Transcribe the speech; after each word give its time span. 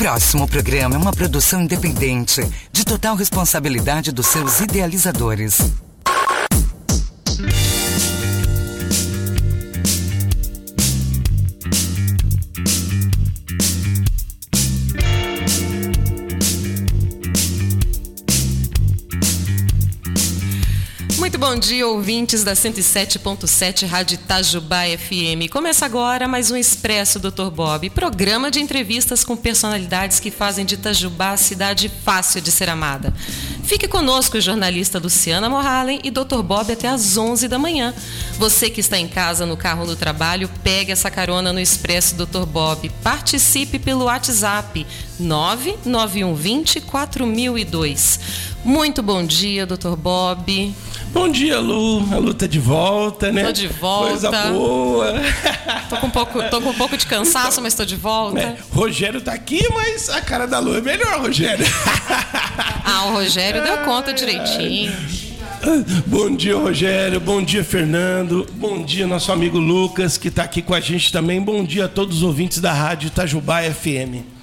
próximo 0.00 0.48
programa 0.48 0.94
é 0.94 0.98
uma 0.98 1.12
produção 1.12 1.60
independente, 1.60 2.40
de 2.72 2.86
total 2.86 3.14
responsabilidade 3.14 4.10
dos 4.10 4.28
seus 4.28 4.58
idealizadores. 4.58 5.58
Dia, 21.60 21.86
ouvintes 21.86 22.42
da 22.42 22.54
107.7 22.54 23.86
Rádio 23.86 24.14
Itajubá 24.14 24.84
FM. 24.86 25.52
Começa 25.52 25.84
agora 25.84 26.26
mais 26.26 26.50
um 26.50 26.56
Expresso 26.56 27.20
Dr. 27.20 27.50
Bob, 27.54 27.90
programa 27.90 28.50
de 28.50 28.60
entrevistas 28.60 29.22
com 29.22 29.36
personalidades 29.36 30.18
que 30.18 30.30
fazem 30.30 30.64
de 30.64 30.76
Itajubá 30.76 31.36
cidade 31.36 31.92
fácil 32.02 32.40
de 32.40 32.50
ser 32.50 32.70
amada. 32.70 33.12
Fique 33.62 33.86
conosco, 33.86 34.40
jornalista 34.40 34.98
Luciana 34.98 35.50
Morhalen 35.50 36.00
e 36.02 36.10
Dr. 36.10 36.40
Bob 36.42 36.72
até 36.72 36.88
às 36.88 37.18
11 37.18 37.46
da 37.46 37.58
manhã. 37.58 37.94
Você 38.38 38.70
que 38.70 38.80
está 38.80 38.98
em 38.98 39.06
casa, 39.06 39.44
no 39.44 39.56
carro, 39.56 39.84
no 39.84 39.94
trabalho, 39.94 40.50
pegue 40.64 40.92
essa 40.92 41.10
carona 41.10 41.52
no 41.52 41.60
Expresso 41.60 42.14
Dr. 42.14 42.46
Bob. 42.46 42.90
Participe 43.02 43.78
pelo 43.78 44.06
WhatsApp 44.06 44.86
99120 45.20 46.80
4002. 46.80 48.20
Muito 48.64 49.02
bom 49.02 49.24
dia, 49.24 49.64
Dr. 49.66 49.96
Bob. 49.96 50.74
Bom 51.12 51.28
dia, 51.28 51.58
Lu. 51.58 52.06
A 52.12 52.18
Lu 52.18 52.34
tá 52.34 52.46
de 52.46 52.58
volta, 52.58 53.32
né? 53.32 53.44
Tô 53.44 53.52
de 53.52 53.66
volta. 53.68 54.10
Coisa 54.10 54.30
boa. 54.52 55.14
Tô 55.88 55.96
com 55.96 56.06
um 56.06 56.10
pouco, 56.10 56.42
tô 56.50 56.60
com 56.60 56.70
um 56.70 56.74
pouco 56.74 56.96
de 56.96 57.06
cansaço, 57.06 57.60
mas 57.60 57.74
tô 57.74 57.84
de 57.84 57.96
volta. 57.96 58.38
É, 58.38 58.56
Rogério 58.72 59.20
tá 59.20 59.32
aqui, 59.32 59.60
mas 59.72 60.08
a 60.08 60.20
cara 60.20 60.46
da 60.46 60.58
Lu 60.58 60.76
é 60.76 60.80
melhor, 60.80 61.20
Rogério. 61.20 61.66
Ah, 62.84 63.06
o 63.06 63.14
Rogério 63.14 63.62
deu 63.62 63.78
conta 63.78 64.12
direitinho. 64.12 64.92
Bom 66.06 66.34
dia, 66.34 66.56
Rogério. 66.56 67.20
Bom 67.20 67.42
dia, 67.42 67.62
Fernando. 67.62 68.46
Bom 68.54 68.82
dia, 68.82 69.06
nosso 69.06 69.30
amigo 69.30 69.58
Lucas, 69.58 70.16
que 70.16 70.28
está 70.28 70.44
aqui 70.44 70.62
com 70.62 70.74
a 70.74 70.80
gente 70.80 71.12
também. 71.12 71.40
Bom 71.40 71.62
dia 71.64 71.84
a 71.84 71.88
todos 71.88 72.18
os 72.18 72.22
ouvintes 72.22 72.60
da 72.60 72.72
Rádio 72.72 73.08
Itajubá 73.08 73.62
FM. 73.62 74.39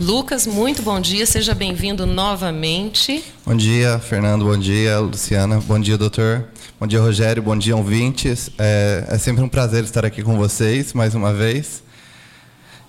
Lucas, 0.00 0.46
muito 0.46 0.82
bom 0.82 1.00
dia, 1.00 1.24
seja 1.26 1.54
bem-vindo 1.54 2.06
novamente. 2.06 3.24
Bom 3.44 3.54
dia, 3.54 3.98
Fernando, 3.98 4.44
bom 4.44 4.56
dia, 4.56 4.98
Luciana, 4.98 5.60
bom 5.60 5.78
dia, 5.78 5.96
doutor. 5.96 6.48
Bom 6.78 6.86
dia, 6.86 7.00
Rogério, 7.00 7.42
bom 7.42 7.56
dia, 7.56 7.76
ouvintes. 7.76 8.50
É, 8.58 9.04
é 9.08 9.18
sempre 9.18 9.42
um 9.42 9.48
prazer 9.48 9.84
estar 9.84 10.04
aqui 10.04 10.22
com 10.22 10.36
vocês 10.36 10.92
mais 10.92 11.14
uma 11.14 11.32
vez. 11.32 11.82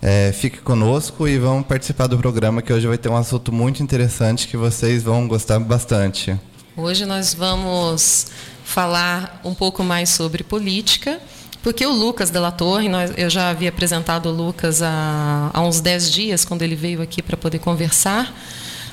É, 0.02 0.32
fique 0.34 0.58
conosco 0.58 1.28
e 1.28 1.38
vamos 1.38 1.66
participar 1.66 2.08
do 2.08 2.18
programa 2.18 2.62
que 2.62 2.74
hoje 2.74 2.88
vai 2.88 2.98
ter 2.98 3.10
um 3.10 3.16
assunto 3.16 3.52
muito 3.52 3.82
interessante 3.82 4.48
que 4.48 4.58
vocês 4.58 5.02
vão 5.02 5.28
gostar 5.28 5.60
bastante. 5.60 6.38
Hoje 6.76 7.06
nós 7.06 7.34
vamos 7.34 8.28
falar 8.64 9.40
um 9.46 9.54
pouco 9.54 9.84
mais 9.84 10.10
sobre 10.10 10.44
política 10.44 11.22
porque 11.64 11.86
o 11.86 11.92
Lucas 11.92 12.30
Della 12.30 12.52
Torre, 12.52 12.90
nós, 12.90 13.14
eu 13.18 13.30
já 13.30 13.50
havia 13.50 13.70
apresentado 13.70 14.28
o 14.28 14.32
Lucas 14.34 14.82
há, 14.82 15.50
há 15.54 15.62
uns 15.62 15.80
10 15.80 16.12
dias, 16.12 16.46
quando 16.46 16.62
ele 16.62 16.76
veio 16.76 17.02
aqui 17.02 17.22
para 17.22 17.38
poder 17.38 17.60
conversar. 17.60 18.36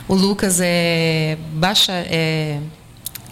O 0.07 0.15
Lucas 0.15 0.61
é, 0.63 1.37
baixa, 1.53 1.93
é 1.93 2.61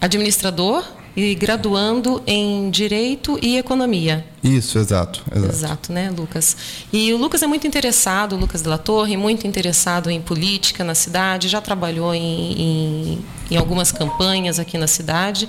administrador 0.00 0.84
e 1.16 1.34
graduando 1.36 2.20
em 2.26 2.68
Direito 2.68 3.38
e 3.40 3.56
Economia. 3.56 4.24
Isso, 4.42 4.76
exato, 4.78 5.22
exato. 5.34 5.52
Exato, 5.52 5.92
né, 5.92 6.10
Lucas? 6.10 6.56
E 6.92 7.12
o 7.12 7.16
Lucas 7.16 7.40
é 7.40 7.46
muito 7.46 7.66
interessado, 7.66 8.34
o 8.34 8.38
Lucas 8.38 8.62
Della 8.62 8.78
Torre, 8.78 9.16
muito 9.16 9.46
interessado 9.46 10.10
em 10.10 10.20
política 10.20 10.82
na 10.82 10.94
cidade, 10.94 11.48
já 11.48 11.60
trabalhou 11.60 12.12
em, 12.12 12.52
em, 12.52 13.18
em 13.52 13.56
algumas 13.56 13.92
campanhas 13.92 14.58
aqui 14.58 14.76
na 14.76 14.86
cidade. 14.88 15.48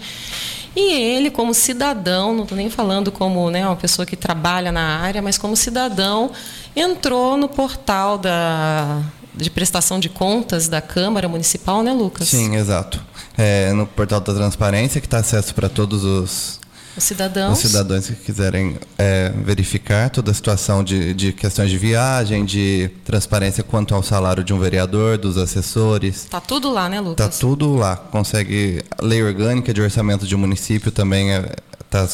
E 0.76 0.94
ele, 0.94 1.32
como 1.32 1.54
cidadão, 1.54 2.34
não 2.34 2.44
estou 2.44 2.58
nem 2.58 2.70
falando 2.70 3.12
como 3.12 3.50
né, 3.50 3.66
uma 3.66 3.76
pessoa 3.76 4.06
que 4.06 4.16
trabalha 4.16 4.72
na 4.72 5.00
área, 5.00 5.22
mas 5.22 5.38
como 5.38 5.56
cidadão, 5.56 6.32
entrou 6.76 7.36
no 7.36 7.50
portal 7.50 8.18
da, 8.18 9.02
de 9.36 9.50
prestação 9.50 10.00
de 10.00 10.10
contas 10.10 10.68
da 10.68 10.82
Câmara 10.82 11.28
Municipal, 11.28 11.82
né, 11.82 11.92
Lucas? 11.92 12.30
Sim, 12.30 12.56
exato. 12.56 13.02
É, 13.38 13.72
no 13.74 13.88
portal 13.88 14.20
da 14.20 14.34
transparência, 14.34 15.02
que 15.02 15.08
está 15.08 15.18
acesso 15.18 15.56
para 15.56 15.70
todos 15.70 16.04
os 16.04 16.59
os 17.00 17.04
cidadãos. 17.06 17.58
Os 17.58 17.72
cidadãos 17.72 18.08
que 18.08 18.16
quiserem 18.16 18.78
é, 18.98 19.34
verificar 19.44 20.10
toda 20.10 20.32
a 20.32 20.34
situação 20.34 20.84
de, 20.84 21.14
de 21.14 21.34
questões 21.34 21.72
de 21.72 21.78
viagem, 21.78 22.46
de 22.46 22.92
transparência 23.04 23.64
quanto 23.64 23.96
ao 23.96 24.04
salário 24.04 24.44
de 24.44 24.54
um 24.54 24.60
vereador, 24.60 25.18
dos 25.18 25.38
assessores. 25.38 26.18
Está 26.26 26.40
tudo 26.40 26.70
lá, 26.70 26.88
né, 26.88 27.00
Lucas? 27.00 27.26
Está 27.26 27.40
tudo 27.40 27.76
lá. 27.76 27.96
Consegue. 27.96 28.84
Lei 29.02 29.24
orgânica 29.24 29.74
de 29.74 29.82
orçamento 29.82 30.28
de 30.28 30.36
município 30.36 30.92
também 30.92 31.32
é, 31.34 31.56
tá, 31.90 32.08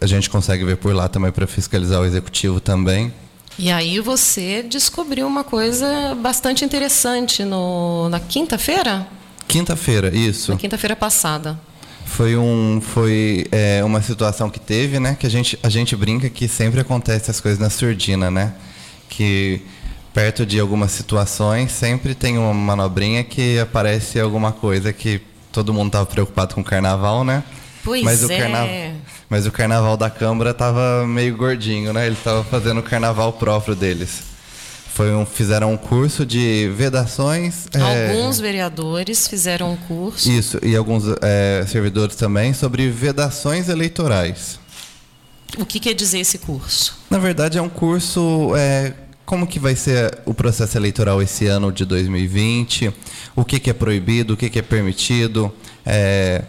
a 0.00 0.06
gente 0.06 0.28
consegue 0.28 0.64
ver 0.64 0.76
por 0.76 0.94
lá 0.94 1.08
também 1.08 1.32
para 1.32 1.46
fiscalizar 1.46 2.00
o 2.00 2.04
executivo 2.04 2.60
também. 2.60 3.12
E 3.58 3.70
aí 3.70 4.00
você 4.00 4.62
descobriu 4.62 5.26
uma 5.26 5.44
coisa 5.44 6.14
bastante 6.14 6.64
interessante 6.64 7.44
no, 7.44 8.08
na 8.08 8.18
quinta-feira? 8.18 9.06
Quinta-feira, 9.46 10.14
isso. 10.14 10.52
Na 10.52 10.58
quinta-feira 10.58 10.96
passada. 10.96 11.58
Foi, 12.12 12.36
um, 12.36 12.78
foi 12.82 13.46
é, 13.50 13.82
uma 13.82 14.02
situação 14.02 14.50
que 14.50 14.60
teve, 14.60 15.00
né? 15.00 15.16
Que 15.18 15.26
a 15.26 15.30
gente, 15.30 15.58
a 15.62 15.70
gente 15.70 15.96
brinca 15.96 16.28
que 16.28 16.46
sempre 16.46 16.78
acontece 16.78 17.30
as 17.30 17.40
coisas 17.40 17.58
na 17.58 17.70
surdina, 17.70 18.30
né? 18.30 18.52
Que 19.08 19.62
perto 20.12 20.44
de 20.44 20.60
algumas 20.60 20.92
situações 20.92 21.72
sempre 21.72 22.14
tem 22.14 22.36
uma 22.36 22.52
manobrinha 22.52 23.24
que 23.24 23.58
aparece 23.58 24.20
alguma 24.20 24.52
coisa 24.52 24.92
que 24.92 25.22
todo 25.50 25.72
mundo 25.72 25.86
estava 25.86 26.04
preocupado 26.04 26.54
com 26.54 26.60
o 26.60 26.64
carnaval, 26.64 27.24
né? 27.24 27.42
Pois 27.82 28.02
mas 28.02 28.22
é. 28.22 28.26
O 28.26 28.28
carnaval, 28.28 28.68
mas 29.30 29.46
o 29.46 29.50
carnaval 29.50 29.96
da 29.96 30.10
Câmara 30.10 30.50
estava 30.50 31.06
meio 31.06 31.34
gordinho, 31.34 31.94
né? 31.94 32.04
Ele 32.04 32.14
estava 32.14 32.44
fazendo 32.44 32.80
o 32.80 32.82
carnaval 32.82 33.32
próprio 33.32 33.74
deles. 33.74 34.22
Foi 34.94 35.10
um, 35.14 35.24
fizeram 35.24 35.72
um 35.72 35.76
curso 35.78 36.26
de 36.26 36.70
vedações. 36.76 37.66
É, 37.72 38.10
alguns 38.10 38.38
é, 38.38 38.42
vereadores 38.42 39.26
fizeram 39.26 39.72
um 39.72 39.76
curso. 39.76 40.30
Isso, 40.30 40.58
e 40.62 40.76
alguns 40.76 41.04
é, 41.22 41.64
servidores 41.66 42.14
também 42.14 42.52
sobre 42.52 42.90
vedações 42.90 43.70
eleitorais. 43.70 44.60
O 45.56 45.64
que 45.64 45.80
quer 45.80 45.94
dizer 45.94 46.18
esse 46.18 46.36
curso? 46.36 46.98
Na 47.08 47.18
verdade, 47.18 47.56
é 47.56 47.62
um 47.62 47.70
curso. 47.70 48.52
É, 48.54 48.92
como 49.24 49.46
que 49.46 49.58
vai 49.58 49.74
ser 49.74 50.18
o 50.26 50.34
processo 50.34 50.76
eleitoral 50.76 51.22
esse 51.22 51.46
ano 51.46 51.72
de 51.72 51.86
2020? 51.86 52.92
O 53.34 53.46
que, 53.46 53.58
que 53.58 53.70
é 53.70 53.72
proibido, 53.72 54.34
o 54.34 54.36
que, 54.36 54.50
que 54.50 54.58
é 54.58 54.62
permitido? 54.62 55.50
É, 55.86 56.42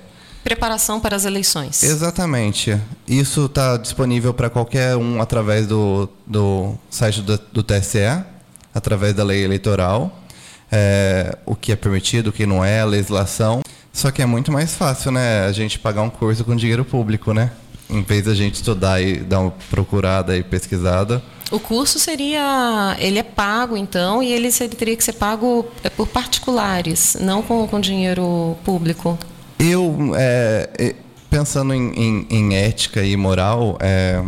Preparação 0.43 0.99
para 0.99 1.15
as 1.15 1.23
eleições. 1.23 1.81
Exatamente. 1.81 2.77
Isso 3.07 3.45
está 3.45 3.77
disponível 3.77 4.33
para 4.33 4.49
qualquer 4.49 4.97
um 4.97 5.21
através 5.21 5.65
do, 5.65 6.09
do 6.27 6.75
site 6.89 7.21
do, 7.21 7.39
do 7.53 7.63
TSE 7.63 8.32
através 8.73 9.13
da 9.13 9.23
lei 9.23 9.44
eleitoral, 9.44 10.23
é, 10.72 11.38
o 11.45 11.56
que 11.56 11.72
é 11.72 11.75
permitido, 11.75 12.28
o 12.28 12.31
que 12.31 12.45
não 12.45 12.63
é, 12.63 12.81
a 12.81 12.85
legislação. 12.85 13.61
Só 13.91 14.09
que 14.09 14.22
é 14.22 14.25
muito 14.25 14.51
mais 14.51 14.73
fácil, 14.73 15.11
né, 15.11 15.45
a 15.45 15.51
gente 15.51 15.78
pagar 15.78 16.01
um 16.01 16.09
curso 16.09 16.44
com 16.44 16.56
dinheiro 16.56 16.83
público, 16.83 17.31
né? 17.33 17.51
Em 17.89 18.01
vez 18.01 18.25
da 18.25 18.33
gente 18.33 18.56
estudar 18.56 19.01
e 19.01 19.17
dar 19.17 19.41
uma 19.41 19.53
procurada 19.69 20.35
e 20.35 20.44
pesquisada. 20.44 21.22
O 21.51 21.59
curso 21.59 22.00
seria, 22.00 22.95
ele 22.97 23.19
é 23.19 23.23
pago 23.23 23.78
então 23.78 24.23
e 24.23 24.31
ele 24.31 24.51
teria 24.51 24.95
que 24.95 25.03
ser 25.03 25.13
pago 25.13 25.67
é, 25.83 25.89
por 25.89 26.07
particulares, 26.07 27.16
não 27.19 27.44
com, 27.44 27.67
com 27.67 27.79
dinheiro 27.79 28.57
público. 28.63 29.19
Eu, 29.59 30.13
é, 30.16 30.95
pensando 31.29 31.73
em, 31.73 31.91
em, 31.94 32.28
em, 32.29 32.56
ética 32.56 33.03
e 33.03 33.16
moral, 33.16 33.78
é, 33.79 34.23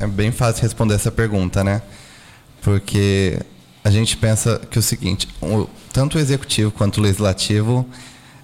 é 0.00 0.06
bem 0.08 0.32
fácil 0.32 0.62
responder 0.62 0.94
essa 0.94 1.12
pergunta, 1.12 1.62
né? 1.62 1.80
Porque 2.62 3.38
a 3.82 3.90
gente 3.90 4.16
pensa 4.16 4.60
que 4.70 4.78
o 4.78 4.82
seguinte, 4.82 5.28
tanto 5.92 6.18
o 6.18 6.20
executivo 6.20 6.70
quanto 6.70 6.98
o 6.98 7.00
legislativo 7.00 7.86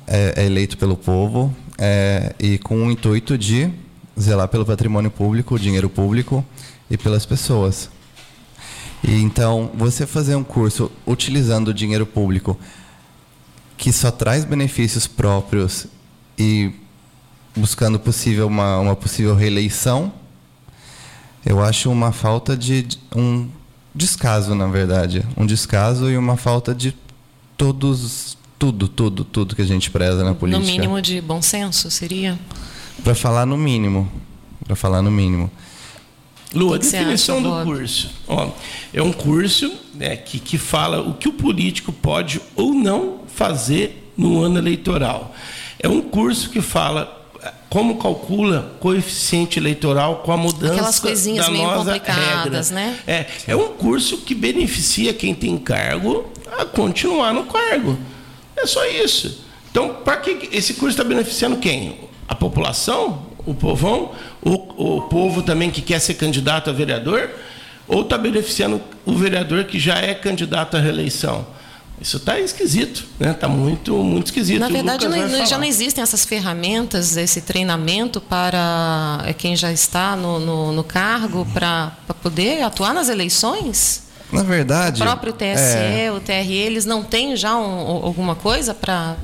é, 0.07 0.35
é 0.37 0.47
eleito 0.47 0.79
pelo 0.79 0.97
povo 0.97 1.55
é, 1.79 2.35
e 2.39 2.59
com 2.59 2.87
o 2.87 2.91
intuito 2.91 3.37
de 3.37 3.71
zelar 4.19 4.49
pelo 4.49 4.65
patrimônio 4.65 5.11
público, 5.11 5.59
dinheiro 5.59 5.91
público 5.91 6.45
e 6.91 6.97
pelas 6.97 7.27
pessoas. 7.27 7.91
E 9.05 9.21
então, 9.21 9.71
você 9.75 10.07
fazer 10.07 10.35
um 10.37 10.45
curso 10.45 10.91
utilizando 11.07 11.69
o 11.69 11.75
dinheiro 11.75 12.07
público 12.07 12.59
que 13.77 13.93
só 13.93 14.11
traz 14.11 14.45
benefícios 14.45 15.07
próprios 15.07 15.87
e 16.39 16.73
buscando 17.55 17.99
possível 17.99 18.47
uma, 18.47 18.79
uma 18.79 18.97
possível 18.97 19.35
reeleição, 19.35 20.13
eu 21.45 21.63
acho 21.63 21.91
uma 21.91 22.11
falta 22.11 22.57
de 22.57 22.89
um 23.15 23.49
descaso, 23.97 24.55
na 24.55 24.67
verdade. 24.67 25.25
Um 25.37 25.47
descaso 25.47 26.11
e 26.11 26.17
uma 26.17 26.37
falta 26.37 26.75
de 26.75 26.95
todos, 27.57 28.37
tudo, 28.59 28.87
tudo, 28.87 29.25
tudo 29.25 29.57
que 29.57 29.63
a 29.63 29.67
gente 29.67 29.91
preza 29.91 30.23
na 30.23 30.35
política. 30.35 30.65
No 30.65 30.71
mínimo 30.71 31.01
de 31.01 31.21
bom 31.21 31.41
senso, 31.41 31.91
seria? 31.91 32.39
Para 33.03 33.15
falar 33.15 33.47
no 33.47 33.57
mínimo. 33.57 34.11
Para 34.65 34.77
falar 34.77 35.03
no 35.03 35.11
mínimo. 35.11 35.51
Lu, 36.55 36.75
a 36.75 36.79
definição 36.79 37.39
acha, 37.39 37.49
do 37.49 37.65
curso. 37.65 38.11
Ó, 38.29 38.51
é 38.93 39.03
um 39.03 39.13
curso 39.13 39.73
né, 39.95 40.17
que, 40.17 40.39
que 40.39 40.59
fala 40.59 41.01
o 41.01 41.15
que 41.15 41.29
o 41.29 41.33
político 41.33 41.93
pode 41.93 42.41
ou 42.55 42.73
não 42.73 43.21
fazer 43.27 44.13
no 44.17 44.41
ano 44.43 44.59
eleitoral. 44.59 45.35
É 45.79 45.89
um 45.89 46.01
curso 46.01 46.51
que 46.51 46.61
fala 46.61 47.16
como 47.69 47.97
calcula 47.99 48.77
coeficiente 48.81 49.59
eleitoral 49.59 50.17
com 50.25 50.33
a 50.33 50.37
mudança 50.37 50.73
Aquelas 50.75 51.01
coisinhas 51.01 51.47
da 51.47 51.53
meio 51.53 51.65
nossa 51.65 51.79
complicadas, 51.99 52.71
regra. 52.71 52.87
né? 52.87 52.99
É, 53.07 53.27
é 53.49 53.57
um 53.57 53.69
curso 53.69 54.19
que 54.19 54.35
beneficia 54.35 55.13
quem 55.13 55.35
tem 55.35 55.59
cargo 55.59 56.31
a 56.59 56.65
continuar 56.65 57.33
no 57.35 57.45
cargo. 57.45 57.99
É 58.57 58.67
só 58.67 58.85
isso. 58.87 59.45
Então, 59.71 59.97
para 60.05 60.17
que 60.19 60.49
esse 60.57 60.75
curso 60.75 60.91
está 60.91 61.05
beneficiando 61.05 61.57
quem? 61.59 62.01
A 62.27 62.35
população? 62.35 63.27
O 63.45 63.55
povão? 63.55 64.13
O, 64.43 64.97
o 64.97 65.03
povo 65.03 65.43
também 65.43 65.71
que 65.71 65.83
quer 65.83 66.01
ser 66.01 66.15
candidato 66.15 66.71
a 66.71 66.73
vereador? 66.73 67.31
Ou 67.87 68.01
está 68.01 68.17
beneficiando 68.19 68.81
o 69.05 69.13
vereador 69.13 69.65
que 69.65 69.79
já 69.79 69.99
é 69.99 70.15
candidato 70.15 70.77
à 70.77 70.81
reeleição? 70.81 71.47
Isso 72.01 72.19
está 72.19 72.39
esquisito, 72.39 73.07
né? 73.19 73.31
Está 73.31 73.49
muito, 73.49 73.97
muito 74.03 74.27
esquisito. 74.27 74.61
Na 74.61 74.69
verdade, 74.69 75.09
não, 75.09 75.47
já 75.47 75.57
não 75.57 75.65
existem 75.65 76.03
essas 76.03 76.25
ferramentas, 76.27 77.17
esse 77.17 77.41
treinamento 77.41 78.21
para 78.21 79.23
é, 79.25 79.33
quem 79.33 79.57
já 79.57 79.73
está 79.73 80.15
no, 80.15 80.39
no, 80.39 80.73
no 80.73 80.85
cargo 80.85 81.47
para 81.55 81.93
poder 82.23 82.63
atuar 82.63 82.93
nas 82.93 83.09
eleições? 83.09 84.05
Na 84.31 84.43
verdade. 84.43 85.01
O 85.01 85.05
próprio 85.05 85.33
TSE, 85.33 85.79
é... 85.79 86.13
o 86.15 86.21
TRE, 86.21 86.53
eles 86.53 86.85
não 86.85 87.03
têm 87.03 87.35
já 87.35 87.57
um, 87.57 88.05
alguma 88.05 88.35
coisa 88.35 88.75
para 88.75 89.17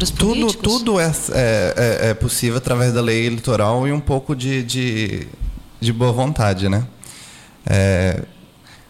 os 0.00 0.10
políticos? 0.10 0.56
Tudo, 0.56 0.96
tudo 0.96 1.00
é, 1.00 1.12
é, 1.34 1.98
é, 2.10 2.14
possível 2.14 2.58
através 2.58 2.92
da 2.92 3.00
lei 3.00 3.26
eleitoral 3.26 3.86
e 3.88 3.92
um 3.92 4.00
pouco 4.00 4.34
de, 4.34 4.62
de, 4.62 5.28
de 5.80 5.92
boa 5.92 6.12
vontade, 6.12 6.68
né? 6.68 6.84
É, 7.64 8.22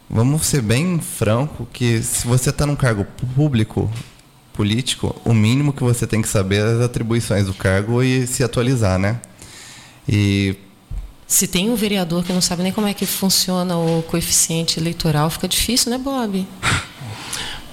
vamos 0.09 0.47
ser 0.47 0.63
bem 0.63 0.99
franco 1.01 1.67
que 1.73 2.03
se 2.03 2.27
você 2.27 2.51
está 2.51 2.65
num 2.65 2.77
cargo 2.77 3.07
público, 3.35 3.91
político, 4.53 5.15
o 5.25 5.33
mínimo 5.33 5.73
que 5.73 5.83
você 5.83 6.07
tem 6.07 6.21
que 6.21 6.29
saber 6.29 6.57
é 6.57 6.73
as 6.73 6.81
atribuições 6.81 7.47
do 7.47 7.55
cargo 7.55 8.03
e 8.03 8.27
se 8.27 8.43
atualizar, 8.43 8.99
né? 8.99 9.21
E 10.09 10.57
se 11.27 11.47
tem 11.47 11.71
um 11.71 11.77
vereador 11.77 12.25
que 12.25 12.33
não 12.33 12.41
sabe 12.41 12.63
nem 12.63 12.73
como 12.73 12.87
é 12.87 12.95
que 12.95 13.05
funciona 13.05 13.77
o 13.77 14.03
coeficiente 14.03 14.81
eleitoral, 14.81 15.29
fica 15.29 15.47
difícil, 15.47 15.91
né, 15.91 15.99
Bob? 15.99 16.47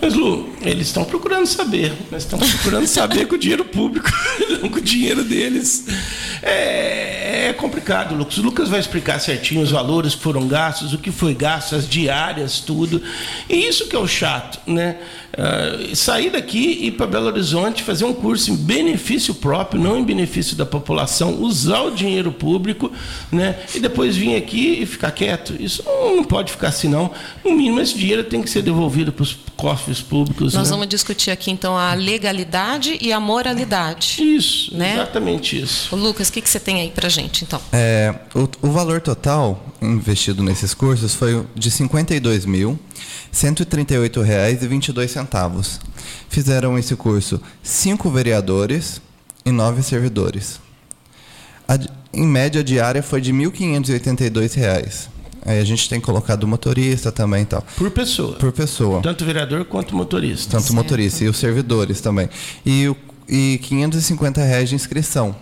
Mas, 0.06 0.14
Lu, 0.14 0.48
eles 0.62 0.86
estão 0.86 1.04
procurando 1.04 1.48
saber. 1.48 1.92
Nós 2.12 2.22
estamos 2.22 2.48
procurando 2.54 2.86
saber 2.86 3.28
com 3.28 3.34
o 3.34 3.38
dinheiro 3.40 3.66
público, 3.66 4.08
não 4.62 4.70
com 4.70 4.78
o 4.78 4.82
dinheiro 4.82 5.24
deles. 5.24 5.84
É, 6.44 7.48
é, 7.48 7.54
complicado, 7.54 8.14
Lucas. 8.14 8.38
O 8.38 8.44
Lucas 8.44 8.70
vai 8.70 8.80
explicar 8.80 9.20
certinho 9.20 9.62
os 9.62 9.72
valores 9.72 10.14
que 10.14 10.22
foram 10.22 10.48
gastos, 10.48 10.94
o 10.94 11.00
que 11.00 11.10
foi 11.10 11.34
gasto, 11.34 11.76
as 11.76 11.90
diárias, 11.90 12.60
tudo. 12.60 13.02
E 13.50 13.56
isso 13.56 13.88
que 13.88 13.96
é 13.96 14.00
o 14.00 14.08
chato, 14.08 14.60
né? 14.68 14.98
Uh, 15.34 15.96
sair 15.96 16.30
daqui 16.30 16.80
e 16.82 16.88
ir 16.88 16.92
para 16.92 17.08
Belo 17.08 17.26
Horizonte, 17.26 17.82
fazer 17.82 18.06
um 18.06 18.14
curso 18.14 18.52
em 18.52 18.56
benefício 18.56 19.34
próprio, 19.34 19.82
não 19.82 19.98
em 19.98 20.04
benefício 20.04 20.56
da 20.56 20.66
população, 20.68 21.42
usar 21.42 21.82
o 21.82 21.92
dinheiro 21.92 22.32
público, 22.32 22.92
né? 23.32 23.58
E 23.74 23.80
depois 23.80 24.16
vir 24.16 24.36
aqui 24.36 24.84
e 24.84 24.86
ficar 24.86 25.10
quieto. 25.12 25.56
Isso 25.60 25.84
não, 25.84 26.18
não 26.18 26.24
pode 26.24 26.52
ficar 26.52 26.68
assim, 26.68 26.88
não. 26.88 27.10
No 27.44 27.52
mínimo, 27.52 27.82
esse 27.82 27.98
dinheiro 27.98 28.24
tem 28.24 28.44
que 28.44 28.50
ser 28.50 28.62
devolvido 28.62 29.12
para 29.12 29.24
os 29.24 29.36
cofres 29.58 29.95
públicos. 30.02 30.54
Nós 30.54 30.68
né? 30.68 30.72
vamos 30.72 30.88
discutir 30.88 31.32
aqui, 31.32 31.52
então, 31.52 31.78
a 31.78 31.94
legalidade 31.94 32.98
e 33.02 33.12
a 33.12 33.20
moralidade. 33.20 34.22
Isso, 34.22 34.74
né? 34.76 34.94
exatamente 34.94 35.62
isso. 35.62 35.94
Lucas, 35.96 36.30
o 36.30 36.32
que, 36.32 36.42
que 36.42 36.50
você 36.50 36.60
tem 36.60 36.82
aí 36.82 36.90
para 36.90 37.10
gente, 37.10 37.44
então? 37.44 37.62
É, 37.72 38.16
o, 38.34 38.50
o 38.68 38.72
valor 38.72 39.02
total 39.02 39.64
investido 39.82 40.44
nesses 40.44 40.74
cursos 40.74 41.14
foi 41.14 41.46
de 41.56 41.70
R$ 41.70 41.76
52 41.76 42.46
mil. 42.46 42.72
R$ 42.72 42.80
138,22. 43.34 45.80
Fizeram 46.30 46.78
esse 46.78 46.96
curso 46.96 47.42
cinco 47.62 48.10
vereadores 48.10 49.02
e 49.46 49.52
nove 49.52 49.84
servidores. 49.84 50.62
A, 51.68 51.78
em 52.14 52.26
média 52.26 52.64
diária 52.64 53.04
foi 53.04 53.20
de 53.20 53.32
R$ 53.32 53.50
1.582. 53.50 55.15
Aí 55.46 55.60
a 55.60 55.64
gente 55.64 55.88
tem 55.88 56.02
colocado 56.02 56.48
motorista 56.48 57.12
também 57.12 57.44
e 57.44 57.46
tal. 57.46 57.64
Por 57.78 57.92
pessoa. 57.92 58.34
Por 58.34 58.52
pessoa. 58.52 59.02
Tanto 59.02 59.24
vereador 59.24 59.64
quanto 59.66 59.96
motorista. 59.96 60.52
Tanto 60.52 60.64
certo. 60.64 60.76
motorista 60.76 61.24
e 61.24 61.30
os 61.30 61.38
servidores 61.38 62.02
também. 62.02 62.28
E, 62.66 62.88
o, 62.88 62.98
e 63.30 63.60
550 63.62 64.42
reais 64.42 64.70
de 64.70 64.76
inscrição 64.76 65.36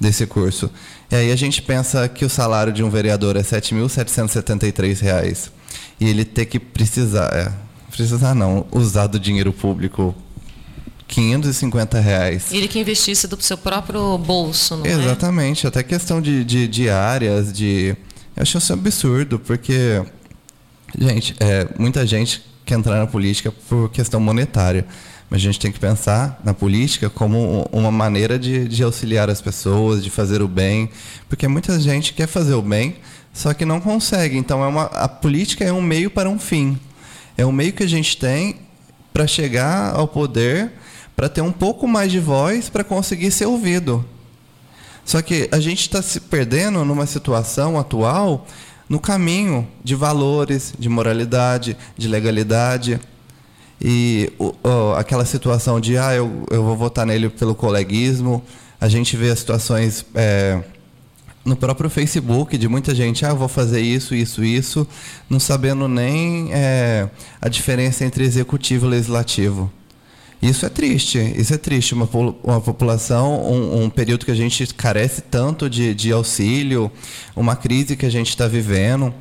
desse 0.00 0.26
curso. 0.26 0.70
E 1.10 1.16
aí 1.16 1.30
a 1.30 1.36
gente 1.36 1.60
pensa 1.62 2.08
que 2.08 2.24
o 2.24 2.30
salário 2.30 2.72
de 2.72 2.82
um 2.82 2.90
vereador 2.90 3.36
é 3.36 3.40
R$ 3.40 3.44
7.773 3.44 5.50
e 6.00 6.08
ele 6.08 6.24
ter 6.24 6.46
que 6.46 6.58
precisar, 6.58 7.32
é, 7.32 7.52
precisar 7.90 8.34
não, 8.34 8.66
usar 8.72 9.06
do 9.06 9.20
dinheiro 9.20 9.52
público 9.52 10.14
550 11.06 12.00
reais. 12.00 12.52
Ele 12.52 12.66
que 12.66 12.78
investisse 12.78 13.28
do 13.28 13.40
seu 13.40 13.56
próprio 13.56 14.18
bolso, 14.18 14.76
não 14.76 14.86
é? 14.86 14.90
Exatamente, 14.90 15.66
é? 15.66 15.68
até 15.68 15.82
questão 15.82 16.20
de, 16.20 16.44
de, 16.44 16.66
de, 16.66 16.90
áreas, 16.90 17.52
de. 17.52 17.96
Eu 18.36 18.42
acho 18.42 18.58
isso 18.58 18.72
absurdo, 18.72 19.38
porque, 19.38 20.02
gente, 20.98 21.36
é, 21.38 21.68
muita 21.78 22.06
gente 22.06 22.44
quer 22.64 22.74
entrar 22.74 22.98
na 22.98 23.06
política 23.06 23.52
por 23.68 23.90
questão 23.90 24.18
monetária. 24.18 24.86
Mas 25.30 25.40
a 25.40 25.44
gente 25.44 25.58
tem 25.58 25.72
que 25.72 25.80
pensar 25.80 26.40
na 26.44 26.52
política 26.52 27.08
como 27.08 27.68
uma 27.72 27.90
maneira 27.90 28.38
de, 28.38 28.68
de 28.68 28.82
auxiliar 28.82 29.30
as 29.30 29.40
pessoas, 29.40 30.02
de 30.04 30.10
fazer 30.10 30.42
o 30.42 30.48
bem. 30.48 30.90
Porque 31.28 31.48
muita 31.48 31.78
gente 31.80 32.12
quer 32.12 32.26
fazer 32.26 32.54
o 32.54 32.62
bem, 32.62 32.96
só 33.32 33.54
que 33.54 33.64
não 33.64 33.80
consegue. 33.80 34.36
Então 34.36 34.62
é 34.62 34.66
uma, 34.66 34.84
a 34.84 35.08
política 35.08 35.64
é 35.64 35.72
um 35.72 35.82
meio 35.82 36.10
para 36.10 36.28
um 36.28 36.38
fim. 36.38 36.78
É 37.36 37.44
um 37.44 37.52
meio 37.52 37.72
que 37.72 37.82
a 37.82 37.88
gente 37.88 38.16
tem 38.16 38.56
para 39.12 39.26
chegar 39.26 39.94
ao 39.94 40.06
poder, 40.06 40.72
para 41.16 41.28
ter 41.28 41.40
um 41.40 41.52
pouco 41.52 41.88
mais 41.88 42.12
de 42.12 42.20
voz, 42.20 42.68
para 42.68 42.84
conseguir 42.84 43.30
ser 43.30 43.46
ouvido. 43.46 44.04
Só 45.04 45.20
que 45.20 45.48
a 45.52 45.60
gente 45.60 45.80
está 45.80 46.00
se 46.00 46.20
perdendo 46.20 46.84
numa 46.84 47.06
situação 47.06 47.78
atual 47.78 48.46
no 48.88 48.98
caminho 48.98 49.66
de 49.82 49.94
valores, 49.94 50.74
de 50.78 50.88
moralidade, 50.88 51.76
de 51.96 52.08
legalidade. 52.08 53.00
E 53.80 54.32
aquela 54.96 55.24
situação 55.24 55.80
de, 55.80 55.98
ah, 55.98 56.14
eu, 56.14 56.44
eu 56.50 56.62
vou 56.62 56.76
votar 56.76 57.06
nele 57.06 57.28
pelo 57.28 57.54
coleguismo. 57.54 58.42
A 58.80 58.88
gente 58.88 59.16
vê 59.16 59.30
as 59.30 59.38
situações 59.38 60.06
é, 60.14 60.62
no 61.44 61.54
próprio 61.54 61.90
Facebook 61.90 62.56
de 62.56 62.68
muita 62.68 62.94
gente, 62.94 63.24
ah, 63.26 63.30
eu 63.30 63.36
vou 63.36 63.48
fazer 63.48 63.80
isso, 63.80 64.14
isso, 64.14 64.42
isso, 64.42 64.86
não 65.28 65.38
sabendo 65.38 65.86
nem 65.86 66.50
é, 66.52 67.08
a 67.40 67.48
diferença 67.48 68.04
entre 68.04 68.24
executivo 68.24 68.86
e 68.86 68.90
legislativo. 68.90 69.70
Isso 70.42 70.66
é 70.66 70.68
triste, 70.68 71.18
isso 71.36 71.54
é 71.54 71.58
triste. 71.58 71.94
Uma, 71.94 72.08
uma 72.42 72.60
população, 72.60 73.42
um, 73.42 73.84
um, 73.84 73.90
período 73.90 74.26
que 74.26 74.30
a 74.30 74.34
gente 74.34 74.66
carece 74.74 75.22
tanto 75.22 75.70
de, 75.70 75.94
de 75.94 76.12
auxílio, 76.12 76.90
uma 77.34 77.56
crise 77.56 77.96
que 77.96 78.04
a 78.04 78.10
gente 78.10 78.28
está 78.28 78.46
vivendo. 78.46 79.12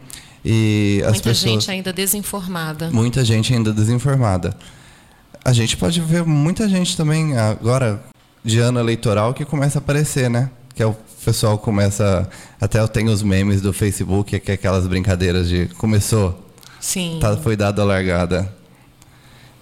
E 0.43 0.97
muita 0.97 1.09
as 1.09 1.21
pessoas, 1.21 1.51
gente 1.51 1.71
ainda 1.71 1.93
desinformada. 1.93 2.89
Muita 2.91 3.23
gente 3.23 3.53
ainda 3.53 3.71
desinformada. 3.71 4.57
A 5.45 5.53
gente 5.53 5.77
pode 5.77 6.01
ver 6.01 6.25
muita 6.25 6.67
gente 6.67 6.97
também 6.97 7.37
agora 7.37 8.03
de 8.43 8.59
ano 8.59 8.79
eleitoral 8.79 9.33
que 9.33 9.45
começa 9.45 9.77
a 9.77 9.81
aparecer, 9.81 10.29
né? 10.29 10.49
Que 10.75 10.83
é 10.83 10.85
o 10.85 10.95
pessoal 11.23 11.57
começa. 11.57 12.29
Até 12.59 12.79
eu 12.79 12.87
tenho 12.87 13.11
os 13.11 13.23
memes 13.23 13.61
do 13.61 13.71
Facebook, 13.71 14.37
que 14.39 14.51
é 14.51 14.55
aquelas 14.55 14.85
brincadeiras 14.87 15.47
de 15.47 15.67
começou. 15.77 16.49
Sim. 16.79 17.19
Tá, 17.21 17.37
foi 17.37 17.55
dada 17.55 17.81
a 17.81 17.85
largada. 17.85 18.53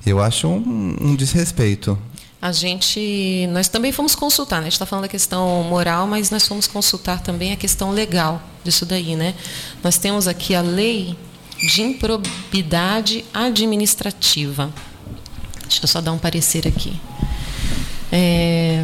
Eu 0.05 0.22
acho 0.22 0.48
um, 0.48 0.96
um 1.00 1.15
desrespeito. 1.15 1.98
A 2.41 2.51
gente, 2.51 3.48
nós 3.51 3.67
também 3.67 3.91
fomos 3.91 4.15
consultar, 4.15 4.58
né? 4.58 4.62
A 4.62 4.63
gente 4.63 4.74
está 4.74 4.86
falando 4.86 5.03
da 5.03 5.10
questão 5.10 5.63
moral, 5.63 6.08
mas 6.08 6.31
nós 6.31 6.48
fomos 6.48 6.65
consultar 6.65 7.22
também 7.22 7.51
a 7.51 7.55
questão 7.55 7.91
legal 7.91 8.41
disso 8.63 8.84
daí, 8.84 9.15
né? 9.15 9.36
Nós 9.84 10.00
temos 10.00 10.27
aqui 10.27 10.55
a 10.55 10.62
lei 10.62 11.15
de 11.67 11.84
improbidade 11.84 13.24
administrativa. 13.31 14.74
Deixa 15.67 15.84
eu 15.84 15.88
só 15.88 16.01
dar 16.01 16.12
um 16.13 16.17
parecer 16.17 16.67
aqui. 16.67 17.00
É, 18.12 18.84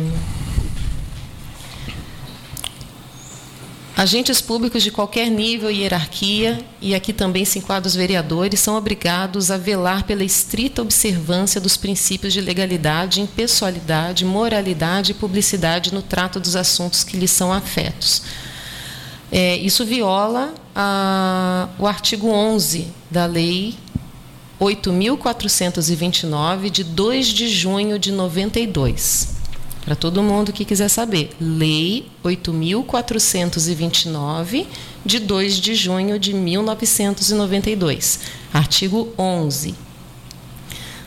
Agentes 3.98 4.40
públicos 4.40 4.84
de 4.84 4.92
qualquer 4.92 5.28
nível 5.28 5.72
e 5.72 5.82
hierarquia, 5.82 6.64
e 6.80 6.94
aqui 6.94 7.12
também 7.12 7.44
se 7.46 7.58
enquadram 7.58 7.88
os 7.88 7.96
vereadores, 7.96 8.60
são 8.60 8.76
obrigados 8.76 9.50
a 9.50 9.58
velar 9.58 10.04
pela 10.04 10.24
estrita 10.24 10.84
observância 10.84 11.60
dos 11.60 11.76
princípios 11.76 12.32
de 12.32 12.40
legalidade, 12.40 13.22
impessoalidade, 13.22 14.24
moralidade 14.24 15.14
e 15.14 15.16
publicidade 15.16 15.92
no 15.92 16.04
trato 16.04 16.40
dos 16.40 16.56
assuntos 16.56 17.04
que 17.04 17.18
lhes 17.18 17.32
são 17.32 17.52
afetos. 17.52 18.22
É, 19.32 19.58
isso 19.58 19.84
viola 19.84 20.54
a, 20.76 21.68
o 21.80 21.88
artigo 21.88 22.30
11 22.30 22.90
da 23.10 23.26
Lei 23.26 23.74
8.429, 24.62 26.70
de 26.70 26.84
2 26.84 27.28
de 27.30 27.50
junho 27.50 27.98
de 27.98 28.12
92. 28.12 29.37
Para 29.88 29.96
todo 29.96 30.22
mundo 30.22 30.52
que 30.52 30.66
quiser 30.66 30.90
saber. 30.90 31.30
Lei 31.40 32.08
8.429, 32.22 34.66
de 35.06 35.18
2 35.18 35.62
de 35.62 35.76
junho 35.76 36.20
de 36.20 36.34
1992. 36.34 38.20
Artigo 38.52 39.14
11. 39.18 39.74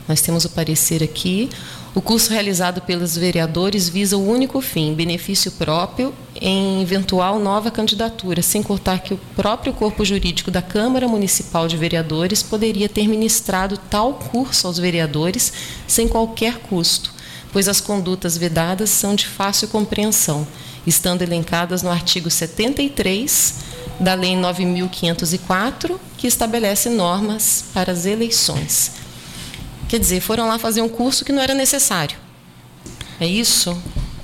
Nós 0.08 0.22
temos 0.22 0.46
o 0.46 0.48
parecer 0.48 1.02
aqui. 1.02 1.50
O 1.94 2.00
curso 2.00 2.30
realizado 2.30 2.80
pelos 2.80 3.18
vereadores 3.18 3.86
visa 3.86 4.16
o 4.16 4.26
único 4.26 4.62
fim, 4.62 4.94
benefício 4.94 5.52
próprio 5.52 6.14
em 6.40 6.80
eventual 6.80 7.38
nova 7.38 7.70
candidatura, 7.70 8.40
sem 8.40 8.62
contar 8.62 9.00
que 9.00 9.12
o 9.12 9.20
próprio 9.36 9.74
corpo 9.74 10.06
jurídico 10.06 10.50
da 10.50 10.62
Câmara 10.62 11.06
Municipal 11.06 11.68
de 11.68 11.76
Vereadores 11.76 12.42
poderia 12.42 12.88
ter 12.88 13.06
ministrado 13.06 13.76
tal 13.76 14.14
curso 14.14 14.66
aos 14.66 14.78
vereadores 14.78 15.52
sem 15.86 16.08
qualquer 16.08 16.60
custo, 16.60 17.19
pois 17.52 17.68
as 17.68 17.80
condutas 17.80 18.36
vedadas 18.36 18.90
são 18.90 19.14
de 19.14 19.26
fácil 19.26 19.68
compreensão, 19.68 20.46
estando 20.86 21.22
elencadas 21.22 21.82
no 21.82 21.90
artigo 21.90 22.30
73 22.30 23.54
da 23.98 24.14
Lei 24.14 24.36
9504, 24.36 26.00
que 26.16 26.26
estabelece 26.26 26.88
normas 26.88 27.64
para 27.74 27.92
as 27.92 28.06
eleições. 28.06 28.92
Quer 29.88 29.98
dizer, 29.98 30.20
foram 30.20 30.46
lá 30.46 30.58
fazer 30.58 30.82
um 30.82 30.88
curso 30.88 31.24
que 31.24 31.32
não 31.32 31.42
era 31.42 31.54
necessário. 31.54 32.16
É 33.20 33.26
isso? 33.26 33.76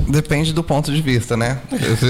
Depende 0.09 0.53
do 0.53 0.63
ponto 0.63 0.93
de 0.93 1.03
vista, 1.03 1.37
né? 1.37 1.61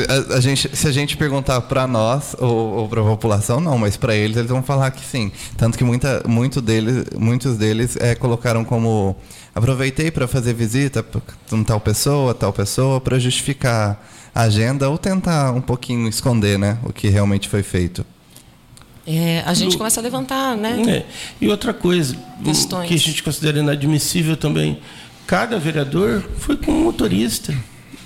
A, 0.09 0.37
a 0.37 0.41
gente, 0.41 0.75
se 0.77 0.87
a 0.87 0.93
gente 0.93 1.17
perguntar 1.17 1.61
para 1.63 1.87
nós 1.87 2.37
ou, 2.39 2.51
ou 2.51 2.89
para 2.89 3.01
a 3.01 3.05
população, 3.05 3.61
não, 3.61 3.79
mas 3.79 3.97
para 3.97 4.15
eles 4.15 4.37
eles 4.37 4.51
vão 4.51 4.63
falar 4.63 4.91
que 4.91 5.05
sim. 5.05 5.33
Tanto 5.57 5.79
que 5.79 5.85
muita, 5.85 6.23
muito 6.27 6.61
deles, 6.61 7.05
muitos 7.17 7.57
deles 7.57 7.97
é, 7.97 8.15
colocaram 8.15 8.65
como 8.65 9.17
aproveitei 9.55 10.11
para 10.11 10.29
fazer 10.29 10.53
visita 10.53 11.03
com 11.49 11.65
tal 11.65 11.81
pessoa, 11.81 12.35
tal 12.35 12.53
pessoa, 12.53 13.01
para 13.01 13.19
justificar 13.19 14.07
a 14.35 14.43
agenda 14.43 14.91
ou 14.91 14.99
tentar 14.99 15.53
um 15.53 15.63
pouquinho 15.63 16.07
esconder, 16.09 16.59
né, 16.59 16.77
o 16.85 16.93
que 16.93 17.09
realmente 17.09 17.49
foi 17.49 17.63
feito. 17.63 18.05
É, 19.07 19.43
a 19.47 19.55
gente 19.55 19.79
começa 19.79 20.01
a 20.01 20.03
levantar, 20.03 20.57
né? 20.57 20.83
É. 20.89 21.07
E 21.41 21.49
outra 21.49 21.73
coisa, 21.73 22.17
Questões. 22.45 22.89
que 22.89 22.95
a 22.95 22.99
gente 22.99 23.23
considera 23.23 23.61
inadmissível 23.61 24.37
também, 24.37 24.81
cada 25.27 25.59
vereador 25.61 26.23
foi 26.39 26.57
com 26.57 26.73
um 26.73 26.85
motorista. 26.85 27.55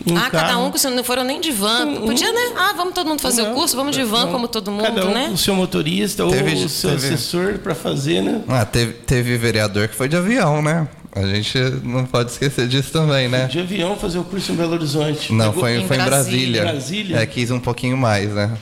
Um 0.07 0.17
ah, 0.17 0.31
carro. 0.31 0.31
cada 0.31 0.59
um, 0.59 0.77
se 0.77 0.89
não 0.89 1.05
foram 1.05 1.25
nem 1.25 1.41
de 1.41 1.51
van. 1.51 1.87
Um, 1.87 2.07
Podia, 2.07 2.33
né? 2.33 2.53
Ah, 2.57 2.73
vamos 2.77 2.95
todo 2.95 3.07
mundo 3.09 3.21
fazer 3.21 3.43
não, 3.43 3.53
o 3.53 3.55
curso, 3.55 3.77
vamos 3.77 3.95
de 3.95 4.03
van 4.03 4.27
não, 4.27 4.33
como 4.33 4.49
todo 4.49 4.71
mundo, 4.71 4.85
cada 4.85 5.07
um 5.07 5.13
né? 5.13 5.27
Com 5.29 5.35
o 5.35 5.39
seu 5.39 5.55
motorista 5.55 6.27
teve, 6.29 6.57
ou 6.57 6.65
o 6.65 6.69
seu 6.69 6.91
teve, 6.91 7.07
assessor 7.07 7.59
para 7.59 7.75
fazer, 7.75 8.23
né? 8.23 8.43
Ah, 8.49 8.65
teve, 8.65 8.93
teve 8.93 9.37
vereador 9.37 9.89
que 9.89 9.95
foi 9.95 10.09
de 10.09 10.17
avião, 10.17 10.63
né? 10.63 10.89
A 11.13 11.27
gente 11.27 11.59
não 11.83 12.07
pode 12.07 12.31
esquecer 12.31 12.69
disso 12.69 12.93
também, 12.93 13.29
né? 13.29 13.47
De 13.47 13.59
avião 13.59 13.97
fazer 13.97 14.19
o 14.19 14.25
curso 14.25 14.53
em 14.53 14.55
Belo 14.55 14.75
Horizonte. 14.75 15.33
Não, 15.33 15.53
foi, 15.53 15.79
em, 15.79 15.87
foi 15.87 15.97
em 15.97 16.05
Brasília. 16.05 16.63
Brasília. 16.63 17.17
É, 17.19 17.27
quis 17.27 17.51
um 17.51 17.59
pouquinho 17.59 17.97
mais, 17.97 18.31
né? 18.31 18.57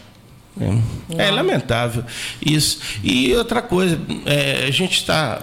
É, 1.16 1.26
é 1.26 1.30
lamentável 1.30 2.04
isso. 2.45 2.80
E 3.04 3.35
outra 3.35 3.62
coisa, 3.62 4.00
é, 4.26 4.64
a 4.66 4.71
gente 4.71 4.99
está. 4.99 5.42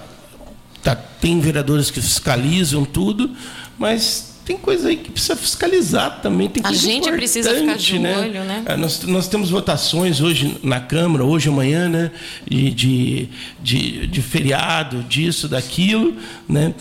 Tá, 0.83 0.95
tem 0.95 1.39
vereadores 1.39 1.89
que 1.89 1.99
fiscalizam 1.99 2.85
tudo, 2.85 3.31
mas 3.77 4.34
tem 4.45 4.55
coisa 4.55 4.89
aí 4.89 4.95
que 4.95 5.11
precisa 5.11 5.35
fiscalizar 5.35 6.21
também. 6.21 6.47
Tem 6.47 6.61
a 6.63 6.71
gente 6.71 7.11
precisa 7.11 7.51
ficar 7.53 7.77
de 7.77 7.97
né? 7.97 8.17
olho, 8.17 8.43
né? 8.43 8.63
É, 8.67 8.77
nós, 8.77 9.01
nós 9.03 9.27
temos 9.27 9.49
votações 9.49 10.21
hoje 10.21 10.57
na 10.61 10.79
Câmara, 10.79 11.25
hoje 11.25 11.49
amanhã, 11.49 11.89
né? 11.89 12.11
De, 12.47 12.69
de, 12.71 13.29
de, 13.59 14.07
de 14.07 14.21
feriado, 14.21 15.01
disso, 15.03 15.47
daquilo, 15.47 16.15
né? 16.47 16.75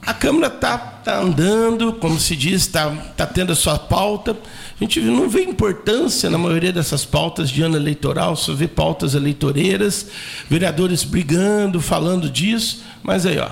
A 0.00 0.14
Câmara 0.14 0.46
está 0.46 0.78
tá 0.78 1.20
andando, 1.20 1.92
como 1.92 2.18
se 2.18 2.34
diz, 2.34 2.62
está 2.62 2.90
tá 3.14 3.26
tendo 3.26 3.52
a 3.52 3.54
sua 3.54 3.78
pauta. 3.78 4.32
A 4.32 4.82
gente 4.82 4.98
não 5.02 5.28
vê 5.28 5.42
importância 5.42 6.30
na 6.30 6.38
maioria 6.38 6.72
dessas 6.72 7.04
pautas 7.04 7.50
de 7.50 7.60
ano 7.60 7.76
eleitoral, 7.76 8.34
só 8.34 8.54
vê 8.54 8.66
pautas 8.66 9.14
eleitoreiras, 9.14 10.06
vereadores 10.48 11.04
brigando, 11.04 11.82
falando 11.82 12.30
disso, 12.30 12.82
mas 13.02 13.26
aí, 13.26 13.38
ó, 13.38 13.50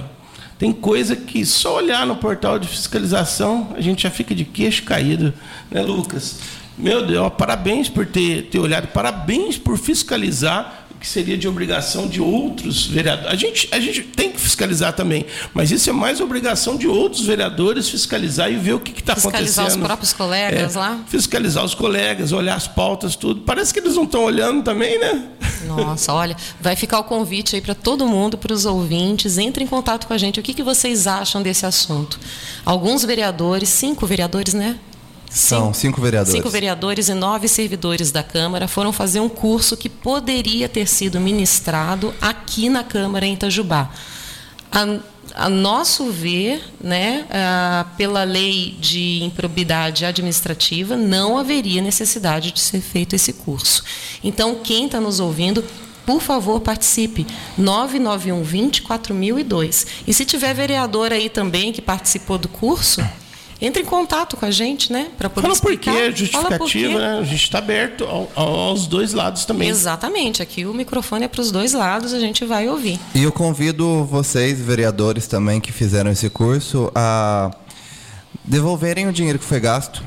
tem 0.59 0.73
coisa 0.73 1.15
que 1.15 1.47
só 1.47 1.77
olhar 1.77 2.05
no 2.05 2.17
portal 2.17 2.59
de 2.59 2.67
fiscalização 2.67 3.73
a 3.77 3.81
gente 3.81 4.03
já 4.03 4.11
fica 4.11 4.35
de 4.35 4.45
queixo 4.45 4.83
caído, 4.83 5.33
né, 5.71 5.81
Lucas? 5.83 6.41
Meu 6.77 7.05
Deus, 7.07 7.27
ó, 7.27 7.31
parabéns 7.31 7.88
por 7.88 8.07
ter, 8.07 8.49
ter 8.50 8.59
olhado, 8.59 8.88
parabéns 8.88 9.57
por 9.57 9.77
fiscalizar 9.77 10.77
que 11.00 11.07
seria 11.07 11.38
de 11.38 11.47
obrigação 11.47 12.07
de 12.09 12.21
outros 12.21 12.87
vereadores. 12.87 13.33
A 13.33 13.37
gente, 13.37 13.69
a 13.73 13.81
gente 13.81 14.02
tem 14.02 14.33
que 14.33 14.40
fiscalizar 14.40 14.93
também, 14.93 15.25
mas 15.55 15.71
isso 15.71 15.88
é 15.88 15.93
mais 15.93 16.21
obrigação 16.21 16.76
de 16.76 16.87
outros 16.87 17.25
vereadores 17.25 17.88
fiscalizar 17.88 18.50
e 18.50 18.57
ver 18.57 18.75
o 18.75 18.81
que 18.81 18.90
está 18.90 19.12
acontecendo. 19.12 19.47
Fiscalizar 19.47 19.67
os 19.67 19.76
próprios 19.76 20.12
colegas 20.12 20.76
é, 20.76 20.78
lá? 20.78 21.00
Fiscalizar 21.07 21.64
os 21.64 21.75
colegas, 21.75 22.33
olhar 22.33 22.57
as 22.57 22.67
pautas, 22.67 23.17
tudo. 23.17 23.43
Parece 23.43 23.73
que 23.73 23.81
eles 23.81 23.95
não 23.95 24.05
estão 24.05 24.25
olhando 24.25 24.62
também, 24.62 24.99
né? 24.99 25.28
Nossa, 25.67 26.12
olha, 26.12 26.37
vai 26.61 26.76
ficar 26.76 26.99
o 26.99 27.05
convite 27.05 27.57
aí 27.57 27.62
para 27.62 27.75
todo 27.75 28.07
mundo, 28.07 28.38
para 28.38 28.52
os 28.52 28.64
ouvintes, 28.64 29.38
entre 29.38 29.64
em 29.64 29.67
contato 29.67 30.07
com 30.07 30.12
a 30.12 30.19
gente. 30.19 30.40
O 30.40 30.43
que, 30.43 30.55
que 30.55 30.62
vocês 30.62 31.07
acham 31.07 31.43
desse 31.43 31.67
assunto? 31.67 32.19
Alguns 32.64 33.05
vereadores, 33.05 33.69
cinco 33.69 34.07
vereadores, 34.07 34.55
né? 34.55 34.78
São 35.30 35.75
cinco 35.75 36.00
vereadores. 36.00 36.37
Cinco 36.37 36.50
vereadores 36.50 37.08
e 37.08 37.14
nove 37.14 37.49
servidores 37.49 38.11
da 38.11 38.23
Câmara 38.23 38.66
foram 38.66 38.92
fazer 38.92 39.20
um 39.20 39.28
curso 39.28 39.76
que 39.76 39.88
poderia 39.88 40.68
ter 40.68 40.87
sido 40.87 41.20
ministrado 41.20 42.14
aqui 42.20 42.68
na 42.68 42.82
Câmara 42.82 43.26
em 43.26 43.35
Itajubá. 43.35 43.90
A, 44.73 44.99
a 45.35 45.49
nosso 45.49 46.11
ver, 46.11 46.62
né, 46.80 47.26
a, 47.30 47.87
pela 47.97 48.25
lei 48.25 48.76
de 48.80 49.23
improbidade 49.23 50.04
administrativa, 50.04 50.97
não 50.97 51.37
haveria 51.37 51.82
necessidade 51.82 52.50
de 52.50 52.61
ser 52.61 52.80
feito 52.80 53.14
esse 53.14 53.32
curso. 53.32 53.85
Então, 54.25 54.56
quem 54.56 54.87
está 54.87 55.00
nos 55.00 55.20
ouvindo, 55.20 55.62
por 56.06 56.23
favor, 56.23 56.61
participe. 56.61 57.26
991 57.56 58.42
20 58.42 58.82
4002. 58.82 59.87
E 60.06 60.14
se 60.14 60.25
tiver 60.25 60.54
vereador 60.54 61.12
aí 61.12 61.28
também 61.28 61.70
que 61.70 61.82
participou 61.82 62.38
do 62.38 62.49
curso 62.49 63.02
entre 63.61 63.83
em 63.83 63.85
contato 63.85 64.37
com 64.37 64.47
a 64.47 64.50
gente, 64.50 64.93
né? 64.93 65.09
Para 65.19 65.29
poder 65.29 65.43
Fala 65.43 65.55
explicar. 65.55 65.93
por 65.93 66.00
quê, 66.00 66.11
justificativa, 66.17 66.59
por 66.59 66.71
quê. 66.71 66.88
Né? 66.88 67.19
A 67.19 67.25
gente 67.25 67.43
está 67.43 67.59
aberto 67.59 68.05
ao, 68.05 68.31
aos 68.35 68.87
dois 68.87 69.12
lados 69.12 69.45
também. 69.45 69.69
Exatamente. 69.69 70.43
Aqui 70.43 70.65
o 70.65 70.73
microfone 70.73 71.25
é 71.25 71.29
para 71.29 71.41
os 71.41 71.50
dois 71.50 71.73
lados, 71.73 72.12
a 72.15 72.21
gente 72.21 72.45
vai 72.45 72.69
ouvir. 72.69 73.00
E 73.15 73.23
eu 73.23 73.33
convido 73.33 74.05
vocês, 74.05 74.61
vereadores 74.61 75.27
também 75.27 75.61
que 75.61 75.73
fizeram 75.73 76.11
esse 76.11 76.31
curso, 76.31 76.91
a 76.95 77.50
devolverem 78.45 79.09
o 79.09 79.12
dinheiro 79.12 79.38
que 79.38 79.45
foi 79.45 79.61
gasto. 79.61 80.03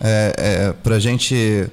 É, 0.00 0.34
é, 0.36 0.72
para 0.72 0.96
a 0.96 1.00
gente 1.00 1.68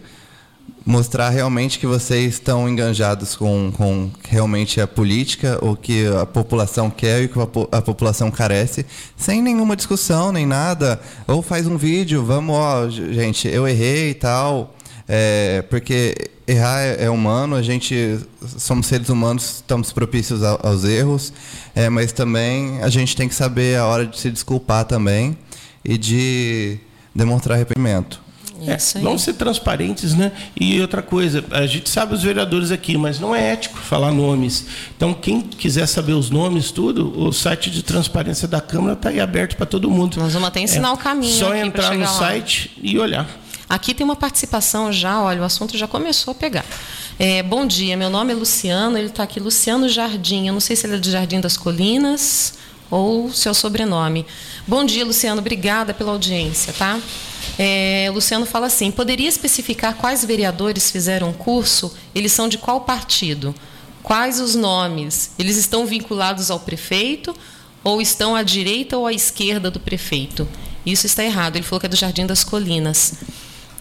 mostrar 0.86 1.30
realmente 1.32 1.80
que 1.80 1.88
vocês 1.88 2.36
estão 2.36 2.70
enganjados 2.70 3.36
com, 3.36 3.72
com 3.76 4.12
realmente 4.30 4.80
a 4.80 4.86
política, 4.86 5.58
o 5.62 5.76
que 5.76 6.06
a 6.08 6.26
população 6.26 6.92
quer 6.92 7.24
e 7.24 7.26
o 7.26 7.30
que 7.30 7.40
a, 7.72 7.82
população 7.82 8.30
carece, 8.30 8.86
sem 9.18 9.42
nenhuma 9.42 9.76
discussão 9.76 10.32
nem 10.32 10.46
nada. 10.46 11.00
Ou 11.28 11.42
faz 11.42 11.66
um 11.66 11.76
vídeo, 11.76 12.24
vamos, 12.24 12.56
ó, 12.56 12.88
gente, 12.90 13.48
eu 13.48 13.68
errei 13.68 14.12
e 14.12 14.14
tal. 14.14 14.76
É, 15.08 15.64
porque 15.70 16.16
errar 16.48 16.82
é, 16.82 17.06
é, 17.06 17.10
humano, 17.10 17.56
a 17.56 17.62
gente 17.62 18.20
somos 18.58 18.88
seres 18.88 19.10
humanos, 19.10 19.56
estamos 19.58 19.92
propícios 19.92 20.44
aos 20.44 20.84
erros, 20.84 21.34
é, 21.76 21.90
mas 21.90 22.12
também 22.12 22.82
a 22.82 22.90
gente 22.90 23.16
tem 23.16 23.28
que 23.28 23.36
saber 23.36 23.78
a 23.78 23.86
hora 23.86 24.06
de 24.06 24.20
se 24.20 24.32
desculpar 24.32 24.86
também 24.86 25.38
e 25.84 25.98
de 25.98 26.80
demonstrar 27.14 27.56
arrependimento. 27.56 28.25
É, 28.72 29.00
vamos 29.02 29.22
ser 29.22 29.34
transparentes, 29.34 30.14
né? 30.14 30.32
E 30.60 30.80
outra 30.82 31.02
coisa, 31.02 31.44
a 31.52 31.66
gente 31.66 31.90
sabe 31.90 32.14
os 32.14 32.24
vereadores 32.24 32.72
aqui, 32.72 32.98
mas 32.98 33.20
não 33.20 33.36
é 33.36 33.54
ético 33.54 33.78
falar 33.78 34.12
nomes. 34.12 34.66
Então, 34.96 35.14
quem 35.14 35.42
quiser 35.42 35.88
saber 35.88 36.14
os 36.14 36.30
nomes, 36.30 36.72
tudo, 36.72 37.18
o 37.20 37.32
site 37.32 37.70
de 37.70 37.84
transparência 37.84 38.48
da 38.48 38.62
Câmara 38.62 38.94
está 38.94 39.10
aí 39.10 39.20
aberto 39.20 39.56
para 39.56 39.66
todo 39.66 39.90
mundo. 39.90 40.18
Nós 40.20 40.34
vamos 40.34 40.48
até 40.48 40.60
ensinar 40.60 40.90
é, 40.90 40.92
o 40.92 40.98
caminho. 40.98 41.34
Só 41.34 41.56
entrar 41.56 41.94
no 41.94 42.02
lá. 42.02 42.08
site 42.08 42.72
e 42.82 42.98
olhar. 42.98 43.28
Aqui 43.68 43.94
tem 43.94 44.04
uma 44.04 44.16
participação 44.16 44.92
já, 44.94 45.22
olha, 45.22 45.42
o 45.42 45.44
assunto 45.44 45.78
já 45.78 45.88
começou 45.88 46.32
a 46.32 46.36
pegar. 46.36 46.66
É, 47.18 47.42
bom 47.42 47.66
dia, 47.66 47.98
meu 47.98 48.10
nome 48.10 48.32
é 48.32 48.36
Luciano, 48.36 48.98
ele 48.98 49.08
está 49.08 49.24
aqui, 49.24 49.40
Luciano 49.40 49.90
Jardim. 49.90 50.48
Eu 50.48 50.54
não 50.54 50.60
sei 50.60 50.76
se 50.76 50.86
ele 50.86 50.96
é 50.96 51.00
do 51.00 51.10
Jardim 51.10 51.40
das 51.40 51.58
Colinas 51.58 52.54
ou 52.90 53.32
seu 53.32 53.54
sobrenome. 53.54 54.26
Bom 54.68 54.86
dia, 54.86 55.06
Luciano, 55.06 55.42
obrigada 55.42 55.94
pela 55.94 56.12
audiência, 56.12 56.74
tá? 56.74 57.00
É, 57.58 58.10
Luciano 58.14 58.46
fala 58.46 58.68
assim: 58.68 58.92
poderia 58.92 59.30
especificar 59.30 59.96
quais 59.96 60.24
vereadores 60.24 60.92
fizeram 60.92 61.30
o 61.30 61.34
curso? 61.34 61.96
Eles 62.14 62.32
são 62.32 62.48
de 62.48 62.58
qual 62.58 62.82
partido? 62.82 63.54
Quais 64.04 64.40
os 64.40 64.56
nomes? 64.56 65.32
Eles 65.40 65.58
estão 65.58 65.86
vinculados 65.86 66.52
ao 66.52 66.60
prefeito 66.60 67.36
ou 67.84 68.02
estão 68.02 68.36
à 68.36 68.44
direita 68.44 68.98
ou 68.98 69.08
à 69.08 69.14
esquerda 69.14 69.72
do 69.72 69.80
prefeito? 69.80 70.48
Isso 70.86 71.08
está 71.08 71.24
errado. 71.24 71.56
Ele 71.56 71.66
falou 71.66 71.80
que 71.80 71.88
é 71.88 71.90
do 71.90 71.96
Jardim 71.96 72.26
das 72.26 72.44
Colinas. 72.44 73.16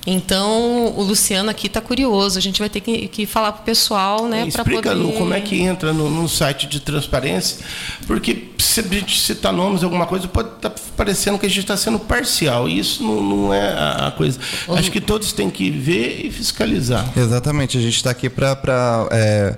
Então, 0.06 0.94
o 0.96 1.02
Luciano 1.02 1.50
aqui 1.50 1.66
está 1.66 1.80
curioso. 1.80 2.38
A 2.38 2.42
gente 2.42 2.58
vai 2.58 2.68
ter 2.68 2.80
que, 2.80 3.08
que 3.08 3.26
falar 3.26 3.52
para 3.52 3.62
o 3.62 3.64
pessoal, 3.64 4.26
né? 4.26 4.46
Explica, 4.46 4.90
poder... 4.90 4.94
Lu, 4.94 5.12
como 5.12 5.32
é 5.32 5.40
que 5.40 5.60
entra 5.60 5.92
no, 5.92 6.10
no, 6.10 6.28
site 6.28 6.66
de 6.66 6.80
transparência, 6.80 7.64
porque 8.06 8.50
se 8.58 8.80
a 8.80 8.82
gente 8.82 9.20
citar 9.20 9.52
nomes, 9.52 9.82
alguma 9.82 10.06
coisa, 10.06 10.28
pode 10.28 10.48
estar 10.48 10.70
tá 10.70 10.82
parecendo 10.96 11.38
que 11.38 11.46
a 11.46 11.48
gente 11.48 11.60
está 11.60 11.76
sendo 11.76 11.98
parcial. 11.98 12.68
E 12.68 12.78
isso 12.78 13.02
não, 13.02 13.22
não 13.22 13.54
é 13.54 13.72
a 13.72 14.12
coisa. 14.14 14.38
Acho 14.68 14.90
que 14.90 15.00
todos 15.00 15.32
têm 15.32 15.48
que 15.48 15.70
ver 15.70 16.26
e 16.26 16.30
fiscalizar. 16.30 17.10
Exatamente. 17.16 17.78
A 17.78 17.80
gente 17.80 17.96
está 17.96 18.10
aqui 18.10 18.28
para. 18.28 19.08
É 19.10 19.56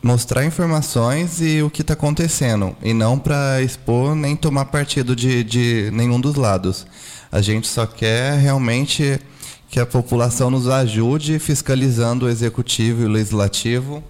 mostrar 0.00 0.44
informações 0.44 1.40
e 1.40 1.60
o 1.60 1.68
que 1.68 1.82
está 1.82 1.94
acontecendo 1.94 2.76
e 2.82 2.94
não 2.94 3.18
para 3.18 3.60
expor 3.62 4.14
nem 4.14 4.36
tomar 4.36 4.66
partido 4.66 5.14
de, 5.16 5.42
de 5.42 5.90
nenhum 5.92 6.20
dos 6.20 6.36
lados. 6.36 6.86
A 7.30 7.40
gente 7.40 7.66
só 7.66 7.84
quer 7.84 8.38
realmente 8.38 9.20
que 9.70 9.78
a 9.78 9.86
população 9.86 10.50
nos 10.50 10.68
ajude 10.68 11.38
fiscalizando 11.38 12.26
o 12.26 12.28
executivo 12.28 13.02
e 13.02 13.04
o 13.04 13.08
legislativo 13.08 14.02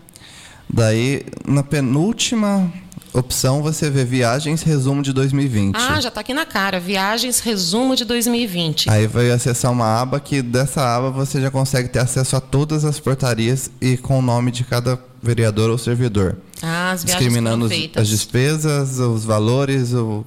Daí, 0.70 1.26
na 1.46 1.64
penúltima 1.64 2.72
opção, 3.14 3.62
você 3.62 3.90
vê 3.90 4.06
viagens 4.06 4.64
resumo 4.64 5.02
de 5.02 5.12
2020. 5.12 5.76
Ah, 5.76 6.00
já 6.00 6.08
está 6.08 6.22
aqui 6.22 6.34
na 6.34 6.46
cara. 6.46 6.80
Viagens 6.80 7.40
resumo 7.40 7.96
de 7.96 8.06
2020. 8.06 8.90
Aí 8.90 9.08
vai 9.08 9.32
acessar 9.32 9.72
uma 9.72 10.02
aba 10.02 10.20
que 10.20 10.42
dessa 10.42 10.82
aba 10.82 11.10
você 11.10 11.42
já 11.42 11.52
consegue 11.52 11.90
ter 11.90 12.00
acesso 12.00 12.36
a 12.36 12.42
todas 12.42 12.86
as 12.86 13.00
portarias 13.00 13.70
e 13.82 13.98
com 13.98 14.20
o 14.20 14.22
nome 14.22 14.52
de 14.52 14.64
cada 14.64 14.98
vereador 15.22 15.70
ou 15.70 15.78
servidor. 15.78 16.38
Ah, 16.62 16.92
as 16.92 17.04
viagens 17.04 17.26
Discriminando 17.26 17.70
as 17.96 18.08
despesas, 18.08 19.00
os 19.00 19.26
valores, 19.26 19.94
o, 19.94 20.26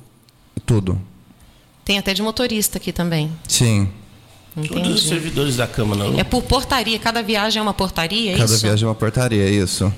tudo. 0.66 1.00
Tem 1.84 1.98
até 1.98 2.14
de 2.14 2.22
motorista 2.22 2.78
aqui 2.78 2.92
também. 2.92 3.30
Sim. 3.46 3.88
Entendi. 4.56 4.68
Todos 4.68 4.94
os 5.02 5.08
servidores 5.08 5.56
da 5.56 5.66
Câmara. 5.66 6.18
É 6.18 6.24
por 6.24 6.42
portaria, 6.42 6.98
cada 6.98 7.22
viagem 7.22 7.58
é 7.58 7.62
uma 7.62 7.74
portaria, 7.74 8.32
é 8.32 8.38
cada 8.38 8.52
isso? 8.52 8.62
viagem 8.62 8.84
é 8.84 8.88
uma 8.88 8.94
portaria, 8.94 9.42
é 9.42 9.50
isso. 9.50 9.92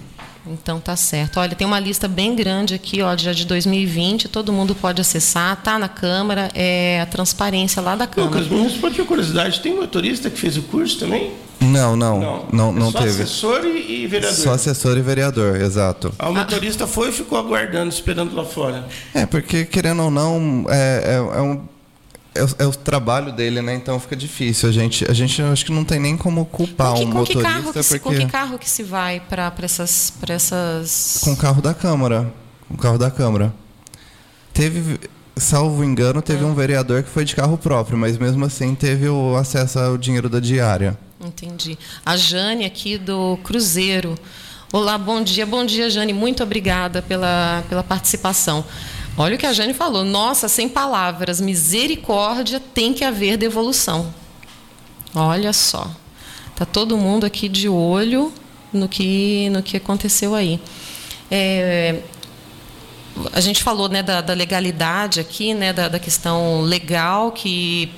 Então 0.47 0.81
tá 0.81 0.97
certo. 0.97 1.41
Olha, 1.41 1.55
tem 1.55 1.67
uma 1.67 1.81
lista 1.81 2.07
bem 2.07 2.35
grande 2.35 2.75
aqui, 2.75 3.03
ó, 3.03 3.17
já 3.17 3.33
de 3.33 3.45
2020, 3.45 4.29
todo 4.29 4.53
mundo 4.53 4.75
pode 4.75 5.01
acessar, 5.01 5.61
tá 5.61 5.79
na 5.79 5.89
Câmara, 5.89 6.51
é 6.55 7.01
a 7.01 7.07
transparência 7.07 7.83
lá 7.83 7.97
da 7.97 8.07
Câmara. 8.07 8.41
Lucas, 8.41 8.59
mas 8.59 8.73
pode 8.75 8.95
ter 8.95 9.05
curiosidade, 9.05 9.61
tem 9.61 9.75
motorista 9.75 10.31
que 10.31 10.39
fez 10.39 10.57
o 10.57 10.63
curso 10.63 11.01
também? 11.01 11.33
Não, 11.61 11.97
não, 11.97 12.21
não, 12.21 12.47
não, 12.53 12.73
não 12.73 12.89
é 12.89 12.93
só 12.93 12.99
teve. 13.01 13.23
assessor 13.23 13.65
e, 13.65 14.03
e, 14.03 14.07
vereador. 14.07 14.37
Só 14.37 14.53
assessor 14.53 14.97
e 14.97 15.03
vereador, 15.03 15.57
exato. 15.57 16.15
Ah, 16.19 16.29
o 16.29 16.35
motorista 16.35 16.87
foi 16.87 17.09
e 17.09 17.13
ficou 17.13 17.39
aguardando, 17.39 17.89
esperando 17.89 18.35
lá 18.35 18.45
fora. 18.45 18.87
É, 19.13 19.27
porque 19.27 19.65
querendo 19.65 20.03
ou 20.05 20.11
não, 20.11 20.65
é, 20.69 21.03
é, 21.05 21.39
é 21.39 21.41
um 21.41 21.61
é 22.37 22.45
o, 22.45 22.49
é 22.59 22.67
o, 22.67 22.73
trabalho 22.73 23.33
dele, 23.33 23.63
né? 23.63 23.75
Então 23.75 23.99
fica 23.99 24.15
difícil. 24.15 24.69
A 24.69 24.73
gente, 24.73 25.11
a 25.11 25.13
gente 25.13 25.41
acho 25.43 25.65
que 25.65 25.73
não 25.73 25.85
tem 25.85 25.99
nem 25.99 26.17
como 26.17 26.45
culpar 26.45 26.95
que, 26.95 27.05
um 27.05 27.07
motorista. 27.07 27.39
Que 27.39 27.43
carro 27.43 27.73
que 27.73 27.83
porque... 27.83 27.99
Com 27.99 28.15
que 28.15 28.27
carro 28.27 28.59
que 28.59 28.69
se 28.69 28.83
vai 28.83 29.21
para 29.21 29.53
essas, 29.63 30.13
essas. 30.29 31.19
Com 31.23 31.33
o 31.33 31.37
carro 31.37 31.61
da 31.61 31.75
Câmara. 31.75 32.33
Com 32.69 32.75
o 32.75 32.79
carro 32.79 32.99
da 32.99 33.11
Câmara. 33.11 33.55
Teve, 34.53 34.99
salvo 35.37 35.85
engano, 35.85 36.23
teve 36.23 36.43
é. 36.43 36.47
um 36.47 36.55
vereador 36.55 37.03
que 37.03 37.11
foi 37.11 37.25
de 37.25 37.35
carro 37.35 37.59
próprio, 37.59 37.99
mas 37.99 38.17
mesmo 38.17 38.45
assim 38.45 38.75
teve 38.75 39.09
o 39.09 39.37
acesso 39.37 39.79
ao 39.79 39.99
dinheiro 39.99 40.29
da 40.29 40.41
diária. 40.41 40.99
Entendi. 41.21 41.79
A 42.05 42.17
Jane 42.17 42.65
aqui 42.65 42.99
do 42.99 43.39
Cruzeiro. 43.43 44.15
Olá, 44.73 44.99
bom 44.99 45.23
dia. 45.23 45.47
Bom 45.47 45.65
dia, 45.65 45.89
Jane. 45.89 46.13
Muito 46.13 46.43
obrigada 46.43 47.01
pela, 47.01 47.65
pela 47.69 47.83
participação. 47.83 48.65
Olha 49.19 49.37
o 49.37 49.39
que 49.39 49.47
a 49.47 49.53
Jane 49.53 49.73
falou. 49.73 50.05
Nossa, 50.05 50.49
sem 50.49 50.69
palavras, 50.69 51.41
misericórdia, 51.41 52.61
tem 52.61 52.93
que 52.93 53.03
haver 53.03 53.37
devolução. 53.37 54.13
Olha 55.15 55.53
só. 55.53 55.91
Tá 56.55 56.67
todo 56.67 56.99
mundo 56.99 57.25
aqui 57.25 57.49
de 57.49 57.69
olho 57.69 58.33
no 58.73 58.89
que, 58.89 59.49
no 59.51 59.63
que 59.63 59.79
aconteceu 59.79 60.35
aí. 60.35 60.61
É, 61.31 62.01
a 63.33 63.41
gente 63.41 63.63
falou 63.63 63.89
né, 63.89 64.03
da, 64.03 64.21
da 64.21 64.35
legalidade 64.35 65.21
aqui, 65.21 65.55
né, 65.55 65.73
da, 65.73 65.89
da 65.89 65.99
questão 65.99 66.61
legal 66.61 67.33
que 67.33 67.91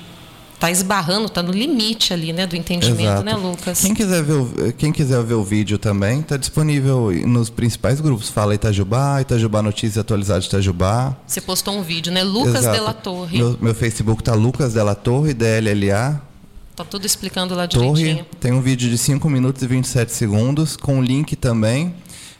está 0.59 0.69
esbarrando, 0.69 1.27
está 1.27 1.41
no 1.41 1.53
limite 1.53 2.13
ali, 2.13 2.33
né, 2.33 2.45
do 2.45 2.55
entendimento, 2.55 3.01
Exato. 3.01 3.23
né, 3.23 3.33
Lucas? 3.33 3.79
Quem 3.79 3.93
quiser 3.93 4.21
ver 4.21 4.33
o, 4.33 4.73
quem 4.77 4.91
quiser 4.91 5.23
ver 5.23 5.35
o 5.35 5.43
vídeo 5.43 5.77
também, 5.77 6.19
está 6.19 6.35
disponível 6.35 7.09
nos 7.25 7.49
principais 7.49 8.01
grupos. 8.01 8.29
Fala 8.29 8.53
Itajubá, 8.53 9.21
Itajubá 9.21 9.61
Notícias 9.61 9.97
Atualizadas 9.97 10.43
de 10.43 10.49
Itajubá. 10.49 11.15
Você 11.25 11.39
postou 11.39 11.75
um 11.75 11.81
vídeo, 11.81 12.11
né? 12.11 12.23
Lucas 12.23 12.55
Exato. 12.55 12.77
Della 12.77 12.93
Torre. 12.93 13.37
Meu, 13.37 13.57
meu 13.61 13.73
Facebook 13.73 14.21
tá 14.21 14.33
Lucas 14.33 14.73
Della 14.73 14.95
Torre, 14.95 15.33
DLLA. 15.33 16.21
Tá 16.75 16.83
tudo 16.83 17.05
explicando 17.05 17.55
lá 17.55 17.65
Torre, 17.65 17.93
direitinho. 17.93 18.25
Tem 18.39 18.51
um 18.51 18.61
vídeo 18.61 18.89
de 18.89 18.97
5 18.97 19.29
minutos 19.29 19.63
e 19.63 19.67
27 19.67 20.11
segundos, 20.11 20.75
com 20.75 20.99
o 20.99 21.01
link 21.01 21.37
também 21.37 21.95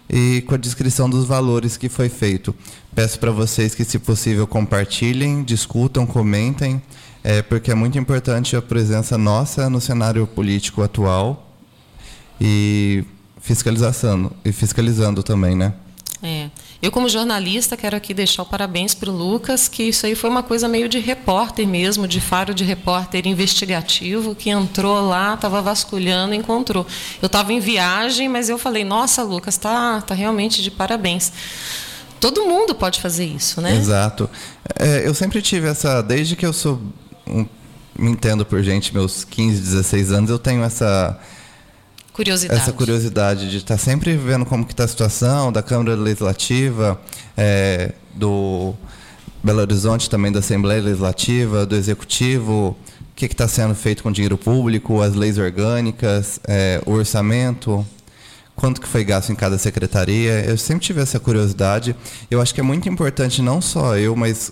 e 0.10 0.42
com 0.42 0.56
a 0.56 0.58
descrição 0.58 1.10
dos 1.10 1.26
valores 1.26 1.78
que 1.78 1.88
foi 1.88 2.10
feito. 2.10 2.54
Peço 2.94 3.18
para 3.20 3.32
vocês 3.32 3.76
que, 3.76 3.86
se 3.86 3.98
possível, 4.00 4.46
compartilhem, 4.46 5.44
discutam, 5.44 6.06
comentem 6.06 6.82
é, 7.24 7.42
porque 7.42 7.72
é 7.72 7.76
muito 7.76 7.98
importante 7.98 8.56
a 8.56 8.62
presença 8.62 9.18
nossa 9.18 9.70
no 9.70 9.82
cenário 9.82 10.26
político 10.26 10.82
atual 10.82 11.48
e 12.40 13.04
fiscalização 13.42 14.32
e 14.46 14.52
fiscalizando 14.52 15.24
também, 15.24 15.56
né? 15.56 15.74
É. 16.22 16.50
Eu, 16.82 16.92
como 16.92 17.10
jornalista, 17.10 17.76
quero 17.76 17.96
aqui 17.96 18.14
deixar 18.14 18.44
o 18.44 18.46
parabéns 18.46 18.94
para 18.94 19.10
o 19.10 19.14
Lucas, 19.14 19.68
que 19.68 19.84
isso 19.84 20.06
aí 20.06 20.16
foi 20.16 20.30
uma 20.30 20.44
coisa 20.44 20.68
meio 20.68 20.88
de 20.88 21.00
repórter 21.00 21.68
mesmo, 21.68 22.08
de 22.08 22.22
faro 22.22 22.54
de 22.54 22.64
repórter 22.64 23.26
investigativo, 23.28 24.34
que 24.36 24.50
entrou 24.50 25.02
lá, 25.02 25.34
estava 25.34 25.62
vasculhando 25.62 26.34
e 26.34 26.38
encontrou. 26.38 26.86
Eu 27.22 27.28
estava 27.28 27.52
em 27.52 27.60
viagem, 27.60 28.30
mas 28.30 28.50
eu 28.50 28.58
falei, 28.58 28.84
nossa, 28.84 29.24
Lucas, 29.24 29.58
tá, 29.58 30.02
tá 30.02 30.14
realmente 30.14 30.62
de 30.62 30.72
parabéns. 30.72 31.32
Todo 32.20 32.46
mundo 32.46 32.76
pode 32.76 33.00
fazer 33.00 33.26
isso, 33.26 33.62
né? 33.62 33.76
Exato. 33.76 34.30
É, 34.78 35.08
eu 35.08 35.14
sempre 35.14 35.42
tive 35.42 35.68
essa, 35.68 36.02
desde 36.02 36.36
que 36.36 36.46
eu 36.46 36.52
sou 36.52 36.82
um, 37.30 37.46
me 37.98 38.12
entendo 38.12 38.46
por 38.46 38.64
gente, 38.64 38.94
meus 38.94 39.24
15, 39.24 39.62
16 39.62 40.12
anos, 40.12 40.30
eu 40.30 40.40
tenho 40.40 40.64
essa 40.64 41.20
curiosidade, 42.14 42.62
essa 42.62 42.72
curiosidade 42.74 43.50
de 43.50 43.58
estar 43.58 43.78
sempre 43.78 44.16
vendo 44.16 44.46
como 44.46 44.66
que 44.66 44.74
está 44.74 44.84
a 44.84 44.88
situação 44.88 45.52
da 45.52 45.62
Câmara 45.62 45.96
Legislativa, 45.96 47.00
é, 47.38 47.94
do 48.14 48.74
Belo 49.44 49.60
Horizonte 49.60 50.10
também 50.10 50.32
da 50.32 50.40
Assembleia 50.40 50.82
Legislativa, 50.82 51.66
do 51.66 51.76
Executivo, 51.76 52.76
o 53.12 53.16
que 53.16 53.26
está 53.26 53.48
sendo 53.48 53.76
feito 53.76 54.04
com 54.04 54.12
dinheiro 54.12 54.38
público, 54.38 55.02
as 55.02 55.14
leis 55.14 55.38
orgânicas, 55.38 56.40
é, 56.48 56.82
o 56.86 56.92
orçamento, 56.92 57.86
quanto 58.56 58.82
que 58.82 58.88
foi 58.88 59.06
gasto 59.06 59.32
em 59.32 59.36
cada 59.36 59.58
secretaria. 59.58 60.44
Eu 60.46 60.58
sempre 60.58 60.86
tive 60.86 61.02
essa 61.02 61.20
curiosidade. 61.20 61.96
Eu 62.30 62.42
acho 62.42 62.54
que 62.54 62.60
é 62.60 62.64
muito 62.64 62.90
importante 62.90 63.42
não 63.42 63.62
só 63.62 63.98
eu, 63.98 64.16
mas 64.16 64.52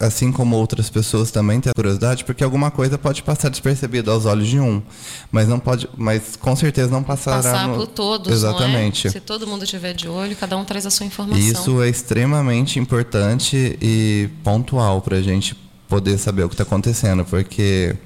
assim 0.00 0.32
como 0.32 0.56
outras 0.56 0.90
pessoas 0.90 1.30
também 1.30 1.60
têm 1.60 1.72
curiosidade, 1.74 2.24
porque 2.24 2.42
alguma 2.42 2.70
coisa 2.70 2.98
pode 2.98 3.22
passar 3.22 3.48
despercebida 3.48 4.10
aos 4.10 4.26
olhos 4.26 4.48
de 4.48 4.58
um, 4.58 4.82
mas 5.30 5.48
não 5.48 5.58
pode, 5.58 5.88
mas 5.96 6.36
com 6.36 6.54
certeza 6.56 6.90
não 6.90 7.02
passará 7.02 7.36
passar 7.36 7.68
no... 7.68 7.76
por 7.76 7.86
todos, 7.86 8.32
exatamente. 8.32 9.06
É? 9.06 9.10
Se 9.10 9.20
todo 9.20 9.46
mundo 9.46 9.66
tiver 9.66 9.92
de 9.92 10.08
olho, 10.08 10.36
cada 10.36 10.56
um 10.56 10.64
traz 10.64 10.86
a 10.86 10.90
sua 10.90 11.06
informação. 11.06 11.38
Isso 11.38 11.82
é 11.82 11.88
extremamente 11.88 12.78
importante 12.78 13.78
e 13.80 14.28
pontual 14.42 15.00
para 15.00 15.16
a 15.16 15.22
gente 15.22 15.54
poder 15.88 16.18
saber 16.18 16.44
o 16.44 16.48
que 16.48 16.54
está 16.54 16.64
acontecendo, 16.64 17.24
porque 17.24 17.96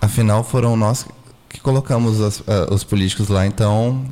afinal 0.00 0.42
foram 0.42 0.76
nós 0.76 1.06
que 1.48 1.60
colocamos 1.60 2.20
as, 2.20 2.40
uh, 2.40 2.72
os 2.72 2.84
políticos 2.84 3.28
lá, 3.28 3.46
então 3.46 4.04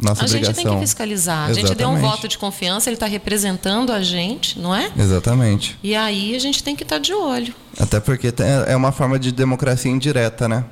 nossa 0.00 0.22
a 0.22 0.26
obrigação. 0.26 0.54
gente 0.54 0.64
tem 0.64 0.74
que 0.74 0.80
fiscalizar. 0.80 1.48
A 1.48 1.52
gente 1.52 1.74
deu 1.74 1.88
um 1.88 1.98
voto 1.98 2.26
de 2.28 2.36
confiança, 2.36 2.88
ele 2.88 2.96
está 2.96 3.06
representando 3.06 3.92
a 3.92 4.02
gente, 4.02 4.58
não 4.58 4.74
é? 4.74 4.90
Exatamente. 4.96 5.78
E 5.82 5.94
aí 5.94 6.34
a 6.34 6.38
gente 6.38 6.62
tem 6.62 6.74
que 6.74 6.82
estar 6.82 6.96
tá 6.96 7.00
de 7.00 7.12
olho. 7.12 7.54
Até 7.78 8.00
porque 8.00 8.32
é 8.66 8.76
uma 8.76 8.92
forma 8.92 9.18
de 9.18 9.32
democracia 9.32 9.90
indireta, 9.90 10.48
né? 10.48 10.64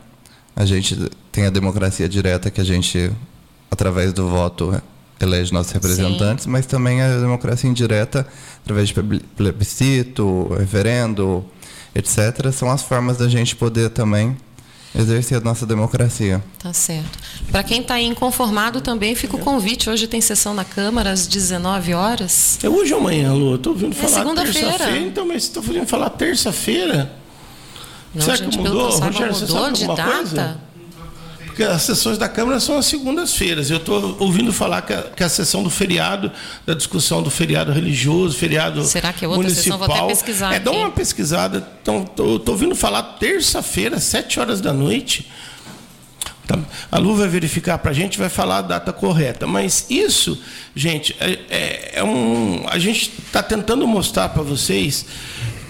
A 0.55 0.65
gente 0.65 1.11
tem 1.31 1.47
a 1.47 1.51
democracia 1.51 2.09
direta 2.09 2.51
que 2.51 2.61
a 2.61 2.65
gente, 2.65 3.11
através 3.71 4.13
do 4.13 4.29
voto, 4.29 4.83
elege 5.19 5.53
nossos 5.53 5.73
representantes, 5.73 6.45
Sim. 6.45 6.51
mas 6.51 6.67
também 6.67 7.01
a 7.01 7.19
democracia 7.19 7.71
indireta, 7.71 8.27
através 8.63 8.89
de 8.89 8.95
plebiscito, 9.37 10.53
referendo, 10.59 11.45
etc., 11.95 12.53
são 12.53 12.71
as 12.71 12.83
formas 12.83 13.17
da 13.17 13.29
gente 13.29 13.57
poder 13.57 13.91
também 13.91 14.37
exercer 14.95 15.39
a 15.39 15.41
nossa 15.41 15.67
democracia. 15.67 16.43
Tá 16.59 16.73
certo. 16.73 17.19
Para 17.51 17.63
quem 17.63 17.81
está 17.81 18.01
inconformado 18.01 18.81
também, 18.81 19.15
fica 19.15 19.37
o 19.37 19.39
convite. 19.39 19.89
Hoje 19.89 20.07
tem 20.07 20.21
sessão 20.21 20.55
na 20.55 20.65
Câmara 20.65 21.11
às 21.11 21.27
19 21.27 21.95
horas. 21.95 22.59
É 22.63 22.69
hoje 22.69 22.93
ou 22.93 23.01
amanhã, 23.01 23.33
Lu? 23.33 23.55
Estou 23.55 23.73
ouvindo 23.73 23.93
é 23.93 23.95
falar 23.95 24.11
é 24.11 24.19
segunda-feira. 24.19 24.99
Então, 24.99 25.27
mas 25.27 25.45
estou 25.45 25.63
ouvindo 25.63 25.87
falar 25.87 26.11
terça-feira? 26.11 27.13
Será 28.19 28.37
que 28.37 28.57
mudou? 28.57 28.91
Rogério, 28.99 29.35
mudou 29.35 29.71
de 29.73 29.87
data? 29.87 30.05
Coisa? 30.05 30.61
Porque 31.53 31.65
as 31.65 31.83
sessões 31.83 32.17
da 32.17 32.31
Câmara 32.31 32.59
são 32.59 32.79
as 32.79 32.87
segundas-feiras. 32.87 33.71
Eu 33.71 33.77
estou 33.77 34.17
ouvindo 34.19 34.51
falar 34.55 34.81
que 34.81 34.95
a, 34.95 35.03
que 35.03 35.23
a, 35.23 35.29
sessão 35.29 35.63
do 35.63 35.69
feriado, 35.69 36.33
da 36.65 36.73
discussão 36.73 37.23
do 37.23 37.29
feriado 37.29 37.71
religioso, 37.71 38.39
feriado 38.39 38.83
Será 38.85 39.13
que 39.13 39.23
é 39.23 39.29
outra 39.29 39.43
municipal, 39.43 39.79
sessão? 39.79 39.97
Vou 39.97 40.05
até 40.07 40.15
pesquisar 40.15 40.55
É, 40.55 40.59
dá 40.59 40.71
uma 40.71 40.91
pesquisada. 40.91 41.69
Então, 41.83 42.05
estou 42.05 42.43
ouvindo 42.49 42.75
falar 42.75 43.03
terça-feira, 43.03 44.01
sete 44.01 44.41
horas 44.41 44.63
da 44.63 44.73
noite. 44.73 45.31
Tá, 46.47 46.59
a 46.91 46.99
Lu 46.99 47.15
vai 47.15 47.29
verificar 47.29 47.77
para 47.77 47.91
a 47.91 47.95
gente, 47.95 48.19
vai 48.19 48.31
falar 48.31 48.59
a 48.59 48.63
data 48.63 48.91
correta. 48.91 49.47
Mas 49.47 49.85
isso, 49.91 50.41
gente, 50.75 51.15
é, 51.21 51.39
é, 51.51 51.91
é 51.97 52.05
um. 52.05 52.65
A 52.67 52.79
gente 52.79 53.13
está 53.27 53.43
tentando 53.43 53.87
mostrar 53.87 54.31
para 54.31 54.43
vocês 54.43 55.05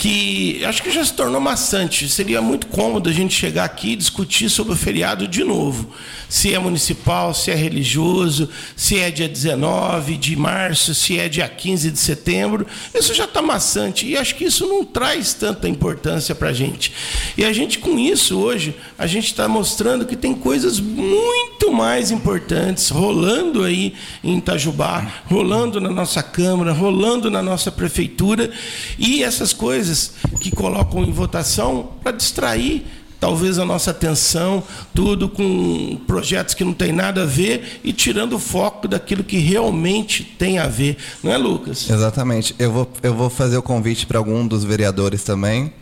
que 0.02 0.64
acho 0.64 0.82
que 0.82 0.90
já 0.90 1.04
se 1.04 1.14
tornou 1.14 1.40
maçante. 1.40 2.08
Seria 2.08 2.42
muito 2.42 2.66
cômodo 2.66 3.08
a 3.08 3.12
gente 3.12 3.32
chegar 3.32 3.62
aqui 3.62 3.92
e 3.92 3.96
discutir 3.96 4.50
sobre 4.50 4.72
o 4.72 4.76
feriado 4.76 5.28
de 5.28 5.44
novo. 5.44 5.90
Se 6.28 6.52
é 6.52 6.58
municipal, 6.58 7.32
se 7.32 7.52
é 7.52 7.54
religioso, 7.54 8.48
se 8.74 8.98
é 8.98 9.12
dia 9.12 9.28
19 9.28 10.16
de 10.16 10.34
março, 10.34 10.92
se 10.92 11.20
é 11.20 11.28
dia 11.28 11.48
15 11.48 11.92
de 11.92 12.00
setembro. 12.00 12.66
Isso 12.92 13.14
já 13.14 13.26
está 13.26 13.40
maçante 13.40 14.04
e 14.04 14.16
acho 14.16 14.34
que 14.34 14.44
isso 14.44 14.66
não 14.66 14.84
traz 14.84 15.34
tanta 15.34 15.68
importância 15.68 16.34
para 16.34 16.48
a 16.48 16.52
gente. 16.52 16.92
E 17.38 17.44
a 17.44 17.52
gente, 17.52 17.78
com 17.78 17.96
isso, 17.96 18.40
hoje, 18.40 18.74
a 18.98 19.06
gente 19.06 19.26
está 19.26 19.46
mostrando 19.46 20.04
que 20.04 20.16
tem 20.16 20.34
coisas 20.34 20.80
muito 20.80 21.70
mais 21.70 22.10
importantes 22.10 22.88
rolando 22.88 23.62
aí 23.62 23.94
em 24.24 24.38
Itajubá, 24.38 25.22
rolando 25.26 25.80
na 25.80 25.90
nossa 25.90 26.24
Câmara, 26.24 26.72
rolando 26.72 27.30
na 27.30 27.40
nossa 27.40 27.70
Prefeitura. 27.70 28.50
E 28.98 29.22
essas 29.22 29.52
coisas 29.52 29.91
coisas 29.92 30.12
que 30.40 30.50
colocam 30.50 31.04
em 31.04 31.12
votação 31.12 31.92
para 32.02 32.12
distrair 32.12 32.86
talvez 33.20 33.56
a 33.56 33.64
nossa 33.64 33.92
atenção, 33.92 34.64
tudo 34.92 35.28
com 35.28 35.96
projetos 36.08 36.54
que 36.54 36.64
não 36.64 36.72
tem 36.72 36.90
nada 36.90 37.22
a 37.22 37.24
ver 37.24 37.80
e 37.84 37.92
tirando 37.92 38.32
o 38.32 38.38
foco 38.38 38.88
daquilo 38.88 39.22
que 39.22 39.38
realmente 39.38 40.24
tem 40.24 40.58
a 40.58 40.66
ver, 40.66 40.96
não 41.22 41.32
é, 41.32 41.38
Lucas? 41.38 41.88
Exatamente. 41.88 42.52
Eu 42.58 42.72
vou, 42.72 42.92
eu 43.00 43.14
vou 43.14 43.30
fazer 43.30 43.56
o 43.56 43.62
convite 43.62 44.06
para 44.06 44.18
algum 44.18 44.44
dos 44.44 44.64
vereadores 44.64 45.22
também, 45.22 45.72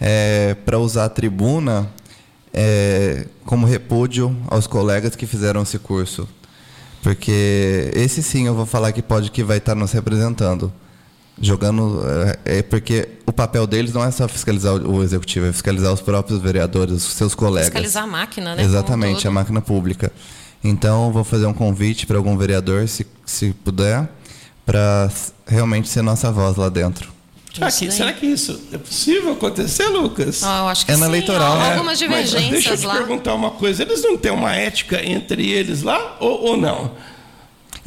é, 0.00 0.56
para 0.66 0.76
usar 0.80 1.04
a 1.04 1.08
tribuna 1.08 1.88
é, 2.52 3.26
como 3.44 3.64
repúdio 3.64 4.36
aos 4.48 4.66
colegas 4.66 5.14
que 5.14 5.24
fizeram 5.24 5.62
esse 5.62 5.78
curso. 5.78 6.28
Porque 7.00 7.92
esse 7.94 8.24
sim 8.24 8.48
eu 8.48 8.56
vou 8.56 8.66
falar 8.66 8.90
que 8.90 9.02
pode 9.02 9.30
que 9.30 9.44
vai 9.44 9.58
estar 9.58 9.76
nos 9.76 9.92
representando 9.92 10.72
jogando 11.40 12.02
é, 12.44 12.58
é 12.58 12.62
porque 12.62 13.08
o 13.26 13.32
papel 13.32 13.66
deles 13.66 13.92
não 13.92 14.04
é 14.04 14.10
só 14.10 14.26
fiscalizar 14.28 14.74
o 14.74 15.02
executivo, 15.02 15.46
é 15.46 15.52
fiscalizar 15.52 15.92
os 15.92 16.00
próprios 16.00 16.40
vereadores, 16.40 16.94
os 16.94 17.12
seus 17.12 17.34
colegas. 17.34 17.68
Fiscalizar 17.68 18.04
a 18.04 18.06
máquina, 18.06 18.54
né? 18.54 18.62
Exatamente, 18.62 19.26
a 19.26 19.30
máquina 19.30 19.60
pública. 19.60 20.12
Então, 20.62 21.12
vou 21.12 21.24
fazer 21.24 21.46
um 21.46 21.54
convite 21.54 22.06
para 22.06 22.16
algum 22.16 22.36
vereador, 22.36 22.88
se, 22.88 23.06
se 23.24 23.52
puder, 23.64 24.08
para 24.66 25.10
realmente 25.46 25.88
ser 25.88 26.02
nossa 26.02 26.30
voz 26.32 26.56
lá 26.56 26.68
dentro. 26.68 27.18
Será 27.54 27.70
que, 27.70 27.90
será 27.90 28.12
que, 28.12 28.26
isso 28.26 28.60
é 28.72 28.78
possível 28.78 29.32
acontecer, 29.32 29.86
Lucas? 29.86 30.42
Oh, 30.42 30.46
eu 30.46 30.68
acho 30.68 30.84
que 30.84 30.92
é 30.92 30.94
sim. 30.94 31.00
na 31.00 31.06
eleitoral, 31.06 31.58
né? 31.58 31.72
Algumas 31.72 31.98
divergências 31.98 32.42
Mas, 32.42 32.50
deixa 32.50 32.70
eu 32.70 32.76
te 32.76 32.86
lá. 32.86 32.94
perguntar 32.94 33.34
uma 33.34 33.50
coisa. 33.52 33.82
Eles 33.82 34.02
não 34.02 34.16
têm 34.16 34.30
uma 34.30 34.54
ética 34.54 35.04
entre 35.04 35.50
eles 35.50 35.82
lá 35.82 36.16
ou, 36.20 36.50
ou 36.50 36.56
não? 36.56 36.92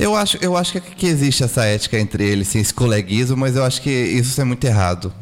Eu 0.01 0.15
acho, 0.15 0.37
eu 0.41 0.57
acho 0.57 0.81
que 0.81 1.05
existe 1.05 1.43
essa 1.43 1.63
ética 1.63 1.99
entre 1.99 2.27
eles, 2.27 2.47
sim, 2.47 2.59
esse 2.59 2.73
coleguismo, 2.73 3.37
mas 3.37 3.55
eu 3.55 3.63
acho 3.63 3.81
que 3.81 3.89
isso 3.89 4.41
é 4.41 4.43
muito 4.43 4.65
errado. 4.65 5.13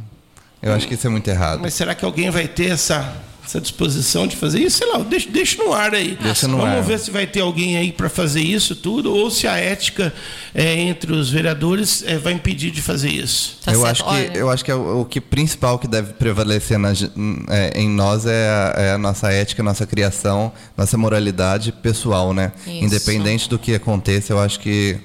Eu 0.61 0.73
acho 0.73 0.87
que 0.87 0.93
isso 0.93 1.05
é 1.05 1.09
muito 1.09 1.27
errado. 1.27 1.59
Mas 1.61 1.73
será 1.73 1.93
que 1.93 2.05
alguém 2.05 2.29
vai 2.29 2.47
ter 2.47 2.71
essa 2.71 3.13
essa 3.49 3.59
disposição 3.59 4.27
de 4.27 4.35
fazer 4.35 4.59
isso, 4.59 4.77
sei 4.77 4.87
lá, 4.91 4.99
deixa, 4.99 5.27
deixa 5.27 5.63
no 5.63 5.73
ar 5.73 5.95
aí. 5.95 6.15
Deixa 6.21 6.47
no 6.47 6.57
Vamos 6.57 6.75
ar. 6.75 6.83
ver 6.83 6.99
se 6.99 7.09
vai 7.09 7.25
ter 7.25 7.41
alguém 7.41 7.77
aí 7.77 7.91
para 7.91 8.07
fazer 8.07 8.41
isso 8.41 8.75
tudo, 8.75 9.11
ou 9.11 9.31
se 9.31 9.47
a 9.47 9.57
ética 9.57 10.13
é, 10.53 10.75
entre 10.79 11.11
os 11.11 11.31
vereadores 11.31 12.03
é, 12.05 12.15
vai 12.15 12.33
impedir 12.33 12.69
de 12.69 12.79
fazer 12.79 13.09
isso. 13.09 13.57
Tá 13.65 13.73
eu, 13.73 13.83
acho 13.87 14.03
que, 14.03 14.37
eu 14.37 14.51
acho 14.51 14.63
que 14.63 14.69
é 14.69 14.75
o, 14.75 15.01
o, 15.01 15.05
que 15.05 15.19
principal 15.19 15.79
que 15.79 15.87
deve 15.87 16.13
prevalecer 16.13 16.77
na, 16.77 16.91
é, 17.49 17.71
em 17.75 17.89
nós 17.89 18.27
é 18.27 18.49
a, 18.49 18.73
é 18.77 18.91
a, 18.91 18.97
nossa 18.99 19.31
ética, 19.31 19.63
nossa 19.63 19.87
criação, 19.87 20.51
nossa 20.77 20.95
moralidade 20.95 21.71
pessoal, 21.71 22.35
né? 22.35 22.51
Isso. 22.67 22.85
Independente 22.85 23.49
do 23.49 23.57
que 23.57 23.73
aconteça, 23.73 24.31
eu 24.31 24.39
acho 24.39 24.59
que 24.59 24.99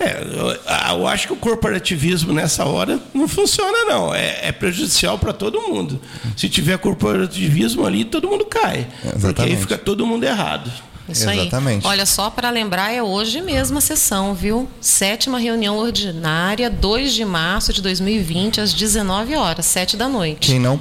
é, 0.00 0.22
eu, 0.22 0.98
eu, 0.98 1.06
acho 1.08 1.26
que 1.26 1.32
o 1.32 1.36
corporativismo 1.36 2.32
nessa 2.32 2.64
hora 2.64 3.00
não 3.12 3.26
funciona, 3.26 3.84
não. 3.86 4.14
É, 4.14 4.48
é 4.48 4.52
prejudicial 4.52 5.18
para 5.18 5.32
todo 5.32 5.60
mundo. 5.60 6.00
Se 6.36 6.48
tiver 6.48 6.78
corporativismo 6.78 7.84
ali, 7.84 8.04
todo 8.04 8.28
mundo 8.28 8.44
cai. 8.44 8.86
Exatamente. 9.02 9.22
Porque 9.22 9.42
aí 9.42 9.56
fica 9.56 9.76
todo 9.76 10.06
mundo 10.06 10.24
errado. 10.24 10.70
Isso 11.08 11.28
Exatamente. 11.28 11.86
aí. 11.86 11.90
Olha, 11.90 12.06
só 12.06 12.30
para 12.30 12.50
lembrar, 12.50 12.92
é 12.92 13.02
hoje 13.02 13.40
mesmo 13.40 13.78
a 13.78 13.80
sessão, 13.80 14.34
viu? 14.34 14.68
Sétima 14.80 15.38
reunião 15.38 15.78
ordinária, 15.78 16.70
2 16.70 17.14
de 17.14 17.24
março 17.24 17.72
de 17.72 17.80
2020, 17.80 18.60
às 18.60 18.74
19 18.74 19.34
horas, 19.34 19.66
7 19.66 19.96
da 19.96 20.08
noite. 20.08 20.46
Quem 20.46 20.60
não 20.60 20.80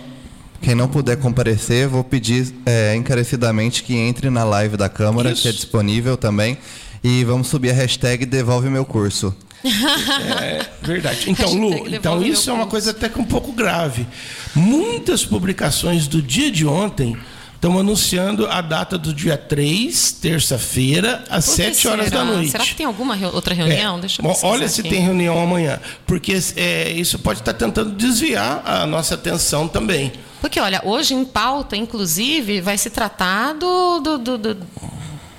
quem 0.60 0.74
não 0.74 0.88
puder 0.88 1.18
comparecer, 1.18 1.88
vou 1.88 2.04
pedir 2.04 2.52
é, 2.66 2.96
encarecidamente 2.96 3.84
que 3.84 3.96
entre 3.96 4.30
na 4.32 4.44
live 4.44 4.76
da 4.76 4.90
Câmara, 4.90 5.32
Isso. 5.32 5.44
que 5.44 5.48
é 5.50 5.52
disponível 5.52 6.18
também. 6.18 6.58
E 7.04 7.24
vamos 7.24 7.48
subir 7.48 7.72
a 7.72 7.74
hashtag 7.74 8.26
Devolve 8.26 8.70
Meu 8.70 8.86
Curso. 8.86 9.36
É 9.64 10.66
verdade. 10.82 11.26
Então, 11.28 11.54
Lu, 11.54 11.88
então 11.88 12.24
isso 12.24 12.50
é 12.50 12.54
uma 12.54 12.68
coisa 12.68 12.92
até 12.92 13.10
que 13.10 13.20
um 13.20 13.26
pouco 13.26 13.52
grave. 13.52 14.08
Muitas 14.56 15.26
publicações 15.26 16.08
do 16.08 16.22
dia 16.22 16.52
de 16.52 16.66
ontem 16.66 17.18
estão 17.56 17.78
anunciando 17.78 18.48
a 18.48 18.62
data 18.62 18.98
do 18.98 19.14
dia 19.14 19.36
3, 19.36 20.12
terça-feira, 20.14 21.24
às 21.30 21.48
Por 21.48 21.56
7 21.56 21.88
horas 21.88 22.12
da 22.12 22.24
noite. 22.24 22.52
Será 22.52 22.64
que 22.64 22.76
tem 22.76 22.86
alguma 22.86 23.18
outra 23.34 23.54
reunião? 23.54 23.98
É, 23.98 24.02
Deixa 24.02 24.22
eu 24.22 24.36
olha 24.44 24.68
se 24.70 24.84
tem 24.84 25.02
reunião 25.02 25.42
amanhã. 25.42 25.80
Porque 26.06 26.38
é, 26.56 26.92
isso 26.92 27.20
pode 27.20 27.40
estar 27.40 27.54
tentando 27.54 27.92
desviar 27.92 28.62
a 28.66 28.86
nossa 28.86 29.16
atenção 29.16 29.68
também. 29.68 30.14
Porque, 30.40 30.60
olha, 30.60 30.82
hoje 30.86 31.16
em 31.16 31.26
pauta, 31.26 31.76
inclusive, 31.76 32.62
vai 32.62 32.78
se 32.78 32.92
tratar 32.92 33.54
do, 33.54 34.00
do, 34.00 34.18
do, 34.20 34.38
do 34.38 34.58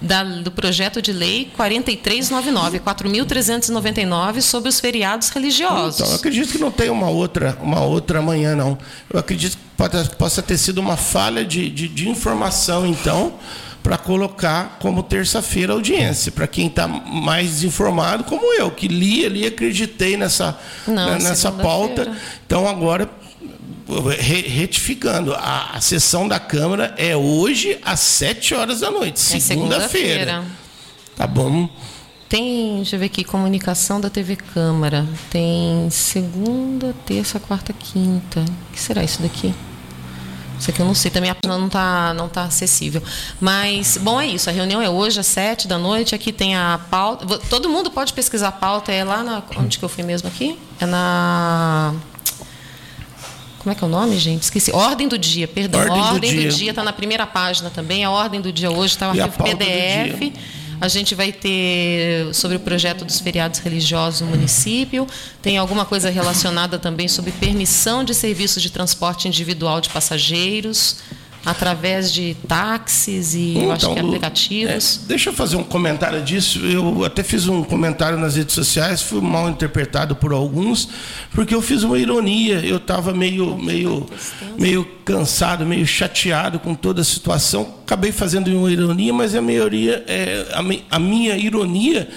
da, 0.01 0.23
do 0.23 0.51
projeto 0.51 1.03
de 1.03 1.13
lei 1.13 1.51
4399, 1.57 2.81
4.399, 2.81 4.41
sobre 4.41 4.69
os 4.69 4.81
feriados 4.81 5.29
religiosos. 5.31 6.01
Então, 6.01 6.13
eu 6.13 6.17
acredito 6.17 6.53
que 6.53 6.59
não 6.59 6.71
tem 6.71 6.91
uma 6.91 7.09
outra, 7.09 7.57
uma 7.61 7.81
outra 7.81 8.23
manhã, 8.23 8.55
não. 8.55 8.79
Eu 9.13 9.19
acredito 9.19 9.57
que 9.57 9.63
pode, 9.77 10.11
possa 10.17 10.43
ter 10.43 10.59
sido 10.59 10.79
uma 10.79 10.97
falha 10.97 11.45
de, 11.45 11.69
de, 11.71 11.89
de 11.89 12.09
informação, 12.09 12.87
então, 12.87 13.35
para 13.83 13.97
colocar 13.97 14.77
como 14.81 15.03
terça-feira 15.03 15.73
audiência, 15.73 16.31
para 16.31 16.47
quem 16.47 16.67
está 16.67 16.87
mais 16.87 17.49
desinformado, 17.49 18.25
como 18.25 18.53
eu, 18.53 18.71
que 18.71 18.87
li 18.87 19.25
ali 19.25 19.47
acreditei 19.47 20.17
nessa, 20.17 20.59
não, 20.87 21.07
né, 21.07 21.19
nessa 21.23 21.51
pauta. 21.51 22.11
Então, 22.47 22.69
agora 22.69 23.09
retificando, 24.19 25.35
a, 25.35 25.71
a, 25.75 25.81
sessão 25.81 26.29
da 26.29 26.39
Câmara 26.39 26.95
é 26.97 27.17
hoje 27.17 27.79
às 27.83 28.01
7 28.01 28.55
horas 28.55 28.81
da 28.81 28.91
noite, 28.91 29.19
é 29.19 29.41
segunda-feira. 29.41 30.33
Segunda 30.33 30.69
tá 31.17 31.27
bom? 31.27 31.69
Tem, 32.29 32.77
deixa 32.77 32.97
eu 32.97 33.01
ver 33.01 33.07
aqui, 33.07 33.25
comunicação 33.25 34.01
da 34.01 34.11
TV 34.11 34.37
Câmara. 34.37 35.07
Tem 35.31 35.89
segunda, 35.91 36.95
terça, 37.07 37.41
quarta, 37.41 37.73
quinta. 37.73 38.41
O 38.41 38.73
que 38.73 38.81
será 38.81 39.03
isso 39.03 39.23
daqui? 39.23 39.53
Isso 40.61 40.71
aqui 40.71 40.81
eu 40.81 40.87
não 40.87 40.95
sei, 40.95 41.11
também 41.11 41.31
a 41.31 41.35
página 41.35 41.57
não 41.57 41.69
está 41.69 42.13
não 42.15 42.29
tá 42.29 42.43
acessível. 42.45 43.03
Mas, 43.41 43.97
bom, 43.97 44.21
é 44.21 44.27
isso. 44.27 44.51
A 44.51 44.53
reunião 44.53 44.83
é 44.83 44.91
hoje 44.91 45.19
às 45.19 45.27
sete 45.27 45.67
da 45.67 45.79
noite. 45.79 46.15
Aqui 46.15 46.33
tem 46.33 46.55
a 46.55 46.81
pauta. 46.91 47.39
Todo 47.49 47.69
mundo 47.69 47.91
pode 47.91 48.13
pesquisar 48.13 48.49
a 48.49 48.53
pauta. 48.53 48.93
É 48.93 49.05
lá 49.05 49.23
na. 49.23 49.43
Onde 49.57 49.79
que 49.79 49.85
eu 49.85 49.89
fui 49.89 50.05
mesmo 50.05 50.29
aqui? 50.29 50.59
É 50.81 50.87
na 50.87 51.95
como 53.59 53.73
é 53.73 53.75
que 53.75 53.83
é 53.83 53.87
o 53.87 53.91
nome, 53.91 54.17
gente? 54.19 54.43
Esqueci. 54.43 54.71
Ordem 54.73 55.09
do 55.09 55.19
dia, 55.19 55.49
perdão. 55.49 55.81
Ordem, 55.81 56.01
ordem 56.01 56.37
do 56.37 56.49
dia 56.49 56.71
está 56.71 56.85
na 56.85 56.93
primeira 56.93 57.27
página 57.27 57.71
também. 57.71 58.05
A 58.05 58.11
ordem 58.11 58.41
do 58.41 58.53
dia 58.53 58.71
hoje 58.71 58.95
está 58.95 59.09
o 59.09 59.11
arquivo 59.11 59.43
PDF. 59.43 60.33
A 60.81 60.87
gente 60.87 61.15
vai 61.15 61.33
ter 61.33 62.33
sobre 62.33 62.57
o 62.57 62.61
projeto 62.61 63.05
dos 63.05 63.19
feriados 63.19 63.59
religiosos 63.59 64.21
no 64.21 64.29
município. 64.29 65.07
Tem 65.43 65.59
alguma 65.59 65.85
coisa 65.85 66.09
relacionada 66.09 66.79
também 66.79 67.09
sobre 67.09 67.33
permissão 67.33 68.05
de 68.05 68.15
serviços 68.15 68.63
de 68.63 68.71
transporte 68.71 69.27
individual 69.27 69.81
de 69.81 69.89
passageiros. 69.89 70.99
Através 71.45 72.13
de 72.13 72.37
táxis 72.47 73.35
e 73.35 73.57
então, 73.57 73.73
acho 73.73 73.95
que 73.95 74.01
aplicativos. 74.01 75.01
É, 75.05 75.09
deixa 75.09 75.31
eu 75.31 75.35
fazer 75.35 75.57
um 75.57 75.65
comentário 75.65 76.23
disso. 76.23 76.61
Eu 76.61 77.05
até 77.05 77.23
fiz 77.23 77.47
um 77.49 77.63
comentário 77.63 78.19
nas 78.19 78.37
redes 78.37 78.55
sociais, 78.55 79.03
foi 79.03 79.21
mal 79.21 79.49
interpretado 79.49 80.15
por 80.17 80.33
alguns, 80.33 80.89
porque 81.33 81.55
eu 81.55 81.63
fiz 81.63 81.83
uma 81.83 81.99
ironia. 81.99 82.61
Eu 82.61 82.77
estava 82.77 83.13
meio, 83.13 83.57
meio, 83.57 84.07
meio 84.59 84.85
cansado, 85.05 85.65
meio 85.65 85.87
chateado 85.87 86.59
com 86.59 86.75
toda 86.75 87.01
a 87.01 87.05
situação. 87.05 87.75
Acabei 87.83 88.13
fazendo 88.13 88.49
uma 88.57 88.71
ironia, 88.71 89.13
mas 89.13 89.35
a 89.35 89.41
maioria, 89.41 90.05
é, 90.07 90.47
a, 90.53 90.97
a 90.97 90.99
minha 90.99 91.37
ironia 91.37 92.09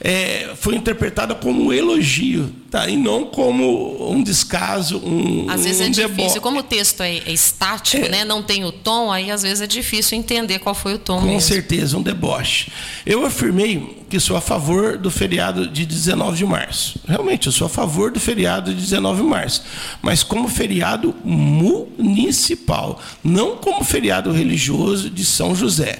é, 0.00 0.52
foi 0.56 0.76
interpretada 0.76 1.34
como 1.34 1.66
um 1.66 1.72
elogio, 1.72 2.50
tá? 2.70 2.88
e 2.88 2.96
não 2.96 3.26
como 3.26 4.10
um 4.10 4.22
descaso, 4.22 4.98
um 4.98 5.44
Às 5.50 5.64
vezes 5.64 5.80
um 5.82 5.84
é 5.84 5.88
difícil, 5.90 6.40
como 6.40 6.60
o 6.60 6.62
texto 6.62 7.02
é, 7.02 7.18
é 7.18 7.32
estático, 7.32 8.06
é. 8.06 8.08
né? 8.08 8.24
não 8.24 8.42
tem 8.42 8.64
o 8.64 8.72
tom, 8.72 9.12
aí 9.12 9.30
às 9.30 9.42
vezes 9.42 9.60
é 9.60 9.66
difícil 9.66 10.16
entender 10.16 10.58
qual 10.58 10.74
foi 10.74 10.94
o 10.94 10.98
tom. 10.98 11.20
Com 11.20 11.26
mesmo. 11.26 11.40
certeza, 11.42 11.98
um 11.98 12.02
deboche. 12.02 12.72
Eu 13.04 13.26
afirmei 13.26 13.98
que 14.08 14.18
sou 14.18 14.36
a 14.36 14.40
favor 14.40 14.96
do 14.96 15.10
feriado 15.10 15.66
de 15.66 15.84
19 15.84 16.38
de 16.38 16.46
março. 16.46 16.98
Realmente, 17.06 17.46
eu 17.46 17.52
sou 17.52 17.66
a 17.66 17.70
favor 17.70 18.10
do 18.10 18.18
feriado 18.18 18.74
de 18.74 18.80
19 18.80 19.22
de 19.22 19.28
março, 19.28 19.62
mas 20.00 20.22
como 20.22 20.48
feriado 20.48 21.14
municipal, 21.22 22.98
não 23.22 23.56
como 23.56 23.84
feriado 23.84 24.32
religioso 24.32 25.10
de 25.10 25.24
São 25.26 25.54
José. 25.54 25.98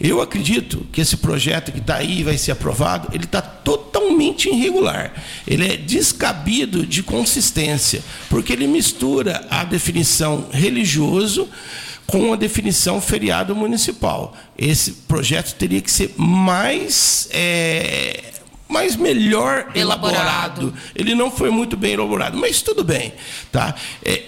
Eu 0.00 0.20
acredito 0.20 0.86
que 0.92 1.00
esse 1.00 1.16
projeto 1.16 1.72
que 1.72 1.78
está 1.78 1.96
aí 1.96 2.22
vai 2.22 2.36
ser 2.38 2.52
aprovado, 2.52 3.08
ele 3.12 3.24
está 3.24 3.40
totalmente 3.40 4.48
irregular. 4.48 5.12
Ele 5.46 5.66
é 5.66 5.76
descabido 5.76 6.86
de 6.86 7.02
consistência, 7.02 8.02
porque 8.28 8.52
ele 8.52 8.66
mistura 8.66 9.46
a 9.50 9.64
definição 9.64 10.48
religioso 10.50 11.48
com 12.06 12.32
a 12.32 12.36
definição 12.36 13.00
feriado 13.00 13.54
municipal. 13.54 14.36
Esse 14.58 14.92
projeto 14.92 15.54
teria 15.54 15.80
que 15.80 15.90
ser 15.90 16.14
mais 16.16 17.28
é, 17.32 18.32
mas 18.68 18.96
melhor 18.96 19.70
elaborado. 19.74 20.62
elaborado. 20.62 20.74
Ele 20.94 21.14
não 21.14 21.30
foi 21.30 21.50
muito 21.50 21.76
bem 21.76 21.92
elaborado, 21.92 22.38
mas 22.38 22.62
tudo 22.62 22.82
bem, 22.82 23.12
tá? 23.50 23.74
É, 24.04 24.22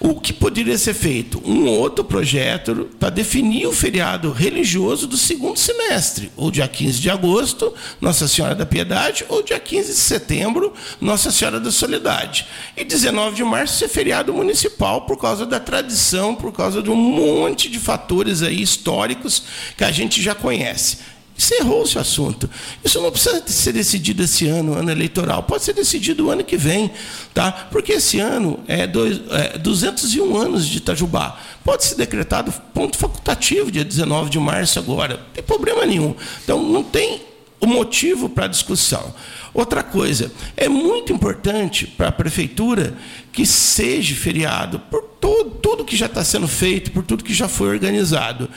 o 0.00 0.20
que 0.20 0.32
poderia 0.32 0.76
ser 0.78 0.94
feito? 0.94 1.42
Um 1.44 1.66
outro 1.66 2.04
projeto 2.04 2.88
para 2.98 3.10
definir 3.10 3.66
o 3.66 3.72
feriado 3.72 4.30
religioso 4.32 5.06
do 5.06 5.16
segundo 5.16 5.58
semestre, 5.58 6.30
ou 6.36 6.50
dia 6.50 6.68
15 6.68 7.00
de 7.00 7.10
agosto, 7.10 7.72
Nossa 8.00 8.28
Senhora 8.28 8.54
da 8.54 8.66
Piedade, 8.66 9.24
ou 9.28 9.42
dia 9.42 9.58
15 9.58 9.88
de 9.88 9.98
setembro, 9.98 10.72
Nossa 11.00 11.30
Senhora 11.30 11.60
da 11.60 11.70
Soledade. 11.70 12.46
E 12.76 12.84
19 12.84 13.36
de 13.36 13.44
março 13.44 13.78
ser 13.78 13.88
feriado 13.88 14.32
municipal 14.32 15.02
por 15.02 15.18
causa 15.18 15.46
da 15.46 15.60
tradição, 15.60 16.34
por 16.34 16.52
causa 16.52 16.82
de 16.82 16.90
um 16.90 16.96
monte 16.96 17.68
de 17.68 17.78
fatores 17.78 18.42
aí 18.42 18.60
históricos 18.60 19.44
que 19.76 19.84
a 19.84 19.90
gente 19.90 20.22
já 20.22 20.34
conhece. 20.34 21.13
Encerrou-se 21.36 21.98
o 21.98 22.00
assunto. 22.00 22.48
Isso 22.84 23.00
não 23.00 23.10
precisa 23.10 23.42
ser 23.46 23.72
decidido 23.72 24.22
esse 24.22 24.46
ano, 24.46 24.74
ano 24.74 24.90
eleitoral. 24.90 25.42
Pode 25.42 25.64
ser 25.64 25.72
decidido 25.72 26.26
o 26.26 26.30
ano 26.30 26.44
que 26.44 26.56
vem, 26.56 26.90
tá? 27.32 27.50
Porque 27.70 27.92
esse 27.92 28.20
ano 28.20 28.60
é, 28.68 28.86
dois, 28.86 29.20
é 29.30 29.58
201 29.58 30.36
anos 30.36 30.66
de 30.66 30.78
Itajubá. 30.78 31.36
Pode 31.64 31.84
ser 31.84 31.96
decretado 31.96 32.52
ponto 32.72 32.96
facultativo, 32.96 33.70
dia 33.70 33.84
19 33.84 34.30
de 34.30 34.38
março 34.38 34.78
agora. 34.78 35.16
Não 35.16 35.32
tem 35.34 35.42
problema 35.42 35.84
nenhum. 35.84 36.14
Então, 36.44 36.62
não 36.62 36.84
tem 36.84 37.20
o 37.60 37.66
motivo 37.66 38.28
para 38.28 38.44
a 38.44 38.48
discussão. 38.48 39.14
Outra 39.54 39.82
coisa, 39.82 40.32
é 40.56 40.68
muito 40.68 41.12
importante 41.12 41.86
para 41.86 42.08
a 42.08 42.12
prefeitura 42.12 42.94
que 43.32 43.46
seja 43.46 44.14
feriado 44.14 44.80
por 44.80 45.02
todo, 45.20 45.50
tudo 45.50 45.84
que 45.84 45.96
já 45.96 46.06
está 46.06 46.24
sendo 46.24 46.48
feito, 46.48 46.90
por 46.90 47.04
tudo 47.04 47.24
que 47.24 47.32
já 47.32 47.48
foi 47.48 47.68
organizado. 47.68 48.50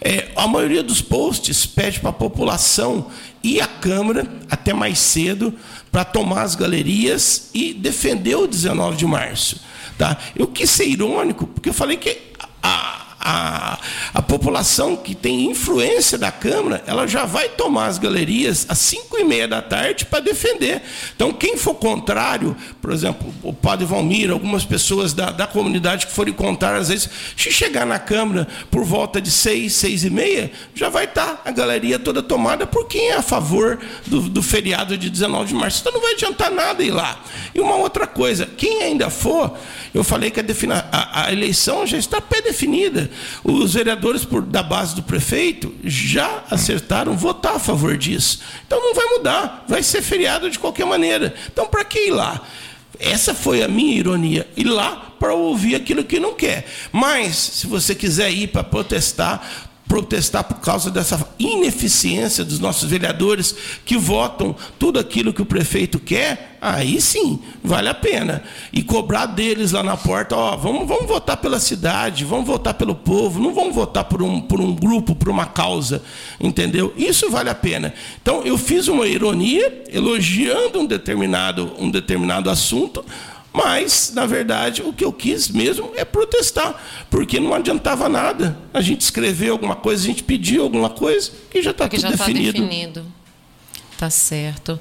É, 0.00 0.28
a 0.34 0.46
maioria 0.48 0.82
dos 0.82 1.00
posts 1.00 1.66
pede 1.66 2.00
para 2.00 2.10
a 2.10 2.12
população 2.12 3.06
ir 3.42 3.60
à 3.60 3.66
Câmara 3.66 4.26
até 4.50 4.72
mais 4.72 4.98
cedo 4.98 5.54
para 5.90 6.04
tomar 6.04 6.42
as 6.42 6.54
galerias 6.54 7.50
e 7.54 7.72
defender 7.72 8.34
o 8.34 8.46
19 8.46 8.96
de 8.96 9.06
março. 9.06 9.60
Tá? 9.96 10.16
Eu 10.34 10.46
quis 10.46 10.68
ser 10.70 10.86
irônico, 10.86 11.46
porque 11.46 11.68
eu 11.68 11.74
falei 11.74 11.96
que 11.96 12.16
a, 12.62 13.09
a, 13.20 13.78
a 14.14 14.22
população 14.22 14.96
que 14.96 15.14
tem 15.14 15.50
influência 15.50 16.16
da 16.16 16.32
Câmara, 16.32 16.82
ela 16.86 17.06
já 17.06 17.26
vai 17.26 17.50
tomar 17.50 17.86
as 17.86 17.98
galerias 17.98 18.64
às 18.68 18.78
5 18.78 19.18
e 19.18 19.24
meia 19.24 19.46
da 19.46 19.60
tarde 19.60 20.06
para 20.06 20.20
defender. 20.20 20.82
Então, 21.14 21.32
quem 21.32 21.56
for 21.58 21.74
contrário, 21.74 22.56
por 22.80 22.90
exemplo, 22.92 23.32
o 23.42 23.52
padre 23.52 23.84
Valmir, 23.84 24.30
algumas 24.30 24.64
pessoas 24.64 25.12
da, 25.12 25.30
da 25.30 25.46
comunidade 25.46 26.06
que 26.06 26.12
forem 26.12 26.32
contrárias, 26.32 26.82
às 26.82 26.88
vezes, 26.88 27.10
se 27.36 27.52
chegar 27.52 27.84
na 27.84 27.98
Câmara 27.98 28.48
por 28.70 28.84
volta 28.84 29.20
de 29.20 29.30
6, 29.30 29.72
6 29.72 30.04
e 30.04 30.10
meia, 30.10 30.50
já 30.74 30.88
vai 30.88 31.04
estar 31.04 31.36
tá 31.36 31.42
a 31.44 31.50
galeria 31.50 31.98
toda 31.98 32.22
tomada 32.22 32.66
por 32.66 32.86
quem 32.86 33.10
é 33.10 33.16
a 33.16 33.22
favor 33.22 33.78
do, 34.06 34.22
do 34.22 34.42
feriado 34.42 34.96
de 34.96 35.10
19 35.10 35.48
de 35.48 35.54
março. 35.54 35.80
Então, 35.80 35.92
não 35.92 36.00
vai 36.00 36.14
adiantar 36.14 36.50
nada 36.50 36.82
ir 36.82 36.90
lá. 36.90 37.20
E 37.54 37.60
uma 37.60 37.74
outra 37.74 38.06
coisa, 38.06 38.46
quem 38.46 38.82
ainda 38.82 39.10
for, 39.10 39.58
eu 39.92 40.02
falei 40.02 40.30
que 40.30 40.40
a, 40.40 40.44
a, 40.90 41.26
a 41.26 41.32
eleição 41.32 41.86
já 41.86 41.98
está 41.98 42.20
pré-definida. 42.20 43.09
Os 43.44 43.74
vereadores 43.74 44.24
por, 44.24 44.42
da 44.42 44.62
base 44.62 44.94
do 44.94 45.02
prefeito 45.02 45.74
já 45.84 46.44
acertaram 46.50 47.16
votar 47.16 47.56
a 47.56 47.58
favor 47.58 47.96
disso. 47.96 48.40
Então 48.66 48.80
não 48.80 48.94
vai 48.94 49.06
mudar, 49.06 49.64
vai 49.68 49.82
ser 49.82 50.02
feriado 50.02 50.50
de 50.50 50.58
qualquer 50.58 50.86
maneira. 50.86 51.34
Então 51.52 51.66
para 51.66 51.84
que 51.84 52.08
ir 52.08 52.10
lá? 52.10 52.40
Essa 52.98 53.34
foi 53.34 53.62
a 53.62 53.68
minha 53.68 53.96
ironia. 53.96 54.46
Ir 54.56 54.64
lá 54.64 55.14
para 55.18 55.34
ouvir 55.34 55.74
aquilo 55.74 56.04
que 56.04 56.20
não 56.20 56.34
quer. 56.34 56.66
Mas, 56.92 57.36
se 57.36 57.66
você 57.66 57.94
quiser 57.94 58.30
ir 58.30 58.48
para 58.48 58.62
protestar, 58.62 59.69
protestar 59.90 60.44
por 60.44 60.60
causa 60.60 60.88
dessa 60.88 61.28
ineficiência 61.36 62.44
dos 62.44 62.60
nossos 62.60 62.88
vereadores 62.88 63.56
que 63.84 63.96
votam 63.96 64.54
tudo 64.78 65.00
aquilo 65.00 65.32
que 65.32 65.42
o 65.42 65.44
prefeito 65.44 65.98
quer, 65.98 66.58
aí 66.60 67.00
sim, 67.00 67.40
vale 67.60 67.88
a 67.88 67.94
pena. 67.94 68.40
E 68.72 68.84
cobrar 68.84 69.26
deles 69.26 69.72
lá 69.72 69.82
na 69.82 69.96
porta, 69.96 70.36
ó, 70.36 70.56
vamos, 70.56 70.86
vamos 70.86 71.08
votar 71.08 71.38
pela 71.38 71.58
cidade, 71.58 72.24
vamos 72.24 72.46
votar 72.46 72.74
pelo 72.74 72.94
povo, 72.94 73.40
não 73.40 73.52
vamos 73.52 73.74
votar 73.74 74.04
por 74.04 74.22
um, 74.22 74.40
por 74.40 74.60
um 74.60 74.72
grupo, 74.72 75.12
por 75.12 75.28
uma 75.28 75.46
causa, 75.46 76.00
entendeu? 76.40 76.94
Isso 76.96 77.28
vale 77.28 77.50
a 77.50 77.54
pena. 77.56 77.92
Então, 78.22 78.44
eu 78.44 78.56
fiz 78.56 78.86
uma 78.86 79.08
ironia 79.08 79.82
elogiando 79.92 80.78
um 80.78 80.86
determinado, 80.86 81.72
um 81.80 81.90
determinado 81.90 82.48
assunto, 82.48 83.04
mas, 83.52 84.12
na 84.14 84.26
verdade, 84.26 84.82
o 84.82 84.92
que 84.92 85.04
eu 85.04 85.12
quis 85.12 85.48
mesmo 85.48 85.92
é 85.96 86.04
protestar, 86.04 86.80
porque 87.10 87.40
não 87.40 87.52
adiantava 87.52 88.08
nada. 88.08 88.56
A 88.72 88.80
gente 88.80 89.00
escrever 89.00 89.50
alguma 89.50 89.74
coisa, 89.74 90.04
a 90.04 90.06
gente 90.06 90.22
pedir 90.22 90.60
alguma 90.60 90.88
coisa, 90.88 91.32
que 91.50 91.60
já 91.60 91.72
está 91.72 91.88
tudo 91.88 92.00
já 92.00 92.12
tá 92.12 92.16
definido. 92.16 92.52
Tá 92.52 92.64
definido. 92.64 93.06
Tá 93.98 94.10
certo. 94.10 94.78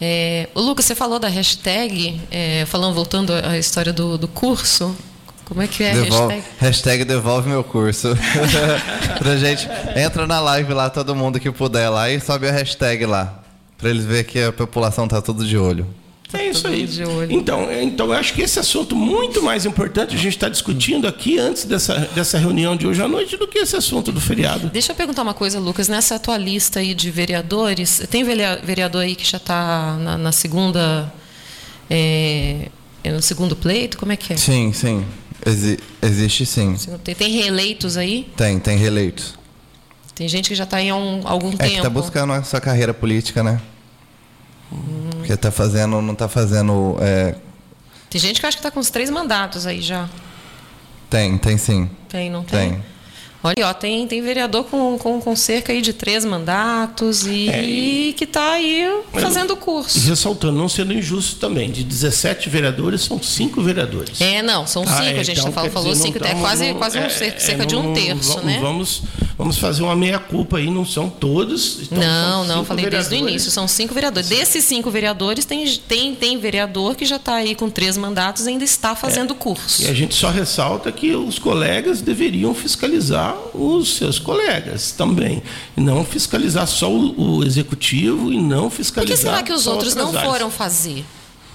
É, 0.00 0.48
o 0.54 0.60
Lucas, 0.60 0.84
você 0.84 0.94
falou 0.94 1.18
da 1.18 1.28
hashtag, 1.28 2.20
é, 2.30 2.66
falando, 2.66 2.94
voltando 2.94 3.32
à 3.32 3.56
história 3.56 3.92
do, 3.92 4.18
do 4.18 4.28
curso. 4.28 4.94
Como 5.44 5.62
é 5.62 5.66
que 5.66 5.82
é 5.82 5.94
devolve, 5.94 6.34
a 6.34 6.36
hashtag? 6.36 6.44
Hashtag 6.58 7.04
devolve 7.04 7.48
meu 7.48 7.64
curso. 7.64 8.08
pra 9.18 9.36
gente, 9.36 9.66
entra 9.96 10.26
na 10.26 10.40
live 10.40 10.74
lá, 10.74 10.90
todo 10.90 11.14
mundo 11.14 11.40
que 11.40 11.50
puder 11.50 11.88
lá, 11.88 12.10
e 12.10 12.20
sobe 12.20 12.48
a 12.48 12.52
hashtag 12.52 13.06
lá. 13.06 13.42
Para 13.78 13.90
eles 13.90 14.04
verem 14.04 14.24
que 14.24 14.38
a 14.38 14.52
população 14.52 15.08
tá 15.08 15.22
tudo 15.22 15.46
de 15.46 15.56
olho. 15.56 15.86
Tá 16.32 16.42
é 16.42 16.48
isso 16.48 16.66
aí. 16.66 16.88
Então, 17.28 17.70
então, 17.70 18.06
eu 18.06 18.14
acho 18.14 18.32
que 18.32 18.40
esse 18.40 18.58
assunto 18.58 18.96
muito 18.96 19.42
mais 19.42 19.66
importante 19.66 20.14
a 20.14 20.18
gente 20.18 20.34
está 20.34 20.48
discutindo 20.48 21.06
aqui 21.06 21.38
antes 21.38 21.66
dessa, 21.66 22.08
dessa 22.14 22.38
reunião 22.38 22.74
de 22.74 22.86
hoje 22.86 23.02
à 23.02 23.06
noite 23.06 23.36
do 23.36 23.46
que 23.46 23.58
esse 23.58 23.76
assunto 23.76 24.10
do 24.10 24.18
feriado. 24.18 24.70
Deixa 24.70 24.92
eu 24.92 24.96
perguntar 24.96 25.20
uma 25.20 25.34
coisa, 25.34 25.60
Lucas. 25.60 25.88
Nessa 25.88 26.18
tua 26.18 26.38
lista 26.38 26.80
aí 26.80 26.94
de 26.94 27.10
vereadores, 27.10 28.02
tem 28.10 28.24
vereador 28.24 29.02
aí 29.02 29.14
que 29.14 29.30
já 29.30 29.36
está 29.36 29.98
na, 29.98 30.16
na, 30.16 30.32
segunda. 30.32 31.12
É, 31.90 32.70
no 33.04 33.20
segundo 33.20 33.54
pleito? 33.54 33.98
Como 33.98 34.10
é 34.12 34.16
que 34.16 34.32
é? 34.32 34.36
Sim, 34.38 34.72
sim. 34.72 35.04
Exi 35.44 35.78
existe 36.00 36.46
sim. 36.46 36.76
Tem, 37.04 37.14
tem 37.14 37.30
reeleitos 37.30 37.98
aí? 37.98 38.26
Tem, 38.34 38.58
tem 38.58 38.78
reeleitos. 38.78 39.34
Tem 40.14 40.26
gente 40.28 40.48
que 40.48 40.54
já 40.54 40.64
está 40.64 40.80
em 40.80 40.92
um, 40.92 41.20
algum 41.24 41.48
é 41.48 41.50
tempo. 41.50 41.64
É 41.64 41.68
que 41.68 41.76
está 41.76 41.90
buscando 41.90 42.32
a 42.32 42.42
sua 42.42 42.60
carreira 42.60 42.94
política, 42.94 43.42
né? 43.42 43.60
Porque 45.18 45.36
tá 45.36 45.50
fazendo, 45.50 46.00
não 46.02 46.12
está 46.12 46.28
fazendo. 46.28 46.96
É... 47.00 47.34
Tem 48.10 48.20
gente 48.20 48.40
que 48.40 48.46
acha 48.46 48.56
que 48.56 48.60
está 48.60 48.70
com 48.70 48.80
os 48.80 48.90
três 48.90 49.10
mandatos 49.10 49.66
aí 49.66 49.80
já. 49.80 50.08
Tem, 51.08 51.36
tem 51.38 51.58
sim. 51.58 51.90
Tem, 52.08 52.30
não 52.30 52.42
tem? 52.42 52.70
Tem. 52.70 52.92
Olha, 53.44 53.68
ó, 53.68 53.74
tem, 53.74 54.06
tem 54.06 54.22
vereador 54.22 54.64
com, 54.64 54.96
com, 54.96 55.20
com 55.20 55.34
cerca 55.34 55.72
aí 55.72 55.82
de 55.82 55.92
três 55.92 56.24
mandatos 56.24 57.26
e, 57.26 57.48
é, 57.48 57.64
e 57.64 58.12
que 58.12 58.22
está 58.22 58.52
aí 58.52 58.88
fazendo 59.14 59.56
curso. 59.56 59.98
Ressaltando, 59.98 60.56
não 60.56 60.68
sendo 60.68 60.92
injusto 60.92 61.40
também, 61.40 61.68
de 61.68 61.82
17 61.82 62.48
vereadores, 62.48 63.00
são 63.00 63.20
cinco 63.20 63.60
vereadores. 63.60 64.20
É, 64.20 64.42
não, 64.42 64.64
são 64.64 64.84
ah, 64.84 64.86
cinco, 64.86 65.16
ah, 65.16 65.20
a 65.20 65.24
gente 65.24 65.40
então, 65.40 65.50
falou, 65.50 65.70
falou 65.72 65.94
cinco, 65.96 66.24
é 66.24 66.34
quase, 66.36 66.72
quase 66.74 66.98
um, 67.00 67.02
é, 67.02 67.08
cerca 67.08 67.66
de 67.66 67.74
um 67.74 67.92
terço, 67.92 68.36
não, 68.36 68.44
né? 68.44 68.58
Vamos 68.60 69.02
vamos 69.36 69.58
fazer 69.58 69.82
uma 69.82 69.96
meia-culpa 69.96 70.58
aí, 70.58 70.70
não 70.70 70.84
são 70.84 71.08
todos. 71.08 71.80
Então 71.82 71.98
não, 71.98 72.44
não, 72.44 72.64
falei 72.64 72.84
vereadores. 72.84 73.08
desde 73.08 73.24
o 73.24 73.28
início, 73.28 73.50
são 73.50 73.66
cinco 73.66 73.94
vereadores. 73.94 74.28
Desses 74.28 74.64
cinco 74.64 74.90
vereadores, 74.90 75.44
tem, 75.44 75.66
tem, 75.88 76.14
tem 76.14 76.38
vereador 76.38 76.94
que 76.94 77.04
já 77.04 77.16
está 77.16 77.34
aí 77.34 77.54
com 77.54 77.68
três 77.68 77.96
mandatos 77.96 78.46
e 78.46 78.50
ainda 78.50 78.64
está 78.64 78.94
fazendo 78.94 79.32
é. 79.32 79.36
curso. 79.36 79.82
E 79.82 79.88
a 79.88 79.94
gente 79.94 80.14
só 80.14 80.30
ressalta 80.30 80.90
que 80.92 81.14
os 81.14 81.38
colegas 81.38 82.00
deveriam 82.00 82.54
fiscalizar 82.54 83.36
os 83.54 83.96
seus 83.96 84.18
colegas 84.18 84.92
também. 84.92 85.42
Não 85.76 86.04
fiscalizar 86.04 86.66
só 86.66 86.90
o, 86.90 87.38
o 87.38 87.44
executivo 87.44 88.32
e 88.32 88.40
não 88.40 88.70
fiscalizar. 88.70 89.16
Por 89.16 89.20
que 89.20 89.22
será 89.22 89.42
que 89.42 89.52
os 89.52 89.66
outros 89.66 89.94
não 89.94 90.08
áreas. 90.08 90.24
foram 90.24 90.50
fazer? 90.50 91.04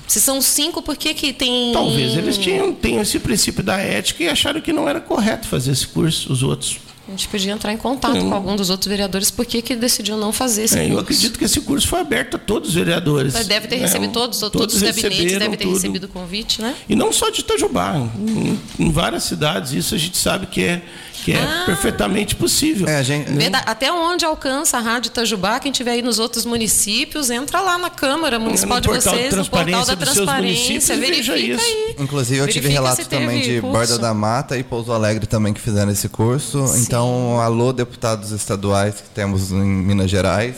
Se 0.07 0.21
são 0.21 0.41
cinco, 0.41 0.81
por 0.81 0.95
que, 0.95 1.13
que 1.13 1.33
tem. 1.33 1.73
Talvez 1.73 2.15
eles 2.15 2.37
tinham, 2.37 2.73
tenham 2.73 3.01
esse 3.01 3.19
princípio 3.19 3.61
da 3.61 3.77
ética 3.77 4.23
e 4.23 4.29
acharam 4.29 4.61
que 4.61 4.71
não 4.71 4.87
era 4.87 5.01
correto 5.01 5.47
fazer 5.47 5.71
esse 5.71 5.85
curso, 5.85 6.31
os 6.31 6.43
outros. 6.43 6.79
A 7.07 7.11
gente 7.11 7.27
podia 7.29 7.53
entrar 7.53 7.71
em 7.71 7.77
contato 7.77 8.19
com 8.19 8.33
algum 8.33 8.55
dos 8.55 8.69
outros 8.69 8.87
vereadores, 8.87 9.31
por 9.31 9.45
que, 9.45 9.75
decidiu 9.75 10.17
não 10.17 10.33
fazer 10.33 10.63
esse 10.63 10.75
é, 10.75 10.81
curso? 10.81 10.93
Eu 10.93 10.99
acredito 10.99 11.39
que 11.39 11.45
esse 11.45 11.61
curso 11.61 11.87
foi 11.87 12.01
aberto 12.01 12.35
a 12.35 12.39
todos 12.39 12.69
os 12.69 12.75
vereadores. 12.75 13.33
Deve 13.45 13.67
ter 13.67 13.77
recebido 13.77 14.09
é, 14.09 14.13
todos, 14.13 14.39
todos, 14.39 14.59
todos 14.59 14.75
os 14.75 14.81
gabinetes 14.81 15.37
devem 15.37 15.57
ter 15.57 15.63
tudo. 15.63 15.73
recebido 15.75 16.03
o 16.03 16.09
convite, 16.09 16.61
né? 16.61 16.75
E 16.89 16.95
não 16.95 17.13
só 17.13 17.29
de 17.29 17.39
Itajubá, 17.39 17.95
em, 17.97 18.59
em 18.77 18.91
várias 18.91 19.23
cidades, 19.23 19.71
isso 19.71 19.95
a 19.95 19.97
gente 19.97 20.17
sabe 20.17 20.47
que 20.47 20.63
é 20.63 20.81
que 21.27 21.33
é 21.33 21.43
ah, 21.43 21.63
perfeitamente 21.65 22.35
possível. 22.35 22.87
É, 22.87 23.03
gente, 23.03 23.29
Até 23.65 23.91
onde 23.91 24.23
alcança 24.23 24.77
a 24.77 24.79
Rádio 24.79 25.09
Itajubá, 25.09 25.59
quem 25.59 25.71
estiver 25.71 25.91
aí 25.91 26.01
nos 26.01 26.19
outros 26.19 26.45
municípios, 26.45 27.29
entra 27.29 27.59
lá 27.59 27.77
na 27.77 27.89
Câmara 27.89 28.39
Municipal 28.39 28.79
de 28.79 28.87
vocês, 28.87 29.33
no 29.33 29.45
portal 29.45 29.85
da 29.85 29.95
Transparência, 29.97 30.95
verifica 30.95 31.37
isso. 31.37 31.61
aí. 31.61 31.95
Inclusive, 31.99 32.39
eu 32.39 32.45
verifica 32.45 32.67
tive 32.67 32.69
relatos 32.69 33.07
também 33.07 33.41
de 33.41 33.59
curso. 33.59 33.77
Borda 33.77 33.99
da 33.99 34.13
Mata 34.13 34.57
e 34.57 34.63
Pouso 34.63 34.93
Alegre 34.93 35.25
também 35.27 35.53
que 35.53 35.59
fizeram 35.59 35.91
esse 35.91 36.07
curso. 36.07 36.65
Sim. 36.67 36.81
Então, 36.83 36.96
alô, 37.41 37.73
deputados 37.73 38.31
estaduais 38.31 39.01
que 39.01 39.09
temos 39.09 39.51
em 39.51 39.63
Minas 39.63 40.09
Gerais, 40.09 40.55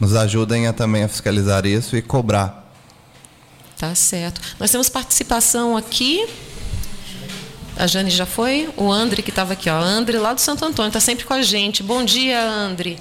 nos 0.00 0.14
ajudem 0.14 0.66
a, 0.66 0.72
também 0.72 1.04
a 1.04 1.08
fiscalizar 1.08 1.66
isso 1.66 1.96
e 1.96 2.02
cobrar. 2.02 2.72
Tá 3.78 3.94
certo. 3.94 4.40
Nós 4.58 4.70
temos 4.70 4.88
participação 4.88 5.76
aqui 5.76 6.26
a 7.78 7.86
Jane 7.86 8.10
já 8.10 8.26
foi? 8.26 8.68
O 8.76 8.90
André 8.90 9.22
que 9.22 9.30
estava 9.30 9.52
aqui, 9.52 9.70
ó. 9.70 9.78
André 9.78 10.18
lá 10.18 10.34
do 10.34 10.40
Santo 10.40 10.64
Antônio, 10.64 10.88
está 10.88 10.98
sempre 10.98 11.24
com 11.24 11.32
a 11.32 11.42
gente. 11.42 11.80
Bom 11.80 12.04
dia, 12.04 12.42
André. 12.42 12.96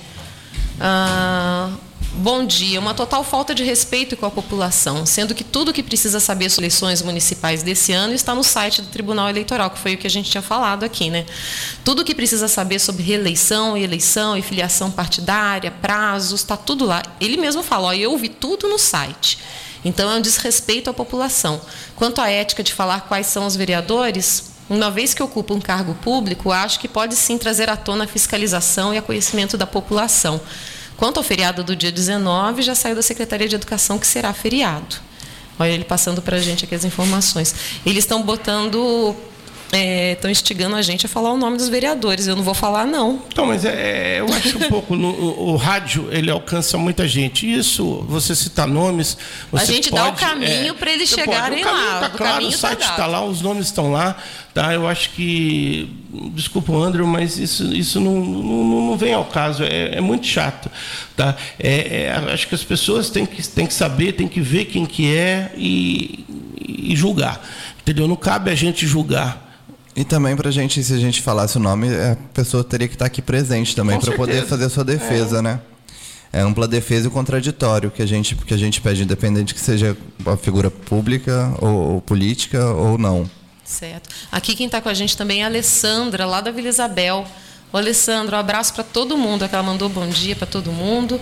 Ah, 0.80 1.71
bom 2.13 2.46
dia. 2.46 2.80
Uma 2.80 2.93
total 2.93 3.24
falta 3.24 3.54
de 3.54 3.63
respeito 3.63 4.15
com 4.17 4.26
a 4.26 4.32
população, 4.32 5.06
sendo 5.06 5.36
que 5.36 5.43
tudo 5.43 5.74
que 5.74 5.84
precisa 5.84 6.20
saber 6.20 6.50
sobre 6.50 6.67
eleições 6.67 7.02
municipais 7.02 7.63
desse 7.63 7.91
ano 7.91 8.13
está 8.13 8.34
no 8.34 8.43
site 8.43 8.82
do 8.82 8.88
Tribunal 8.88 9.30
Eleitoral, 9.30 9.70
que 9.70 9.80
foi 9.80 9.93
o 9.93 9.98
que 9.98 10.08
a 10.08 10.10
gente 10.10 10.30
tinha 10.30 10.41
falado 10.41 10.84
aqui, 10.84 11.10
né? 11.10 11.26
Tudo 11.84 12.04
que 12.04 12.15
precisa 12.15 12.48
saber 12.48 12.80
sobre 12.80 13.04
reeleição, 13.04 13.78
eleição 13.78 14.38
e 14.38 14.41
filiação 14.41 14.91
partidária, 14.91 15.72
prazos, 15.72 16.41
está 16.41 16.58
tudo 16.58 16.86
lá. 16.86 17.04
Ele 17.20 17.38
mesmo 17.38 17.63
fala, 17.63 17.88
ó, 17.88 17.93
eu 17.93 18.17
vi 18.17 18.30
tudo 18.30 18.67
no 18.67 18.80
site. 18.80 19.39
Então 19.86 20.12
é 20.12 20.15
um 20.15 20.22
desrespeito 20.22 20.89
à 20.89 20.93
população. 20.93 21.62
Quanto 21.96 22.20
à 22.20 22.30
ética 22.30 22.63
de 22.63 22.74
falar 22.74 23.02
quais 23.02 23.28
são 23.28 23.46
os 23.46 23.56
vereadores, 23.56 24.52
uma 24.70 24.91
vez 24.91 25.13
que 25.13 25.24
ocupa 25.24 25.54
um 25.54 25.62
cargo 25.62 25.93
público, 25.96 26.52
acho 26.52 26.80
que 26.80 26.88
pode 26.88 27.15
sim 27.15 27.38
trazer 27.38 27.70
à 27.70 27.78
tona 27.78 28.04
a 28.04 28.08
fiscalização 28.08 28.93
e 28.93 28.98
a 28.98 29.02
conhecimento 29.02 29.58
da 29.58 29.65
população. 29.65 30.41
Quanto 30.98 31.18
ao 31.18 31.24
feriado 31.24 31.64
do 31.64 31.76
dia 31.76 31.92
19, 31.92 32.64
já 32.64 32.74
saiu 32.74 32.96
da 32.96 33.04
Secretaria 33.04 33.48
de 33.48 33.56
Educação 33.56 34.00
que 34.00 34.08
será 34.08 34.34
feriado. 34.34 34.96
Olha 35.60 35.70
ele 35.70 35.84
passando 35.84 36.22
para 36.22 36.38
a 36.38 36.42
gente 36.42 36.66
aqui 36.66 36.74
as 36.74 36.84
informações. 36.84 37.54
Eles 37.86 38.04
estão 38.04 38.22
botando 38.24 39.16
estão 39.71 40.30
é, 40.30 40.32
instigando 40.32 40.75
a 40.77 40.82
gente 40.82 41.06
a 41.06 41.10
falar 41.10 41.34
o 41.34 41.38
nome 41.38 41.58
dos 41.58 41.67
vereadores. 41.67 42.25
Eu 42.25 42.36
não 42.36 42.43
vou 42.43 42.53
falar, 42.53 42.86
não. 42.86 43.21
Então, 43.27 43.45
mas 43.45 43.65
é, 43.65 44.15
é 44.15 44.19
eu 44.21 44.34
acho 44.34 44.58
um 44.58 44.69
pouco. 44.69 44.95
No, 44.95 45.10
o, 45.10 45.53
o, 45.53 45.56
rádio, 45.58 46.08
ele 46.12 46.32
alcança 46.32 46.77
muita 46.77 47.08
gente. 47.08 47.51
Isso, 47.51 48.06
você 48.08 48.34
citar 48.34 48.67
nomes. 48.67 49.17
Você 49.51 49.63
a 49.63 49.65
gente 49.65 49.89
pode, 49.89 50.03
dá 50.03 50.10
o 50.10 50.13
caminho 50.13 50.71
é, 50.71 50.73
para 50.73 50.91
eles 50.91 51.10
chegarem 51.10 51.63
pode, 51.63 51.75
o 51.75 51.77
lá. 51.77 51.99
Tá 51.99 52.08
o 52.08 52.17
claro, 52.17 52.45
o 52.45 52.51
tá 52.51 52.58
site 52.58 52.82
está 52.82 52.95
tá 52.95 53.06
lá, 53.08 53.25
os 53.25 53.41
nomes 53.41 53.65
estão 53.65 53.91
lá. 53.91 54.15
Tá? 54.53 54.73
Eu 54.73 54.88
acho 54.88 55.10
que. 55.12 55.93
Desculpa, 56.34 56.73
André, 56.73 57.03
mas 57.03 57.38
isso, 57.38 57.65
isso 57.73 57.99
não, 57.99 58.15
não, 58.15 58.82
não 58.88 58.97
vem 58.97 59.13
ao 59.13 59.25
caso. 59.25 59.63
É, 59.63 59.97
é 59.97 60.01
muito 60.01 60.25
chato. 60.25 60.71
Tá? 61.15 61.36
É, 61.60 62.06
é, 62.06 62.32
acho 62.32 62.47
que 62.47 62.56
as 62.56 62.63
pessoas 62.63 63.10
têm 63.10 63.25
que, 63.25 63.45
têm 63.45 63.67
que 63.67 63.73
saber, 63.73 64.13
têm 64.13 64.27
que 64.30 64.39
ver 64.39 64.65
quem 64.65 64.86
que 64.86 65.13
é 65.13 65.51
e, 65.58 66.25
e 66.65 66.95
julgar. 66.95 67.45
Entendeu? 67.82 68.08
Não 68.08 68.15
cabe 68.15 68.49
a 68.49 68.56
gente 68.56 68.88
julgar 68.88 69.47
e 69.98 70.06
também 70.06 70.36
para 70.36 70.50
a 70.50 70.52
gente, 70.52 70.84
se 70.84 70.94
a 70.94 70.98
gente 71.00 71.24
falasse 71.24 71.58
o 71.58 71.60
nome, 71.60 71.88
a 71.90 72.16
pessoa 72.32 72.64
teria 72.64 72.88
que 72.88 72.94
estar 72.94 73.08
aqui 73.08 73.20
presente 73.20 73.76
também 73.76 74.00
para 74.00 74.16
poder 74.16 74.46
fazer 74.46 74.66
a 74.66 74.70
sua 74.70 74.86
defesa, 74.86 75.40
é. 75.40 75.42
né? 75.42 75.60
É 76.32 76.40
ampla 76.40 76.68
defesa 76.68 77.08
e 77.08 77.10
contraditório 77.10 77.90
que 77.90 78.04
a 78.04 78.06
gente, 78.06 78.36
que 78.36 78.54
a 78.54 78.58
gente 78.58 78.80
pede, 78.80 79.02
independente 79.02 79.56
que 79.56 79.60
seja 79.60 79.98
uma 80.20 80.38
figura 80.38 80.70
pública 80.70 81.52
ou, 81.60 81.94
ou 81.94 82.02
política 82.02 82.64
ou 82.64 82.96
não. 83.00 83.28
Certo. 83.66 84.08
Aqui 84.32 84.56
quem 84.56 84.68
está 84.68 84.80
com 84.80 84.88
a 84.88 84.94
gente 84.94 85.18
também 85.18 85.42
é 85.42 85.46
a 85.46 85.48
Alessandra, 85.48 86.28
lá 86.28 86.42
da 86.42 86.52
Vila 86.52 86.68
Isabel. 86.68 87.26
Ô, 87.74 87.78
Alessandra, 87.78 88.38
um 88.38 88.40
abraço 88.40 88.76
para 88.76 88.84
todo 88.84 89.18
mundo. 89.18 89.50
Ela 89.52 89.64
mandou 89.64 89.90
bom 89.90 90.08
dia 90.08 90.36
para 90.36 90.46
todo 90.46 90.72
mundo. 90.72 91.20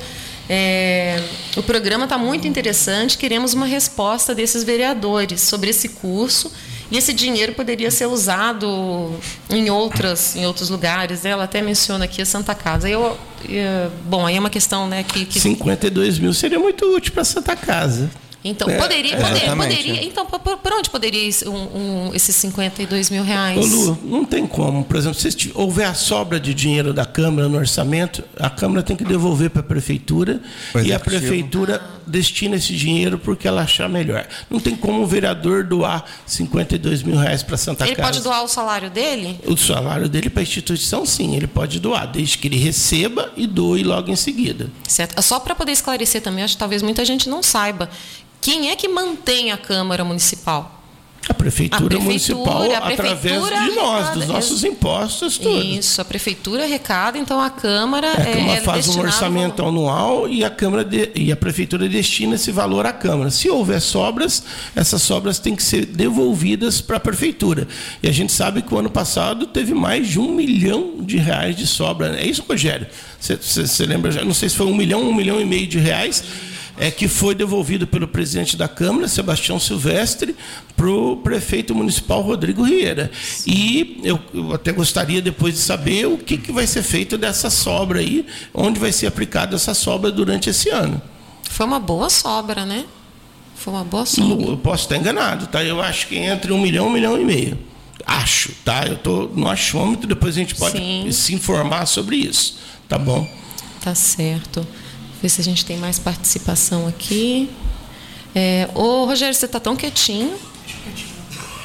É, 0.50 1.24
o 1.56 1.64
programa 1.64 2.04
está 2.04 2.18
muito 2.18 2.46
interessante. 2.46 3.18
Queremos 3.18 3.54
uma 3.54 3.68
resposta 3.68 4.36
desses 4.36 4.66
vereadores 4.66 5.40
sobre 5.40 5.70
esse 5.70 5.88
curso 5.88 6.52
e 6.92 6.98
esse 6.98 7.14
dinheiro 7.14 7.54
poderia 7.54 7.90
ser 7.90 8.06
usado 8.06 9.18
em 9.50 9.70
outras, 9.70 10.36
em 10.36 10.46
outros 10.46 10.70
lugares. 10.70 11.26
Ela 11.26 11.46
até 11.46 11.62
menciona 11.62 12.06
aqui 12.06 12.22
a 12.22 12.26
Santa 12.26 12.54
Casa. 12.54 12.90
Eu, 12.90 13.18
eu 13.48 13.92
bom, 14.06 14.26
aí 14.26 14.36
é 14.36 14.40
uma 14.40 14.50
questão, 14.50 14.88
né, 14.88 15.04
que, 15.04 15.26
que 15.26 15.40
52 15.40 16.20
mil 16.20 16.34
seria 16.34 16.60
muito 16.60 16.86
útil 16.96 17.12
para 17.12 17.24
Santa 17.24 17.56
Casa. 17.56 18.10
Então, 18.48 18.70
é, 18.70 18.78
poderia, 18.78 19.18
poderia, 19.18 19.56
poderia, 19.56 20.06
Então, 20.06 20.24
por, 20.28 20.40
por, 20.40 20.74
onde 20.74 20.88
poderia 20.92 21.28
ir 21.28 21.36
um, 21.48 22.10
um, 22.10 22.12
esses 22.14 22.36
52 22.36 23.10
mil 23.10 23.24
reais? 23.24 23.58
Ô 23.58 23.66
Lu, 23.66 24.00
não 24.04 24.24
tem 24.24 24.46
como. 24.46 24.84
Por 24.84 24.96
exemplo, 24.98 25.20
se 25.20 25.52
houver 25.56 25.88
a 25.88 25.96
sobra 25.96 26.40
de 26.40 26.54
dinheiro 26.54 26.94
da 26.94 27.06
Câmara 27.06 27.50
no 27.50 27.58
orçamento, 27.58 28.24
a 28.40 28.48
Câmara 28.48 28.84
tem 28.84 28.96
que 28.96 29.04
devolver 29.04 29.50
para 29.50 29.62
a 29.62 29.64
Prefeitura 29.64 30.40
e 30.84 30.94
a 30.94 31.00
Prefeitura 31.00 31.82
destina 32.06 32.56
esse 32.58 32.76
dinheiro 32.76 33.18
porque 33.18 33.48
ela 33.48 33.64
achar 33.64 33.90
melhor. 33.90 34.28
Não 34.48 34.60
tem 34.60 34.76
como 34.76 35.02
o 35.02 35.08
vereador 35.08 35.64
doar 35.64 36.06
52 36.28 37.02
mil 37.02 37.18
reais 37.18 37.42
para 37.42 37.58
Santa 37.58 37.84
ele 37.84 37.96
Casa. 37.96 38.10
Ele 38.10 38.14
pode 38.14 38.24
doar 38.24 38.44
o 38.44 38.48
salário 38.48 38.92
dele? 38.92 39.40
O 39.48 39.58
salário 39.58 40.08
dele 40.08 40.30
para 40.30 40.42
a 40.42 40.44
instituição, 40.44 41.04
sim. 41.04 41.36
Ele 41.36 41.48
pode 41.48 41.80
doar, 41.80 42.06
desde 42.06 42.38
que 42.38 42.48
ele 42.48 42.58
receba 42.58 43.32
e 43.36 43.48
doe 43.48 43.84
logo 43.84 44.12
em 44.12 44.16
seguida. 44.16 44.70
Certo. 44.88 45.20
Só 45.24 45.40
para 45.40 45.56
poder 45.56 45.72
esclarecer 45.72 46.22
também, 46.22 46.44
acho 46.44 46.54
que 46.54 46.60
talvez 46.60 46.84
muita 46.84 47.04
gente 47.04 47.28
não 47.28 47.42
saiba 47.42 47.90
quem 48.46 48.70
é 48.70 48.76
que 48.76 48.88
mantém 48.88 49.52
a 49.52 49.58
Câmara 49.58 50.06
Municipal? 50.06 50.72
A 51.28 51.34
prefeitura, 51.34 51.84
a 51.84 51.88
prefeitura 51.88 52.04
municipal, 52.04 52.62
a 52.76 52.82
prefeitura 52.82 53.12
através 53.12 53.72
de 53.72 53.76
nós, 53.76 54.10
dos 54.14 54.28
nossos 54.28 54.64
impostos 54.64 55.40
todos. 55.40 55.66
Isso, 55.66 56.00
a 56.00 56.06
prefeitura 56.06 56.66
arrecada, 56.66 57.18
então 57.18 57.42
a 57.42 57.50
Câmara. 57.50 58.06
É, 58.06 58.12
a 58.12 58.36
Câmara 58.36 58.60
é, 58.60 58.62
faz 58.62 58.88
um 58.90 59.00
orçamento 59.00 59.66
anual 59.66 60.30
e 60.30 60.46
a, 60.46 60.52
Câmara 60.52 60.86
de, 60.86 61.10
e 61.16 61.32
a 61.32 61.36
prefeitura 61.36 61.90
destina 61.90 62.36
esse 62.36 62.52
valor 62.52 62.86
à 62.86 62.94
Câmara. 62.94 63.32
Se 63.32 63.50
houver 63.50 63.82
sobras, 63.82 64.44
essas 64.76 65.02
sobras 65.02 65.40
têm 65.40 65.56
que 65.56 65.64
ser 65.64 65.88
devolvidas 65.88 66.80
para 66.82 66.98
a 66.98 67.00
prefeitura. 67.00 67.68
E 68.04 68.08
a 68.08 68.12
gente 68.12 68.32
sabe 68.32 68.62
que 68.62 68.72
o 68.72 68.78
ano 68.78 68.92
passado 68.92 69.48
teve 69.48 69.74
mais 69.74 70.08
de 70.08 70.20
um 70.20 70.32
milhão 70.32 70.98
de 71.00 71.18
reais 71.18 71.56
de 71.56 71.66
sobra. 71.66 72.16
É 72.16 72.28
isso, 72.28 72.44
Rogério? 72.48 72.86
Você 73.20 73.86
lembra? 73.88 74.24
Não 74.24 74.36
sei 74.36 74.50
se 74.50 74.56
foi 74.56 74.68
um 74.68 74.76
milhão, 74.76 75.02
um 75.02 75.16
milhão 75.16 75.42
e 75.42 75.46
meio 75.46 75.66
de 75.66 75.80
reais 75.80 76.24
é 76.78 76.92
que 76.92 77.08
foi 77.08 77.34
devolvido 77.34 77.88
pelo 77.88 78.08
presidente 78.08 78.58
da 78.58 78.68
Câmara, 78.68 79.08
Sebastião 79.08 79.60
Silvestre, 79.60 80.36
para 80.76 80.90
o 80.90 81.18
prefeito 81.18 81.74
municipal 81.74 82.22
Rodrigo 82.22 82.64
Rieira. 82.64 83.12
E 83.46 84.02
eu, 84.04 84.20
eu, 84.34 84.54
até 84.54 84.72
gostaria 84.72 85.22
depois 85.22 85.54
de 85.54 85.60
saber 85.62 86.06
o 86.06 86.18
que, 86.18 86.38
que 86.38 86.52
vai 86.52 86.68
ser 86.68 86.84
feito 86.84 87.18
dessa 87.18 87.50
sobra 87.50 88.00
aí, 88.00 88.26
onde 88.54 88.80
vai 88.80 88.92
ser 88.92 89.08
aplicada 89.08 89.56
essa 89.56 89.74
sobra 89.74 90.12
durante 90.12 90.50
esse 90.50 90.70
ano. 90.70 91.02
Foi 91.50 91.66
uma 91.66 91.80
boa 91.80 92.10
sobra, 92.10 92.66
né? 92.66 92.86
Foi 93.56 93.74
uma 93.74 93.84
boa 93.84 94.06
sobra. 94.06 94.46
Eu 94.46 94.58
posso 94.58 94.84
estar 94.84 94.98
enganado, 94.98 95.48
tá? 95.48 95.64
Eu 95.64 95.82
acho 95.82 96.08
que 96.08 96.18
entre 96.18 96.52
um 96.52 96.60
milhão 96.60 96.88
e 96.88 96.90
um 96.90 96.92
milhão 96.92 97.22
e 97.22 97.24
meio. 97.24 97.58
Acho, 98.06 98.52
tá? 98.66 98.86
Eu 98.86 98.96
estou 98.96 99.32
no 99.34 99.48
achômetro, 99.48 100.08
depois 100.08 100.36
a 100.36 100.40
gente 100.40 100.56
pode 100.56 100.78
Sim. 100.78 101.10
se 101.12 101.34
informar 101.34 101.86
sobre 101.86 102.18
isso. 102.18 102.58
Tá 102.88 103.00
bom? 103.00 103.28
Tá 103.82 103.96
certo 103.96 104.68
ver 105.22 105.30
se 105.30 105.42
a 105.42 105.44
gente 105.44 105.66
tem 105.66 105.78
mais 105.78 106.00
participação 106.00 106.88
aqui. 106.88 107.50
É, 108.34 108.70
ô, 108.76 109.06
Rogério, 109.06 109.34
você 109.34 109.46
está 109.46 109.60
tão 109.60 109.76
quietinho. 109.76 110.38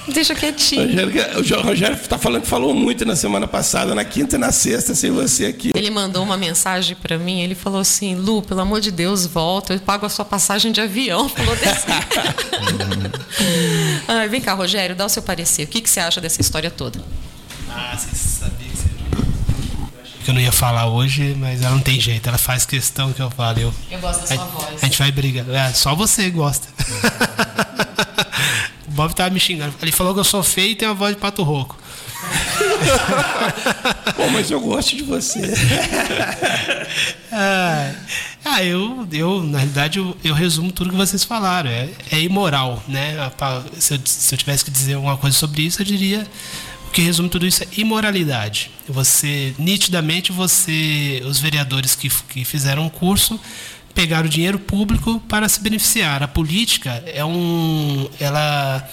Deixa 0.08 0.34
quietinho. 0.34 0.88
O 1.36 1.62
Rogério 1.62 1.96
está 1.96 2.18
falando 2.18 2.42
que 2.42 2.48
falou 2.48 2.74
muito 2.74 3.04
na 3.04 3.14
semana 3.14 3.46
passada, 3.46 3.94
na 3.94 4.04
quinta 4.04 4.36
e 4.36 4.38
na 4.38 4.50
sexta, 4.50 4.94
sem 4.94 5.10
você 5.10 5.46
aqui. 5.46 5.70
Ele 5.74 5.90
mandou 5.90 6.22
uma 6.22 6.36
mensagem 6.36 6.96
para 6.96 7.18
mim, 7.18 7.40
ele 7.40 7.54
falou 7.54 7.80
assim, 7.80 8.16
Lu, 8.16 8.42
pelo 8.42 8.60
amor 8.60 8.80
de 8.80 8.90
Deus, 8.90 9.26
volta, 9.26 9.74
eu 9.74 9.80
pago 9.80 10.06
a 10.06 10.08
sua 10.08 10.24
passagem 10.24 10.72
de 10.72 10.80
avião. 10.80 11.28
Falou 11.28 11.54
desse. 11.56 11.86
ah, 14.08 14.26
vem 14.26 14.40
cá, 14.40 14.54
Rogério, 14.54 14.96
dá 14.96 15.06
o 15.06 15.08
seu 15.08 15.22
parecer. 15.22 15.64
O 15.64 15.68
que, 15.68 15.80
que 15.80 15.88
você 15.88 16.00
acha 16.00 16.20
dessa 16.20 16.40
história 16.40 16.70
toda? 16.70 17.00
Ah, 17.68 17.96
você 17.96 18.14
que 20.30 20.32
eu 20.32 20.34
não 20.34 20.40
ia 20.40 20.52
falar 20.52 20.86
hoje, 20.86 21.34
mas 21.38 21.60
ela 21.60 21.74
não 21.74 21.80
tem 21.80 22.00
jeito, 22.00 22.28
ela 22.28 22.38
faz 22.38 22.64
questão 22.64 23.12
que 23.12 23.20
eu 23.20 23.30
fale. 23.30 23.62
Eu, 23.62 23.74
eu 23.90 23.98
gosto 23.98 24.20
da 24.20 24.26
sua 24.28 24.44
a, 24.44 24.46
voz. 24.46 24.82
A 24.82 24.86
gente 24.86 24.98
vai 24.98 25.10
brigar. 25.10 25.48
É, 25.50 25.72
só 25.72 25.94
você 25.94 26.30
gosta. 26.30 26.68
o 28.86 28.90
Bob 28.92 29.12
tava 29.14 29.30
me 29.30 29.40
xingando. 29.40 29.74
Ele 29.82 29.90
falou 29.90 30.14
que 30.14 30.20
eu 30.20 30.24
sou 30.24 30.42
feio 30.42 30.70
e 30.70 30.76
tenho 30.76 30.92
a 30.92 30.94
voz 30.94 31.14
de 31.14 31.20
pato 31.20 31.42
rouco. 31.42 31.76
Pô, 34.14 34.28
mas 34.30 34.50
eu 34.50 34.60
gosto 34.60 34.94
de 34.94 35.02
você. 35.02 35.40
ah, 37.32 37.92
ah, 38.44 38.62
eu, 38.62 39.08
eu, 39.10 39.42
na 39.42 39.58
realidade, 39.58 39.98
eu, 39.98 40.16
eu, 40.22 40.34
resumo 40.34 40.70
tudo 40.70 40.90
que 40.90 40.96
vocês 40.96 41.24
falaram. 41.24 41.70
É, 41.70 41.88
é 42.12 42.20
imoral, 42.20 42.82
né? 42.86 43.16
Se 43.78 43.94
eu, 43.94 44.00
se 44.04 44.34
eu 44.34 44.38
tivesse 44.38 44.64
que 44.64 44.70
dizer 44.70 44.94
alguma 44.94 45.16
coisa 45.16 45.36
sobre 45.36 45.62
isso, 45.62 45.80
eu 45.80 45.86
diria 45.86 46.26
o 46.90 46.92
que 46.92 47.02
resume 47.02 47.28
tudo 47.28 47.46
isso 47.46 47.62
é 47.62 47.68
imoralidade. 47.76 48.68
Você, 48.88 49.54
nitidamente, 49.56 50.32
você, 50.32 51.22
os 51.24 51.38
vereadores 51.38 51.94
que, 51.94 52.10
que 52.28 52.44
fizeram 52.44 52.84
o 52.84 52.90
curso 52.90 53.38
pegaram 53.94 54.26
o 54.26 54.28
dinheiro 54.28 54.58
público 54.58 55.20
para 55.28 55.48
se 55.48 55.60
beneficiar. 55.60 56.20
A 56.20 56.26
política 56.26 57.00
é 57.06 57.24
um, 57.24 58.10
ela, 58.18 58.88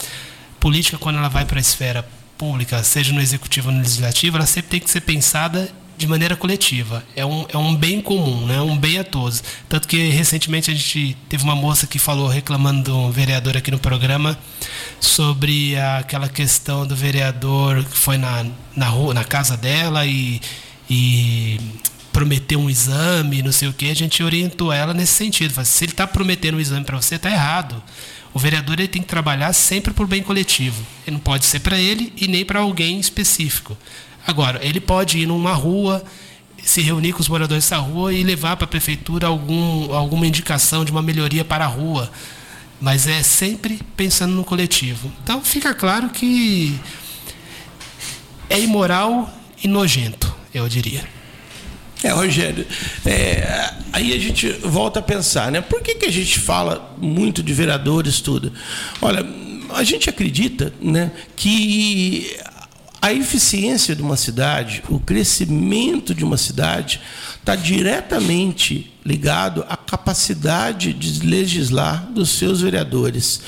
política 0.60 1.00
quando 1.00 1.18
ela 1.18 1.28
vai 1.28 1.44
para 1.44 1.58
a 1.58 1.60
esfera 1.60 2.08
pública, 2.38 2.84
seja 2.84 3.12
no 3.12 3.20
executivo 3.20 3.70
ou 3.70 3.74
no 3.74 3.82
legislativo, 3.82 4.38
ela 4.38 4.46
sempre 4.46 4.70
tem 4.70 4.80
que 4.80 4.92
ser 4.92 5.02
pensada 5.02 5.68
de 5.98 6.08
maneira 6.08 6.36
coletiva. 6.36 7.04
É 7.16 7.26
um, 7.26 7.46
é 7.50 7.58
um 7.58 7.76
bem 7.76 8.00
comum, 8.00 8.46
né? 8.46 8.62
um 8.62 8.78
bem 8.78 9.00
a 9.00 9.04
todos. 9.04 9.44
Tanto 9.68 9.88
que 9.88 10.10
recentemente 10.10 10.70
a 10.70 10.74
gente 10.74 11.18
teve 11.28 11.44
uma 11.44 11.56
moça 11.56 11.88
que 11.88 11.98
falou, 11.98 12.28
reclamando 12.28 12.84
de 12.84 12.92
um 12.92 13.12
vereador 13.12 13.58
aqui 13.58 13.72
no 13.72 13.80
programa, 13.80 14.38
sobre 15.00 15.76
aquela 15.78 16.30
questão 16.30 16.86
do 16.86 16.96
vereador 16.96 17.84
que 17.84 17.98
foi 17.98 18.18
na, 18.18 18.46
na, 18.76 18.88
rua, 18.88 19.14
na 19.14 19.24
casa 19.24 19.58
dela 19.58 20.06
e, 20.06 20.40
e 20.90 21.60
prometeu 22.14 22.60
um 22.60 22.70
exame, 22.70 23.42
não 23.42 23.52
sei 23.52 23.68
o 23.68 23.74
que. 23.74 23.90
A 23.90 23.96
gente 23.96 24.22
orientou 24.22 24.72
ela 24.72 24.94
nesse 24.94 25.14
sentido. 25.14 25.54
Se 25.66 25.84
ele 25.84 25.94
está 25.94 26.06
prometendo 26.06 26.58
um 26.58 26.60
exame 26.60 26.86
para 26.86 27.02
você, 27.02 27.16
está 27.16 27.32
errado. 27.32 27.82
O 28.34 28.40
vereador 28.40 28.80
ele 28.80 28.88
tem 28.88 29.02
que 29.02 29.08
trabalhar 29.08 29.52
sempre 29.52 29.94
por 29.94 30.06
bem 30.06 30.22
coletivo. 30.22 30.86
Ele 31.08 31.16
não 31.16 31.20
pode 31.20 31.46
ser 31.46 31.60
para 31.60 31.80
ele 31.80 32.14
e 32.16 32.28
nem 32.28 32.46
para 32.46 32.60
alguém 32.60 33.00
específico. 33.00 33.76
Agora, 34.28 34.60
ele 34.62 34.82
pode 34.82 35.20
ir 35.20 35.26
numa 35.26 35.54
rua, 35.54 36.04
se 36.62 36.82
reunir 36.82 37.14
com 37.14 37.22
os 37.22 37.30
moradores 37.30 37.64
dessa 37.64 37.78
rua 37.78 38.14
e 38.14 38.24
levar 38.24 38.58
para 38.58 38.66
a 38.66 38.68
prefeitura 38.68 39.28
algum, 39.28 39.94
alguma 39.94 40.28
indicação 40.28 40.84
de 40.84 40.92
uma 40.92 41.02
melhoria 41.02 41.46
para 41.46 41.64
a 41.64 41.68
rua. 41.68 42.12
Mas 42.82 43.08
é 43.08 43.24
sempre 43.24 43.80
pensando 43.96 44.34
no 44.34 44.44
coletivo. 44.44 45.10
Então 45.24 45.42
fica 45.42 45.74
claro 45.74 46.10
que 46.10 46.78
é 48.50 48.60
imoral 48.60 49.34
e 49.64 49.68
nojento, 49.68 50.36
eu 50.54 50.68
diria. 50.68 51.04
É, 52.04 52.10
Rogério, 52.10 52.66
é, 53.06 53.74
aí 53.92 54.14
a 54.14 54.20
gente 54.20 54.52
volta 54.52 55.00
a 55.00 55.02
pensar, 55.02 55.52
né? 55.52 55.62
Por 55.62 55.82
que, 55.82 55.96
que 55.96 56.06
a 56.06 56.12
gente 56.12 56.40
fala 56.40 56.96
muito 57.02 57.42
de 57.42 57.54
vereadores, 57.54 58.22
tudo? 58.22 58.54
Olha, 59.02 59.26
a 59.74 59.84
gente 59.84 60.10
acredita 60.10 60.72
né, 60.80 61.12
que 61.36 62.38
a 63.08 63.14
eficiência 63.14 63.96
de 63.96 64.02
uma 64.02 64.18
cidade, 64.18 64.84
o 64.90 65.00
crescimento 65.00 66.14
de 66.14 66.26
uma 66.26 66.36
cidade, 66.36 67.00
está 67.40 67.56
diretamente 67.56 68.94
ligado 69.06 69.66
à 69.70 69.78
capacidade 69.78 70.92
de 70.92 71.26
legislar 71.26 72.12
dos 72.12 72.32
seus 72.32 72.60
vereadores. 72.60 73.40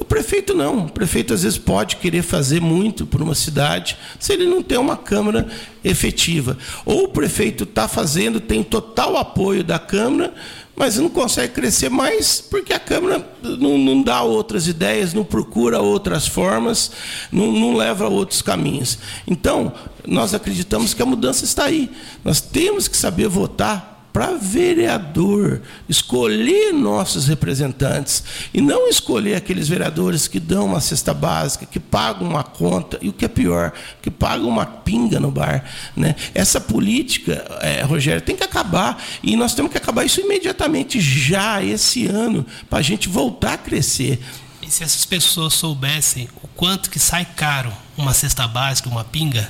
O 0.00 0.04
prefeito 0.04 0.54
não. 0.54 0.86
O 0.86 0.90
prefeito 0.90 1.34
às 1.34 1.42
vezes 1.42 1.58
pode 1.58 1.96
querer 1.96 2.22
fazer 2.22 2.58
muito 2.60 3.04
por 3.04 3.20
uma 3.20 3.34
cidade 3.34 3.98
se 4.18 4.32
ele 4.32 4.46
não 4.46 4.62
tem 4.62 4.78
uma 4.78 4.96
Câmara 4.96 5.46
efetiva. 5.84 6.56
Ou 6.86 7.04
o 7.04 7.08
prefeito 7.08 7.64
está 7.64 7.86
fazendo, 7.86 8.40
tem 8.40 8.62
total 8.62 9.18
apoio 9.18 9.62
da 9.62 9.78
Câmara, 9.78 10.32
mas 10.74 10.96
não 10.96 11.10
consegue 11.10 11.52
crescer 11.52 11.90
mais 11.90 12.40
porque 12.40 12.72
a 12.72 12.80
Câmara 12.80 13.28
não, 13.42 13.76
não 13.76 14.02
dá 14.02 14.22
outras 14.22 14.66
ideias, 14.66 15.12
não 15.12 15.22
procura 15.22 15.80
outras 15.80 16.26
formas, 16.26 16.90
não, 17.30 17.52
não 17.52 17.76
leva 17.76 18.06
a 18.06 18.08
outros 18.08 18.40
caminhos. 18.40 18.98
Então, 19.26 19.70
nós 20.06 20.32
acreditamos 20.32 20.94
que 20.94 21.02
a 21.02 21.06
mudança 21.06 21.44
está 21.44 21.64
aí. 21.64 21.90
Nós 22.24 22.40
temos 22.40 22.88
que 22.88 22.96
saber 22.96 23.28
votar 23.28 23.99
para 24.12 24.34
vereador, 24.34 25.60
escolher 25.88 26.72
nossos 26.72 27.26
representantes 27.26 28.24
e 28.52 28.60
não 28.60 28.88
escolher 28.88 29.36
aqueles 29.36 29.68
vereadores 29.68 30.26
que 30.26 30.40
dão 30.40 30.66
uma 30.66 30.80
cesta 30.80 31.14
básica, 31.14 31.66
que 31.66 31.78
pagam 31.78 32.28
uma 32.28 32.42
conta 32.42 32.98
e 33.00 33.08
o 33.08 33.12
que 33.12 33.24
é 33.24 33.28
pior, 33.28 33.72
que 34.02 34.10
pagam 34.10 34.48
uma 34.48 34.66
pinga 34.66 35.20
no 35.20 35.30
bar. 35.30 35.64
Né? 35.96 36.16
Essa 36.34 36.60
política, 36.60 37.44
é, 37.60 37.82
Rogério, 37.82 38.20
tem 38.20 38.36
que 38.36 38.44
acabar 38.44 39.02
e 39.22 39.36
nós 39.36 39.54
temos 39.54 39.70
que 39.70 39.78
acabar 39.78 40.04
isso 40.04 40.20
imediatamente, 40.20 41.00
já 41.00 41.62
esse 41.62 42.06
ano, 42.06 42.44
para 42.68 42.80
a 42.80 42.82
gente 42.82 43.08
voltar 43.08 43.54
a 43.54 43.58
crescer. 43.58 44.20
E 44.62 44.70
se 44.70 44.82
essas 44.82 45.04
pessoas 45.04 45.54
soubessem 45.54 46.28
o 46.42 46.48
quanto 46.48 46.90
que 46.90 46.98
sai 46.98 47.24
caro 47.24 47.72
uma 47.96 48.12
cesta 48.12 48.46
básica, 48.46 48.88
uma 48.88 49.04
pinga, 49.04 49.48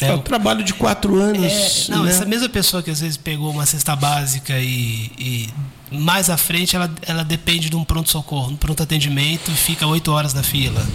é, 0.00 0.08
é 0.08 0.14
um 0.14 0.20
trabalho 0.20 0.64
de 0.64 0.74
quatro 0.74 1.20
anos. 1.20 1.88
É, 1.88 1.92
não, 1.92 2.04
né? 2.04 2.10
essa 2.10 2.24
mesma 2.24 2.48
pessoa 2.48 2.82
que 2.82 2.90
às 2.90 3.00
vezes 3.00 3.16
pegou 3.16 3.50
uma 3.50 3.66
cesta 3.66 3.94
básica 3.94 4.58
e, 4.58 5.10
e 5.18 5.48
mais 5.90 6.30
à 6.30 6.36
frente 6.36 6.76
ela, 6.76 6.90
ela 7.02 7.24
depende 7.24 7.68
de 7.68 7.76
um 7.76 7.84
pronto-socorro, 7.84 8.52
um 8.52 8.56
pronto-atendimento 8.56 9.50
e 9.50 9.54
fica 9.54 9.86
oito 9.86 10.12
horas 10.12 10.32
na 10.32 10.42
fila. 10.42 10.86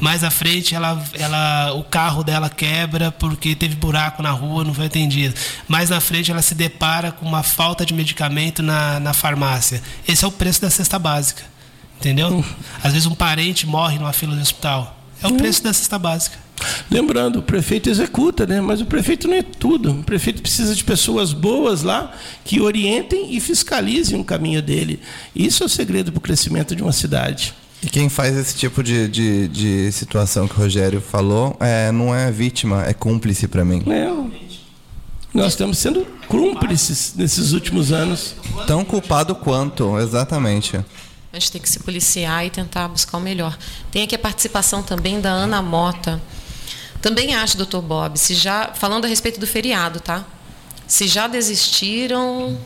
Mais 0.00 0.24
à 0.24 0.30
frente 0.30 0.74
ela, 0.74 1.02
ela, 1.14 1.72
o 1.74 1.84
carro 1.84 2.24
dela 2.24 2.50
quebra 2.50 3.12
porque 3.12 3.54
teve 3.54 3.76
buraco 3.76 4.22
na 4.22 4.30
rua, 4.30 4.64
não 4.64 4.74
foi 4.74 4.86
atendido. 4.86 5.34
Mais 5.68 5.90
na 5.90 6.00
frente 6.00 6.30
ela 6.30 6.42
se 6.42 6.54
depara 6.54 7.12
com 7.12 7.26
uma 7.26 7.42
falta 7.42 7.86
de 7.86 7.94
medicamento 7.94 8.62
na, 8.62 8.98
na 8.98 9.12
farmácia. 9.12 9.82
Esse 10.06 10.24
é 10.24 10.28
o 10.28 10.32
preço 10.32 10.60
da 10.60 10.70
cesta 10.70 10.98
básica. 10.98 11.42
Entendeu? 11.98 12.28
Hum. 12.28 12.44
Às 12.82 12.92
vezes 12.92 13.06
um 13.06 13.14
parente 13.14 13.66
morre 13.66 13.98
numa 13.98 14.12
fila 14.12 14.34
de 14.34 14.42
hospital. 14.42 14.98
É 15.22 15.26
o 15.26 15.32
hum. 15.32 15.36
preço 15.36 15.62
da 15.62 15.72
cesta 15.72 15.98
básica. 15.98 16.38
Lembrando, 16.90 17.38
o 17.40 17.42
prefeito 17.42 17.88
executa, 17.88 18.46
né? 18.46 18.60
mas 18.60 18.80
o 18.80 18.86
prefeito 18.86 19.28
não 19.28 19.34
é 19.34 19.42
tudo. 19.42 19.92
O 19.92 20.02
prefeito 20.02 20.42
precisa 20.42 20.74
de 20.74 20.84
pessoas 20.84 21.32
boas 21.32 21.82
lá 21.82 22.12
que 22.44 22.60
orientem 22.60 23.34
e 23.34 23.40
fiscalizem 23.40 24.20
o 24.20 24.24
caminho 24.24 24.62
dele. 24.62 25.00
Isso 25.34 25.62
é 25.62 25.66
o 25.66 25.68
segredo 25.68 26.12
para 26.12 26.18
o 26.18 26.22
crescimento 26.22 26.74
de 26.74 26.82
uma 26.82 26.92
cidade. 26.92 27.54
E 27.82 27.88
quem 27.88 28.08
faz 28.08 28.36
esse 28.36 28.54
tipo 28.54 28.82
de, 28.82 29.08
de, 29.08 29.48
de 29.48 29.92
situação 29.92 30.46
que 30.46 30.54
o 30.54 30.58
Rogério 30.58 31.00
falou 31.00 31.56
é, 31.58 31.90
não 31.90 32.14
é 32.14 32.30
vítima, 32.30 32.84
é 32.84 32.92
cúmplice 32.92 33.48
para 33.48 33.64
mim. 33.64 33.82
É. 33.90 34.50
Nós 35.32 35.52
estamos 35.52 35.78
sendo 35.78 36.04
cúmplices 36.28 37.14
nesses 37.16 37.52
últimos 37.52 37.92
anos. 37.92 38.34
Tão 38.66 38.84
culpado 38.84 39.34
quanto, 39.34 39.98
exatamente. 39.98 40.76
A 41.32 41.38
gente 41.38 41.52
tem 41.52 41.60
que 41.60 41.70
se 41.70 41.78
policiar 41.78 42.44
e 42.44 42.50
tentar 42.50 42.88
buscar 42.88 43.16
o 43.16 43.20
melhor. 43.20 43.56
Tem 43.92 44.02
aqui 44.02 44.14
a 44.16 44.18
participação 44.18 44.82
também 44.82 45.20
da 45.20 45.30
Ana 45.30 45.62
Mota. 45.62 46.20
Também 47.00 47.34
acho, 47.34 47.56
doutor 47.56 47.80
Bob, 47.80 48.18
se 48.18 48.34
já 48.34 48.72
falando 48.74 49.06
a 49.06 49.08
respeito 49.08 49.40
do 49.40 49.46
feriado, 49.46 50.00
tá? 50.00 50.24
Se 50.86 51.08
já 51.08 51.26
desistiram 51.26 52.58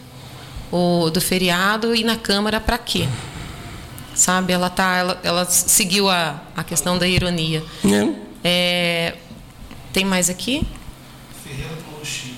o, 0.72 1.08
do 1.10 1.20
feriado 1.20 1.94
e 1.94 2.02
na 2.02 2.16
Câmara 2.16 2.60
para 2.60 2.76
quê? 2.76 3.08
Sabe, 4.14 4.52
ela 4.52 4.70
tá, 4.70 4.96
ela, 4.96 5.20
ela 5.22 5.44
seguiu 5.44 6.08
a, 6.08 6.42
a 6.56 6.64
questão 6.64 6.98
da 6.98 7.06
ironia. 7.06 7.62
É, 8.42 9.14
tem 9.92 10.04
mais 10.04 10.28
aqui? 10.28 10.66
Ferreira 11.42 11.74
do 11.76 11.90
Morro 11.90 12.04
Chique. 12.04 12.34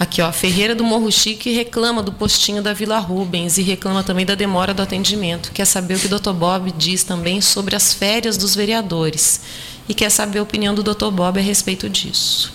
Aqui, 0.00 0.22
ó, 0.22 0.32
Ferreira 0.32 0.74
do 0.74 0.84
Morro 0.84 1.12
Chique 1.12 1.52
reclama 1.52 2.02
do 2.02 2.12
postinho 2.12 2.62
da 2.62 2.72
Vila 2.72 2.98
Rubens 2.98 3.58
e 3.58 3.62
reclama 3.62 4.02
também 4.02 4.26
da 4.26 4.34
demora 4.34 4.74
do 4.74 4.82
atendimento. 4.82 5.52
Quer 5.52 5.64
saber 5.64 5.94
o 5.94 6.00
que 6.00 6.06
o 6.06 6.10
doutor 6.10 6.34
Bob 6.34 6.72
diz 6.72 7.04
também 7.04 7.40
sobre 7.40 7.76
as 7.76 7.94
férias 7.94 8.36
dos 8.36 8.54
vereadores 8.56 9.40
e 9.88 9.94
quer 9.94 10.10
saber 10.10 10.38
a 10.38 10.42
opinião 10.42 10.74
do 10.74 10.82
Dr. 10.82 11.10
Bob 11.10 11.38
a 11.38 11.42
respeito 11.42 11.88
disso. 11.88 12.52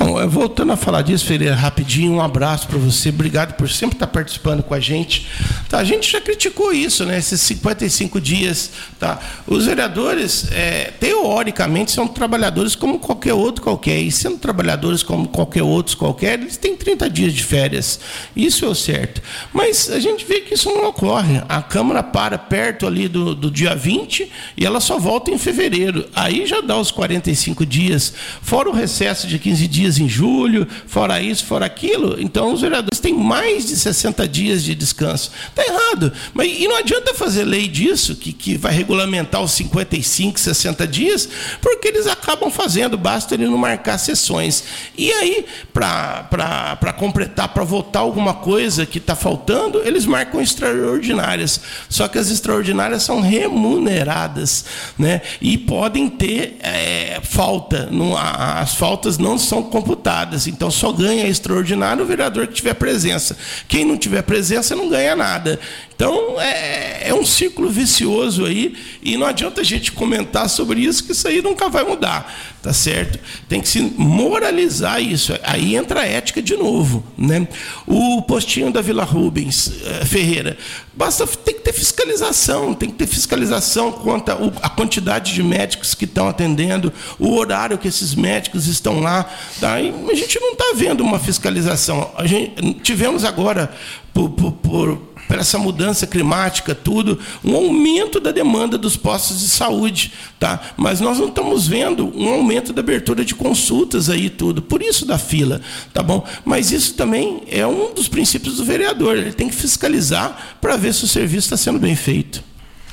Então, 0.00 0.30
voltando 0.30 0.70
a 0.70 0.76
falar 0.76 1.02
disso, 1.02 1.26
Ferreira, 1.26 1.56
rapidinho, 1.56 2.12
um 2.12 2.20
abraço 2.20 2.68
para 2.68 2.78
você. 2.78 3.08
Obrigado 3.08 3.54
por 3.54 3.68
sempre 3.68 3.96
estar 3.96 4.06
participando 4.06 4.62
com 4.62 4.72
a 4.72 4.78
gente. 4.78 5.26
Tá, 5.68 5.78
a 5.78 5.84
gente 5.84 6.08
já 6.08 6.20
criticou 6.20 6.72
isso, 6.72 7.04
né? 7.04 7.18
Esses 7.18 7.40
55 7.40 8.20
dias. 8.20 8.70
Tá? 8.96 9.18
Os 9.44 9.66
vereadores, 9.66 10.52
é, 10.52 10.92
teoricamente, 11.00 11.90
são 11.90 12.06
trabalhadores 12.06 12.76
como 12.76 13.00
qualquer 13.00 13.34
outro 13.34 13.60
qualquer. 13.60 13.98
E 13.98 14.12
sendo 14.12 14.38
trabalhadores 14.38 15.02
como 15.02 15.26
qualquer 15.26 15.64
outro 15.64 15.96
qualquer, 15.96 16.38
eles 16.38 16.56
têm 16.56 16.76
30 16.76 17.10
dias 17.10 17.32
de 17.32 17.42
férias. 17.42 17.98
Isso 18.36 18.64
é 18.64 18.68
o 18.68 18.76
certo. 18.76 19.20
Mas 19.52 19.90
a 19.90 19.98
gente 19.98 20.24
vê 20.24 20.42
que 20.42 20.54
isso 20.54 20.70
não 20.70 20.86
ocorre. 20.86 21.42
A 21.48 21.60
Câmara 21.60 22.04
para 22.04 22.38
perto 22.38 22.86
ali 22.86 23.08
do, 23.08 23.34
do 23.34 23.50
dia 23.50 23.74
20 23.74 24.30
e 24.56 24.64
ela 24.64 24.78
só 24.78 24.96
volta 24.96 25.32
em 25.32 25.38
fevereiro. 25.38 26.08
Aí 26.14 26.46
já 26.46 26.60
dá 26.60 26.76
os 26.78 26.92
45 26.92 27.66
dias, 27.66 28.14
fora 28.40 28.68
o 28.68 28.72
recesso 28.72 29.26
de 29.26 29.40
15 29.40 29.66
dias 29.66 29.87
dias 29.88 29.98
em 29.98 30.08
julho, 30.08 30.66
fora 30.86 31.20
isso, 31.20 31.44
fora 31.44 31.66
aquilo. 31.66 32.20
Então 32.20 32.52
os 32.52 32.60
vereadores 32.60 33.00
têm 33.00 33.14
mais 33.14 33.66
de 33.66 33.76
60 33.76 34.28
dias 34.28 34.62
de 34.62 34.74
descanso. 34.74 35.30
Está 35.48 35.64
errado. 35.64 36.12
Mas, 36.34 36.52
e 36.58 36.68
não 36.68 36.76
adianta 36.76 37.14
fazer 37.14 37.44
lei 37.44 37.66
disso, 37.66 38.14
que, 38.14 38.32
que 38.32 38.56
vai 38.56 38.72
regulamentar 38.72 39.42
os 39.42 39.52
55, 39.52 40.38
60 40.38 40.86
dias, 40.86 41.28
porque 41.60 41.88
eles 41.88 42.06
acabam 42.06 42.50
fazendo, 42.50 42.96
basta 42.96 43.34
ele 43.34 43.46
não 43.46 43.58
marcar 43.58 43.98
sessões. 43.98 44.64
E 44.96 45.10
aí, 45.12 45.46
para 45.72 46.92
completar, 46.96 47.48
para 47.48 47.64
votar 47.64 48.02
alguma 48.02 48.34
coisa 48.34 48.84
que 48.84 48.98
está 48.98 49.16
faltando, 49.16 49.82
eles 49.84 50.04
marcam 50.04 50.40
extraordinárias. 50.40 51.60
Só 51.88 52.06
que 52.08 52.18
as 52.18 52.30
extraordinárias 52.30 53.02
são 53.02 53.20
remuneradas, 53.20 54.64
né? 54.98 55.22
E 55.40 55.56
podem 55.56 56.08
ter 56.08 56.58
é, 56.60 57.20
falta. 57.22 57.88
Não, 57.90 58.16
as 58.16 58.74
faltas 58.74 59.18
não 59.18 59.38
são 59.38 59.62
computadas. 59.78 60.46
Então 60.46 60.70
só 60.70 60.92
ganha 60.92 61.28
extraordinário 61.28 62.02
o 62.02 62.06
vereador 62.06 62.46
que 62.46 62.54
tiver 62.54 62.74
presença. 62.74 63.36
Quem 63.68 63.84
não 63.84 63.96
tiver 63.96 64.22
presença 64.22 64.74
não 64.74 64.88
ganha 64.88 65.14
nada. 65.14 65.58
Então 65.98 66.40
é, 66.40 67.08
é 67.08 67.12
um 67.12 67.26
ciclo 67.26 67.68
vicioso 67.68 68.46
aí 68.46 68.76
e 69.02 69.16
não 69.16 69.26
adianta 69.26 69.62
a 69.62 69.64
gente 69.64 69.90
comentar 69.90 70.48
sobre 70.48 70.80
isso 70.80 71.02
que 71.02 71.10
isso 71.10 71.26
aí 71.26 71.42
nunca 71.42 71.68
vai 71.68 71.82
mudar, 71.82 72.32
tá 72.62 72.72
certo? 72.72 73.18
Tem 73.48 73.60
que 73.60 73.68
se 73.68 73.80
moralizar 73.80 75.02
isso. 75.02 75.36
Aí 75.42 75.74
entra 75.74 76.02
a 76.02 76.06
ética 76.06 76.40
de 76.40 76.56
novo, 76.56 77.02
né? 77.18 77.48
O 77.84 78.22
postinho 78.22 78.70
da 78.70 78.80
Vila 78.80 79.02
Rubens 79.02 79.72
eh, 79.84 80.04
Ferreira, 80.04 80.56
basta 80.94 81.26
tem 81.26 81.56
que 81.56 81.62
ter 81.62 81.72
fiscalização, 81.72 82.74
tem 82.74 82.90
que 82.90 82.94
ter 82.94 83.08
fiscalização 83.08 83.90
quanto 83.90 84.30
a 84.62 84.68
quantidade 84.68 85.34
de 85.34 85.42
médicos 85.42 85.96
que 85.96 86.04
estão 86.04 86.28
atendendo, 86.28 86.92
o 87.18 87.34
horário 87.34 87.76
que 87.76 87.88
esses 87.88 88.14
médicos 88.14 88.68
estão 88.68 89.00
lá. 89.00 89.28
Tá? 89.58 89.74
a 89.74 90.14
gente 90.14 90.38
não 90.38 90.52
está 90.52 90.74
vendo 90.76 91.00
uma 91.00 91.18
fiscalização. 91.18 92.12
A 92.16 92.24
gente, 92.24 92.74
tivemos 92.84 93.24
agora 93.24 93.68
por, 94.14 94.30
por, 94.30 94.52
por 94.52 95.17
para 95.28 95.42
essa 95.42 95.58
mudança 95.58 96.06
climática, 96.06 96.74
tudo, 96.74 97.18
um 97.44 97.54
aumento 97.54 98.18
da 98.18 98.32
demanda 98.32 98.78
dos 98.78 98.96
postos 98.96 99.40
de 99.40 99.48
saúde, 99.48 100.12
tá? 100.40 100.72
Mas 100.76 101.00
nós 101.00 101.18
não 101.18 101.28
estamos 101.28 101.68
vendo 101.68 102.10
um 102.18 102.28
aumento 102.28 102.72
da 102.72 102.80
abertura 102.80 103.24
de 103.24 103.34
consultas 103.34 104.08
aí 104.08 104.30
tudo, 104.30 104.62
por 104.62 104.82
isso 104.82 105.04
da 105.04 105.18
fila, 105.18 105.60
tá 105.92 106.02
bom? 106.02 106.26
Mas 106.44 106.72
isso 106.72 106.94
também 106.94 107.42
é 107.46 107.66
um 107.66 107.92
dos 107.92 108.08
princípios 108.08 108.56
do 108.56 108.64
vereador, 108.64 109.16
ele 109.16 109.32
tem 109.32 109.48
que 109.48 109.54
fiscalizar 109.54 110.56
para 110.60 110.76
ver 110.76 110.94
se 110.94 111.04
o 111.04 111.08
serviço 111.08 111.46
está 111.46 111.56
sendo 111.56 111.78
bem 111.78 111.94
feito. 111.94 112.47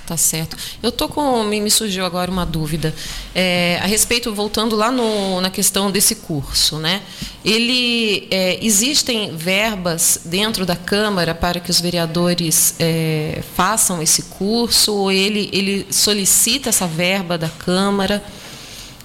Tá 0.05 0.15
certo. 0.15 0.55
Eu 0.83 0.91
tô 0.91 1.09
com. 1.09 1.43
Me, 1.43 1.69
surgiu 1.71 2.05
agora 2.05 2.29
uma 2.29 2.45
dúvida. 2.45 2.93
É, 3.33 3.79
a 3.81 3.87
respeito, 3.87 4.31
voltando 4.33 4.75
lá 4.75 4.91
no, 4.91 5.41
na 5.41 5.49
questão 5.49 5.89
desse 5.89 6.15
curso, 6.15 6.77
né? 6.77 7.01
Ele. 7.43 8.27
É, 8.29 8.63
existem 8.63 9.35
verbas 9.35 10.21
dentro 10.23 10.63
da 10.63 10.75
Câmara 10.75 11.33
para 11.33 11.59
que 11.59 11.71
os 11.71 11.81
vereadores 11.81 12.75
é, 12.79 13.41
façam 13.55 13.99
esse 13.99 14.23
curso, 14.23 14.93
ou 14.93 15.11
ele, 15.11 15.49
ele 15.51 15.87
solicita 15.89 16.69
essa 16.69 16.85
verba 16.85 17.35
da 17.35 17.49
Câmara 17.49 18.23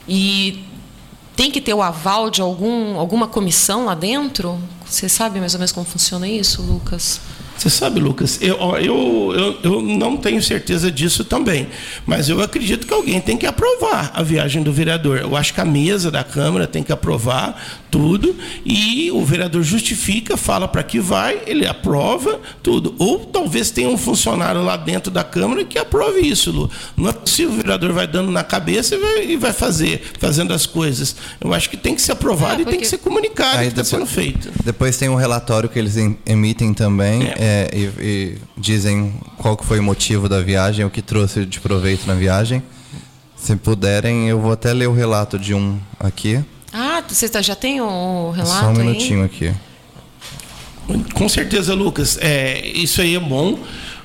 e 0.06 0.64
tem 1.34 1.50
que 1.50 1.62
ter 1.62 1.72
o 1.72 1.80
aval 1.80 2.28
de 2.28 2.42
algum, 2.42 2.98
alguma 2.98 3.26
comissão 3.26 3.86
lá 3.86 3.94
dentro? 3.94 4.60
Você 4.84 5.08
sabe 5.08 5.40
mais 5.40 5.54
ou 5.54 5.58
menos 5.58 5.72
como 5.72 5.86
funciona 5.86 6.28
isso, 6.28 6.60
Lucas? 6.60 7.20
Você 7.60 7.68
sabe, 7.68 8.00
Lucas, 8.00 8.38
eu, 8.40 8.56
eu, 8.78 9.34
eu, 9.34 9.58
eu, 9.62 9.82
não 9.82 10.16
tenho 10.16 10.42
certeza 10.42 10.90
disso 10.90 11.26
também, 11.26 11.68
mas 12.06 12.26
eu 12.30 12.40
acredito 12.40 12.86
que 12.86 12.94
alguém 12.94 13.20
tem 13.20 13.36
que 13.36 13.44
aprovar 13.44 14.12
a 14.14 14.22
viagem 14.22 14.62
do 14.62 14.72
vereador. 14.72 15.18
Eu 15.18 15.36
acho 15.36 15.52
que 15.52 15.60
a 15.60 15.64
mesa 15.66 16.10
da 16.10 16.24
Câmara 16.24 16.66
tem 16.66 16.82
que 16.82 16.90
aprovar 16.90 17.82
tudo 17.90 18.34
e 18.64 19.10
o 19.10 19.22
vereador 19.26 19.62
justifica, 19.62 20.38
fala 20.38 20.66
para 20.66 20.82
que 20.82 20.98
vai, 20.98 21.42
ele 21.46 21.66
aprova 21.66 22.40
tudo. 22.62 22.94
Ou 22.98 23.26
talvez 23.26 23.70
tenha 23.70 23.90
um 23.90 23.98
funcionário 23.98 24.62
lá 24.62 24.78
dentro 24.78 25.10
da 25.10 25.22
Câmara 25.22 25.62
que 25.62 25.78
aprove 25.78 26.20
isso, 26.20 26.50
Lu. 26.50 26.70
Não 26.96 27.10
é 27.10 27.12
possível 27.12 27.52
o 27.52 27.56
vereador 27.56 27.92
vai 27.92 28.06
dando 28.06 28.30
na 28.30 28.42
cabeça 28.42 28.94
e 28.94 28.98
vai, 28.98 29.26
e 29.32 29.36
vai 29.36 29.52
fazer, 29.52 30.02
fazendo 30.18 30.54
as 30.54 30.64
coisas. 30.64 31.14
Eu 31.38 31.52
acho 31.52 31.68
que 31.68 31.76
tem 31.76 31.94
que 31.94 32.00
ser 32.00 32.12
aprovado 32.12 32.54
é, 32.54 32.56
porque... 32.64 32.70
e 32.70 32.72
tem 32.72 32.80
que 32.80 32.88
ser 32.88 32.98
comunicado 32.98 33.58
Aí, 33.58 33.66
que 33.66 33.72
está 33.72 33.84
sendo 33.84 34.06
feito. 34.06 34.50
Depois 34.64 34.96
tem 34.96 35.10
um 35.10 35.14
relatório 35.14 35.68
que 35.68 35.78
eles 35.78 35.96
emitem 36.24 36.72
também. 36.72 37.24
É. 37.24 37.49
É, 37.49 37.49
e, 37.72 37.90
e, 38.00 38.38
dizem 38.56 39.14
qual 39.38 39.56
que 39.56 39.64
foi 39.64 39.78
o 39.78 39.82
motivo 39.82 40.28
da 40.28 40.40
viagem, 40.40 40.84
o 40.84 40.90
que 40.90 41.02
trouxe 41.02 41.44
de 41.44 41.60
proveito 41.60 42.06
na 42.06 42.14
viagem. 42.14 42.62
Se 43.36 43.56
puderem, 43.56 44.28
eu 44.28 44.38
vou 44.38 44.52
até 44.52 44.72
ler 44.72 44.88
o 44.88 44.92
relato 44.92 45.38
de 45.38 45.54
um 45.54 45.78
aqui. 45.98 46.44
Ah, 46.72 47.02
você 47.06 47.28
tá, 47.28 47.40
já 47.40 47.56
tem 47.56 47.80
o 47.80 48.28
um 48.28 48.30
relato 48.30 48.60
Só 48.60 48.70
um 48.70 48.74
minutinho 48.74 49.20
aí? 49.20 49.26
aqui. 49.26 49.54
Com 51.14 51.28
certeza, 51.28 51.74
Lucas. 51.74 52.18
É, 52.20 52.66
isso 52.66 53.00
aí 53.00 53.14
é 53.14 53.20
bom. 53.20 53.58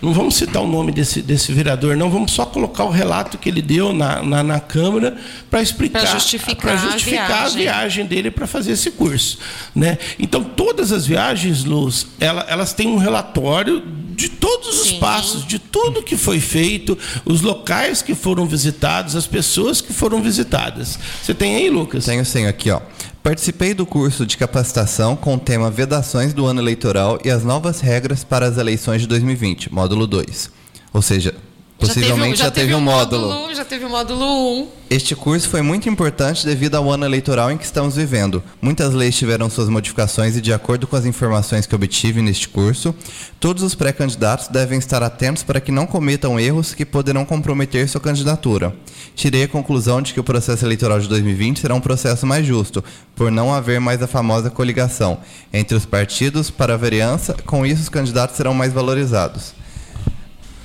Não 0.06 0.14
vamos 0.14 0.36
citar 0.36 0.62
o 0.62 0.68
nome 0.68 0.92
desse, 0.92 1.20
desse 1.20 1.52
vereador, 1.52 1.98
não. 1.98 2.12
Vamos 2.12 2.32
só 2.32 2.46
colocar 2.46 2.84
o 2.84 2.92
relato 2.92 3.40
que 3.40 3.50
ele 3.50 3.60
deu 3.60 3.92
na, 3.92 4.22
na, 4.22 4.44
na 4.44 4.60
Câmara 4.60 5.18
para 5.50 5.64
explicar. 5.64 6.02
Para 6.02 6.12
justificar, 6.12 6.78
justificar, 6.78 7.24
a 7.24 7.28
viagem, 7.28 7.68
a 7.68 7.74
viagem 7.74 8.06
dele 8.06 8.30
para 8.30 8.46
fazer 8.46 8.74
esse 8.74 8.92
curso. 8.92 9.40
Né? 9.74 9.98
Então, 10.20 10.44
todas 10.44 10.92
as 10.92 11.08
viagens, 11.08 11.64
Luz, 11.64 12.06
ela, 12.20 12.46
elas 12.48 12.72
têm 12.72 12.88
um 12.88 12.98
relatório 12.98 13.82
de 14.16 14.30
todos 14.30 14.80
os 14.80 14.90
Sim. 14.90 15.00
passos, 15.00 15.44
de 15.44 15.58
tudo 15.58 16.04
que 16.04 16.16
foi 16.16 16.40
feito, 16.40 16.96
os 17.26 17.42
locais 17.42 18.04
que 18.04 18.14
foram 18.14 18.46
visitados, 18.46 19.16
as 19.16 19.26
pessoas 19.26 19.82
que 19.82 19.92
foram 19.92 20.22
visitadas. 20.22 21.00
Você 21.24 21.34
tem 21.34 21.56
aí, 21.56 21.68
Lucas? 21.68 22.06
Tenho 22.06 22.24
sim, 22.24 22.46
aqui, 22.46 22.70
ó. 22.70 22.80
Participei 23.26 23.74
do 23.74 23.88
curso 23.88 24.24
de 24.24 24.38
capacitação 24.38 25.16
com 25.16 25.34
o 25.34 25.40
tema 25.40 25.72
Vedações 25.72 26.32
do 26.32 26.46
ano 26.46 26.62
eleitoral 26.62 27.18
e 27.26 27.32
as 27.32 27.44
novas 27.44 27.82
regras 27.82 28.24
para 28.24 28.46
as 28.46 28.60
eleições 28.60 29.02
de 29.02 29.08
2020, 29.08 29.74
módulo 29.74 30.06
2. 30.06 30.52
Ou 30.94 31.02
seja, 31.02 31.34
Possivelmente 31.78 32.38
já 32.38 32.50
teve, 32.50 32.68
já 32.70 32.74
teve 32.74 32.76
um, 32.76 32.82
módulo. 32.82 33.28
módulo. 33.28 33.56
Já 33.56 33.66
teve 33.66 33.86
o 33.86 33.90
módulo 33.90 34.62
1. 34.62 34.68
Este 34.90 35.16
curso 35.16 35.50
foi 35.50 35.62
muito 35.62 35.90
importante 35.90 36.46
devido 36.46 36.76
ao 36.76 36.90
ano 36.90 37.06
eleitoral 37.06 37.52
em 37.52 37.58
que 37.58 37.66
estamos 37.66 37.96
vivendo. 37.96 38.42
Muitas 38.62 38.94
leis 38.94 39.16
tiveram 39.16 39.50
suas 39.50 39.68
modificações 39.68 40.38
e, 40.38 40.42
de 40.42 40.54
acordo 40.54 40.88
com 40.88 40.96
as 40.96 41.06
informações 41.06 41.66
que 41.66 41.76
obtive 41.76 42.22
neste 42.22 42.48
curso, 42.48 42.96
todos 43.40 43.62
os 43.62 43.76
pré-candidatos 43.76 44.48
devem 44.48 44.80
estar 44.80 45.04
atentos 45.04 45.44
para 45.44 45.60
que 45.60 45.72
não 45.72 45.86
cometam 45.86 46.40
erros 46.40 46.74
que 46.74 46.86
poderão 46.86 47.26
comprometer 47.26 47.90
sua 47.90 48.00
candidatura. 48.00 48.74
Tirei 49.16 49.44
a 49.44 49.48
conclusão 49.48 50.02
de 50.02 50.14
que 50.14 50.20
o 50.20 50.24
processo 50.24 50.66
eleitoral 50.66 51.00
de 51.00 51.10
2020 51.10 51.60
será 51.60 51.76
um 51.76 51.82
processo 51.82 52.26
mais 52.26 52.46
justo, 52.46 52.84
por 53.16 53.32
não 53.32 53.54
haver 53.54 53.80
mais 53.80 54.02
a 54.02 54.08
famosa 54.08 54.50
coligação 54.50 55.20
entre 55.52 55.76
os 55.76 55.86
partidos 55.86 56.50
para 56.50 56.76
a 56.76 56.78
vereança, 56.78 57.36
com 57.46 57.66
isso 57.66 57.82
os 57.82 57.90
candidatos 57.90 58.38
serão 58.38 58.54
mais 58.54 58.72
valorizados. 58.72 59.65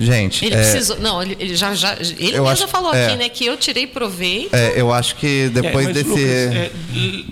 Gente. 0.01 0.46
Ele 0.46 0.55
é, 0.55 0.59
precisou. 0.59 0.98
Não, 0.98 1.22
ele, 1.22 1.36
ele 1.38 1.55
já, 1.55 1.74
já. 1.74 1.92
Ele 1.92 2.32
mesmo 2.32 2.48
acho, 2.48 2.62
já 2.62 2.68
falou 2.68 2.94
é, 2.94 3.07
aqui, 3.07 3.16
né? 3.16 3.28
Que 3.28 3.44
eu 3.44 3.57
tirei 3.59 3.86
proveito. 3.86 4.55
É, 4.55 4.80
eu 4.80 4.90
acho 4.90 5.14
que 5.16 5.51
depois 5.51 5.88
é, 5.88 5.92
desse. 5.92 6.09
Lucas, 6.09 6.24
é, 6.24 6.70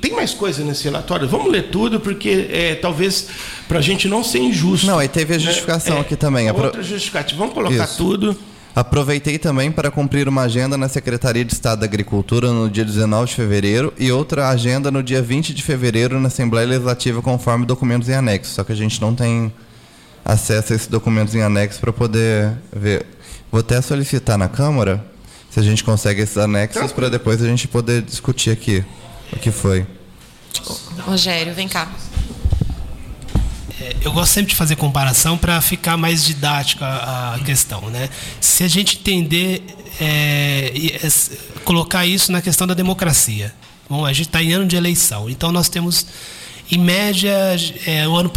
tem 0.02 0.12
mais 0.12 0.34
coisa 0.34 0.62
nesse 0.62 0.84
relatório? 0.84 1.26
Vamos 1.26 1.50
ler 1.50 1.70
tudo, 1.70 1.98
porque 1.98 2.46
é, 2.52 2.74
talvez 2.74 3.28
para 3.66 3.78
a 3.78 3.82
gente 3.82 4.06
não 4.06 4.22
ser 4.22 4.40
injusto. 4.40 4.86
Não, 4.86 4.98
aí 4.98 5.08
teve 5.08 5.34
a 5.34 5.38
né? 5.38 5.42
justificação 5.42 5.94
né? 5.94 6.00
aqui 6.02 6.14
também. 6.14 6.50
Outra 6.50 6.82
justificativa. 6.82 7.38
Vamos 7.38 7.54
colocar 7.54 7.84
Isso. 7.84 7.96
tudo. 7.96 8.36
Aproveitei 8.74 9.38
também 9.38 9.72
para 9.72 9.90
cumprir 9.90 10.28
uma 10.28 10.42
agenda 10.42 10.76
na 10.76 10.88
Secretaria 10.88 11.44
de 11.44 11.52
Estado 11.52 11.80
da 11.80 11.86
Agricultura 11.86 12.52
no 12.52 12.70
dia 12.70 12.84
19 12.84 13.30
de 13.30 13.34
fevereiro 13.34 13.92
e 13.98 14.12
outra 14.12 14.50
agenda 14.50 14.90
no 14.90 15.02
dia 15.02 15.20
20 15.20 15.52
de 15.52 15.62
fevereiro 15.62 16.20
na 16.20 16.28
Assembleia 16.28 16.68
Legislativa, 16.68 17.20
conforme 17.20 17.66
documentos 17.66 18.08
em 18.08 18.14
anexo. 18.14 18.52
Só 18.52 18.62
que 18.62 18.70
a 18.70 18.76
gente 18.76 19.00
não 19.00 19.14
tem 19.14 19.52
acesso 20.28 20.74
a 20.74 20.76
esses 20.76 20.86
documentos 20.86 21.34
em 21.34 21.40
anexo 21.40 21.80
para 21.80 21.90
poder 21.90 22.52
ver. 22.70 23.06
Vou 23.50 23.60
até 23.60 23.80
solicitar 23.80 24.36
na 24.36 24.46
Câmara 24.46 25.02
se 25.50 25.58
a 25.58 25.62
gente 25.62 25.82
consegue 25.82 26.20
esses 26.20 26.36
anexos 26.36 26.92
para 26.92 27.08
depois 27.08 27.42
a 27.42 27.46
gente 27.46 27.66
poder 27.66 28.02
discutir 28.02 28.50
aqui 28.50 28.84
o 29.32 29.38
que 29.38 29.50
foi. 29.50 29.86
Rogério, 30.98 31.54
vem 31.54 31.66
cá. 31.66 31.90
É, 33.80 33.96
eu 34.02 34.12
gosto 34.12 34.32
sempre 34.32 34.50
de 34.50 34.56
fazer 34.56 34.76
comparação 34.76 35.38
para 35.38 35.58
ficar 35.62 35.96
mais 35.96 36.24
didática 36.24 36.84
a, 36.84 37.38
questão, 37.44 37.88
né? 37.88 38.10
Se 38.38 38.62
a 38.64 38.68
gente 38.68 38.98
entender, 38.98 39.64
é, 39.98 40.72
é, 41.02 41.08
colocar 41.64 42.04
isso 42.04 42.30
na 42.30 42.42
questão 42.42 42.66
da 42.66 42.74
democracia. 42.74 43.54
Bom, 43.88 44.04
a 44.04 44.12
gente 44.12 44.26
está 44.26 44.42
em 44.42 44.52
ano 44.52 44.66
de 44.66 44.76
eleição, 44.76 45.30
então 45.30 45.50
nós 45.50 45.70
temos 45.70 46.06
em 46.70 46.78
média, 46.78 47.34
é, 47.86 48.06
o 48.06 48.14
ano, 48.14 48.30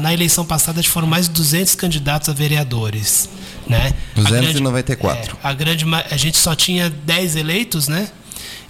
na 0.00 0.12
eleição 0.14 0.44
passada 0.44 0.82
foram 0.84 1.06
mais 1.06 1.26
de 1.26 1.34
200 1.34 1.74
candidatos 1.74 2.28
a 2.28 2.32
vereadores. 2.32 3.28
Né? 3.68 3.92
294. 4.14 5.38
A, 5.42 5.52
grande, 5.52 5.84
é, 5.84 5.86
a, 5.86 5.90
grande, 5.90 6.14
a 6.14 6.16
gente 6.16 6.36
só 6.36 6.54
tinha 6.54 6.88
10 6.90 7.36
eleitos, 7.36 7.88
né? 7.88 8.08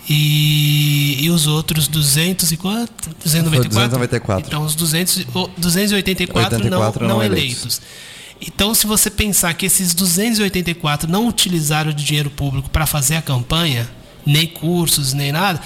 E, 0.09 1.19
e 1.21 1.31
os 1.31 1.47
outros 1.47 1.89
200 1.89 2.53
e 2.53 2.57
quanto? 2.57 3.11
294? 3.23 3.69
294. 3.69 4.47
Então, 4.49 4.65
os 4.65 4.75
200, 4.75 5.27
284 5.57 6.59
não, 6.59 6.71
não, 6.71 6.93
não 7.09 7.23
eleitos. 7.23 7.59
eleitos. 7.59 7.83
Então, 8.41 8.75
se 8.75 8.87
você 8.87 9.09
pensar 9.09 9.55
que 9.55 9.67
esses 9.67 9.95
284 9.95 11.09
não 11.09 11.29
utilizaram 11.29 11.91
o 11.91 11.95
dinheiro 11.95 12.31
público 12.31 12.69
para 12.71 12.87
fazer 12.87 13.17
a 13.17 13.23
campanha, 13.23 13.89
nem 14.27 14.47
cursos, 14.47 15.13
nem 15.13 15.31
nada, 15.31 15.61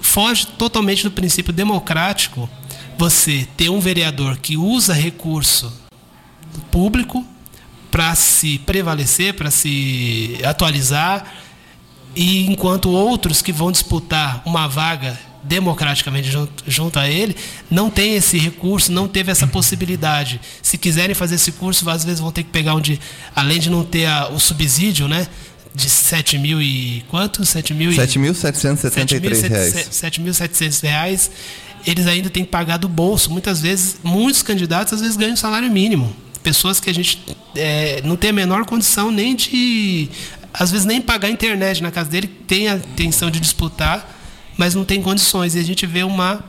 foge 0.00 0.46
totalmente 0.46 1.04
do 1.04 1.10
princípio 1.10 1.52
democrático 1.52 2.48
você 2.98 3.46
ter 3.56 3.70
um 3.70 3.78
vereador 3.78 4.38
que 4.38 4.56
usa 4.56 4.92
recurso 4.92 5.72
público 6.70 7.24
para 7.90 8.14
se 8.16 8.58
prevalecer, 8.58 9.34
para 9.34 9.50
se 9.50 10.38
atualizar, 10.44 11.32
e 12.14 12.46
enquanto 12.46 12.90
outros 12.90 13.40
que 13.40 13.52
vão 13.52 13.70
disputar 13.70 14.42
uma 14.44 14.66
vaga 14.66 15.18
democraticamente 15.44 16.28
junto, 16.30 16.64
junto, 16.66 16.98
a 16.98 17.08
ele, 17.08 17.36
não 17.70 17.88
tem 17.88 18.16
esse 18.16 18.36
recurso, 18.36 18.90
não 18.90 19.06
teve 19.06 19.30
essa 19.30 19.46
possibilidade. 19.46 20.40
Se 20.60 20.76
quiserem 20.76 21.14
fazer 21.14 21.36
esse 21.36 21.52
curso, 21.52 21.88
às 21.88 22.04
vezes 22.04 22.20
vão 22.20 22.32
ter 22.32 22.42
que 22.42 22.50
pegar 22.50 22.74
onde, 22.74 23.00
além 23.34 23.60
de 23.60 23.70
não 23.70 23.84
ter 23.84 24.06
a, 24.06 24.28
o 24.28 24.40
subsídio, 24.40 25.06
né? 25.06 25.26
De 25.74 25.88
7 25.88 26.38
mil 26.38 26.60
e 26.60 27.04
quanto? 27.08 27.44
7 27.46 27.72
mil 27.72 27.92
7.773 27.92 29.48
reais. 29.48 29.74
7.700 29.92 30.82
reais. 30.82 31.30
Eles 31.88 32.06
ainda 32.06 32.28
têm 32.28 32.44
que 32.44 32.50
pagar 32.50 32.76
do 32.76 32.86
bolso. 32.86 33.30
Muitas 33.30 33.62
vezes, 33.62 33.98
muitos 34.04 34.42
candidatos 34.42 34.92
às 34.92 35.00
vezes 35.00 35.16
ganham 35.16 35.34
salário 35.34 35.70
mínimo. 35.70 36.14
Pessoas 36.42 36.78
que 36.78 36.90
a 36.90 36.92
gente 36.92 37.18
é, 37.56 38.02
não 38.04 38.14
tem 38.14 38.28
a 38.28 38.32
menor 38.32 38.66
condição 38.66 39.10
nem 39.10 39.34
de 39.34 40.10
às 40.52 40.70
vezes 40.70 40.84
nem 40.84 41.00
pagar 41.00 41.28
a 41.28 41.30
internet 41.30 41.82
na 41.82 41.90
casa 41.90 42.10
dele, 42.10 42.26
tem 42.26 42.68
a 42.68 42.74
intenção 42.74 43.30
de 43.30 43.40
disputar, 43.40 44.06
mas 44.56 44.74
não 44.74 44.84
tem 44.84 45.00
condições. 45.00 45.54
E 45.54 45.58
a 45.58 45.62
gente 45.62 45.86
vê 45.86 46.02
uma 46.02 46.44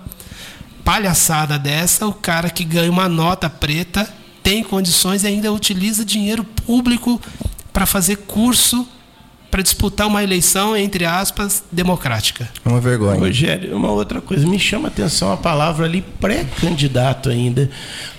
palhaçada 0.83 1.57
dessa, 1.57 2.05
o 2.05 2.13
cara 2.13 2.49
que 2.49 2.65
ganha 2.65 2.91
uma 2.91 3.07
nota 3.07 3.49
preta 3.49 4.13
tem 4.43 4.61
condições 4.61 5.23
e 5.23 5.27
ainda 5.27 5.53
utiliza 5.53 6.03
dinheiro 6.03 6.43
público 6.43 7.21
para 7.71 7.85
fazer 7.85 8.17
curso 8.17 8.85
para 9.49 9.61
disputar 9.61 10.07
uma 10.07 10.23
eleição, 10.23 10.75
entre 10.77 11.05
aspas, 11.05 11.63
democrática. 11.71 12.49
É 12.63 12.69
uma 12.69 12.79
vergonha. 12.79 13.19
Rogério, 13.19 13.75
uma 13.75 13.91
outra 13.91 14.21
coisa, 14.21 14.47
me 14.47 14.59
chama 14.59 14.87
a 14.87 14.91
atenção 14.91 15.31
a 15.31 15.37
palavra 15.37 15.85
ali 15.85 16.01
pré-candidato 16.01 17.29
ainda. 17.29 17.69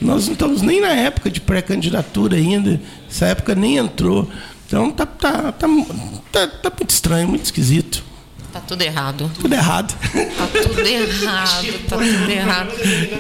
Nós 0.01 0.27
não 0.27 0.33
estamos 0.33 0.63
nem 0.63 0.81
na 0.81 0.93
época 0.93 1.31
de 1.31 1.41
pré-candidatura 1.41 2.37
ainda, 2.37 2.81
essa 3.09 3.27
época 3.27 3.55
nem 3.55 3.77
entrou. 3.77 4.29
Então 4.67 4.91
tá, 4.91 5.07
tá, 5.07 5.53
tá, 5.53 5.69
tá, 6.33 6.47
tá 6.47 6.73
muito 6.77 6.91
estranho, 6.91 7.29
muito 7.29 7.45
esquisito. 7.45 8.05
Tá 8.53 8.61
tudo 8.61 8.83
errado. 8.83 9.31
Tudo 9.41 9.55
errado. 9.55 9.95
Tá 10.37 10.47
tudo 10.63 10.81
errado, 10.81 11.67
tá 11.89 11.97
tudo 11.97 12.31
errado. 12.31 12.71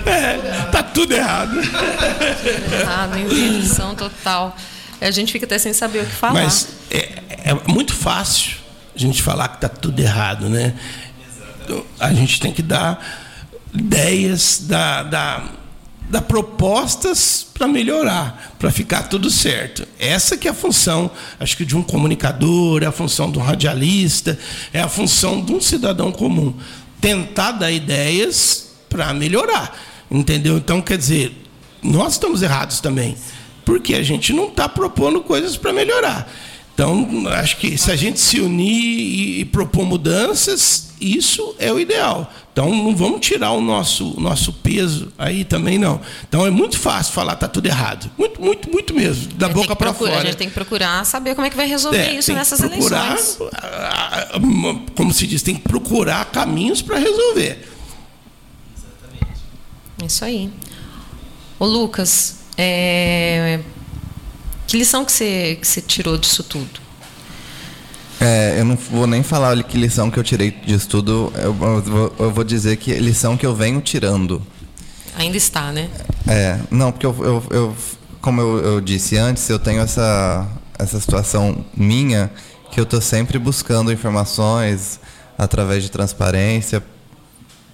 É, 0.07 0.71
tá 0.73 0.83
tudo 0.83 1.13
errado. 1.13 1.57
Errado, 2.73 3.19
invenção 3.19 3.95
total. 3.95 4.57
A 5.01 5.11
gente 5.11 5.33
fica 5.33 5.47
até 5.47 5.59
sem 5.59 5.73
saber 5.73 6.01
o 6.01 6.07
que 6.07 6.13
falar. 6.13 6.35
Mas 6.35 6.69
é, 6.91 7.30
é 7.45 7.55
muito 7.71 7.95
fácil 7.95 8.57
a 8.95 8.99
gente 8.99 9.23
falar 9.23 9.49
que 9.49 9.61
tá 9.61 9.69
tudo 9.69 10.01
errado, 10.01 10.49
né? 10.49 10.75
A 11.99 12.13
gente 12.13 12.41
tem 12.41 12.53
que 12.53 12.63
dar 12.63 12.99
ideias, 13.73 14.65
dar, 14.67 15.05
dar 15.05 15.61
dar 16.11 16.23
propostas 16.23 17.47
para 17.55 17.69
melhorar, 17.69 18.55
para 18.59 18.71
ficar 18.73 19.05
tudo 19.05 19.31
certo. 19.31 19.87
Essa 19.97 20.37
que 20.37 20.49
é 20.49 20.51
a 20.51 20.55
função, 20.55 21.09
acho 21.39 21.57
que 21.57 21.65
de 21.65 21.77
um 21.77 21.85
comunicador, 21.85 22.83
é 22.83 22.87
a 22.87 22.93
função 22.93 23.31
de 23.31 23.39
um 23.39 23.43
radialista, 23.43 24.37
é 24.73 24.81
a 24.81 24.89
função 24.89 25.41
de 25.41 25.53
um 25.53 25.61
cidadão 25.61 26.11
comum. 26.11 26.53
Tentar 27.01 27.53
dar 27.53 27.71
ideias 27.71 28.73
para 28.89 29.15
melhorar. 29.15 29.79
Entendeu? 30.11 30.57
Então, 30.57 30.83
quer 30.83 30.99
dizer, 30.99 31.33
nós 31.81 32.15
estamos 32.15 32.43
errados 32.43 32.81
também, 32.81 33.17
porque 33.65 33.95
a 33.95 34.03
gente 34.03 34.33
não 34.33 34.49
está 34.49 34.69
propondo 34.69 35.21
coisas 35.21 35.57
para 35.57 35.73
melhorar. 35.73 36.29
Então, 36.81 37.29
acho 37.29 37.59
que 37.59 37.77
se 37.77 37.93
a 37.93 37.97
gente 37.97 38.19
se 38.19 38.41
unir 38.41 39.41
e 39.41 39.45
propor 39.45 39.85
mudanças, 39.85 40.93
isso 40.99 41.55
é 41.59 41.71
o 41.71 41.79
ideal. 41.79 42.33
Então, 42.51 42.75
não 42.75 42.97
vamos 42.97 43.21
tirar 43.21 43.53
o 43.53 43.61
nosso, 43.61 44.19
nosso 44.19 44.51
peso 44.51 45.13
aí 45.19 45.45
também, 45.45 45.77
não. 45.77 46.01
Então, 46.27 46.47
é 46.47 46.51
muito 46.51 46.79
fácil 46.79 47.13
falar 47.13 47.37
tá 47.37 47.47
tudo 47.47 47.67
errado. 47.67 48.11
Muito, 48.17 48.41
muito, 48.41 48.71
muito 48.71 48.95
mesmo. 48.95 49.31
Da 49.35 49.51
boca 49.51 49.77
para 49.77 49.93
fora. 49.93 50.21
A 50.21 50.25
gente 50.25 50.39
tem 50.39 50.49
que 50.49 50.55
procurar 50.55 51.05
saber 51.05 51.35
como 51.35 51.47
é 51.47 51.51
que 51.51 51.57
vai 51.57 51.67
resolver 51.67 51.99
é, 51.99 52.15
isso 52.15 52.33
nessas 52.33 52.59
procurar, 52.59 53.09
eleições. 53.09 53.51
Como 54.97 55.13
se 55.13 55.27
diz, 55.27 55.43
tem 55.43 55.57
que 55.57 55.61
procurar 55.61 56.25
caminhos 56.31 56.81
para 56.81 56.97
resolver. 56.97 57.63
Exatamente. 58.75 60.07
Isso 60.07 60.25
aí. 60.25 60.51
Ô, 61.59 61.67
Lucas, 61.67 62.37
é 62.57 63.61
que 64.71 64.77
lição 64.77 65.05
que 65.05 65.11
você, 65.11 65.59
que 65.61 65.67
você 65.67 65.81
tirou 65.81 66.17
disso 66.17 66.45
tudo? 66.45 66.81
É, 68.21 68.61
eu 68.61 68.65
não 68.65 68.77
vou 68.77 69.05
nem 69.05 69.21
falar 69.21 69.61
que 69.65 69.77
lição 69.77 70.09
que 70.13 70.17
eu 70.17 70.23
tirei 70.23 70.53
disso 70.53 70.89
tudo, 70.89 71.33
eu 71.43 71.53
vou, 71.53 72.15
eu 72.17 72.31
vou 72.31 72.45
dizer 72.45 72.77
que 72.77 72.95
lição 72.95 73.37
que 73.37 73.45
eu 73.45 73.53
venho 73.53 73.81
tirando. 73.81 74.41
Ainda 75.17 75.37
está, 75.37 75.73
né? 75.73 75.91
É, 76.25 76.57
não, 76.71 76.93
porque 76.93 77.05
eu, 77.05 77.17
eu, 77.19 77.45
eu 77.51 77.77
como 78.21 78.41
eu, 78.41 78.59
eu, 78.59 78.81
disse 78.81 79.17
antes, 79.17 79.51
eu 79.51 79.59
tenho 79.59 79.81
essa, 79.81 80.47
essa 80.79 81.01
situação 81.01 81.65
minha 81.77 82.31
que 82.71 82.79
eu 82.79 82.85
estou 82.85 83.01
sempre 83.01 83.41
buscando 83.41 83.91
informações 83.93 85.01
através 85.37 85.83
de 85.83 85.91
transparência 85.91 86.81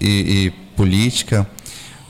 e, 0.01 0.47
e 0.47 0.51
política 0.75 1.47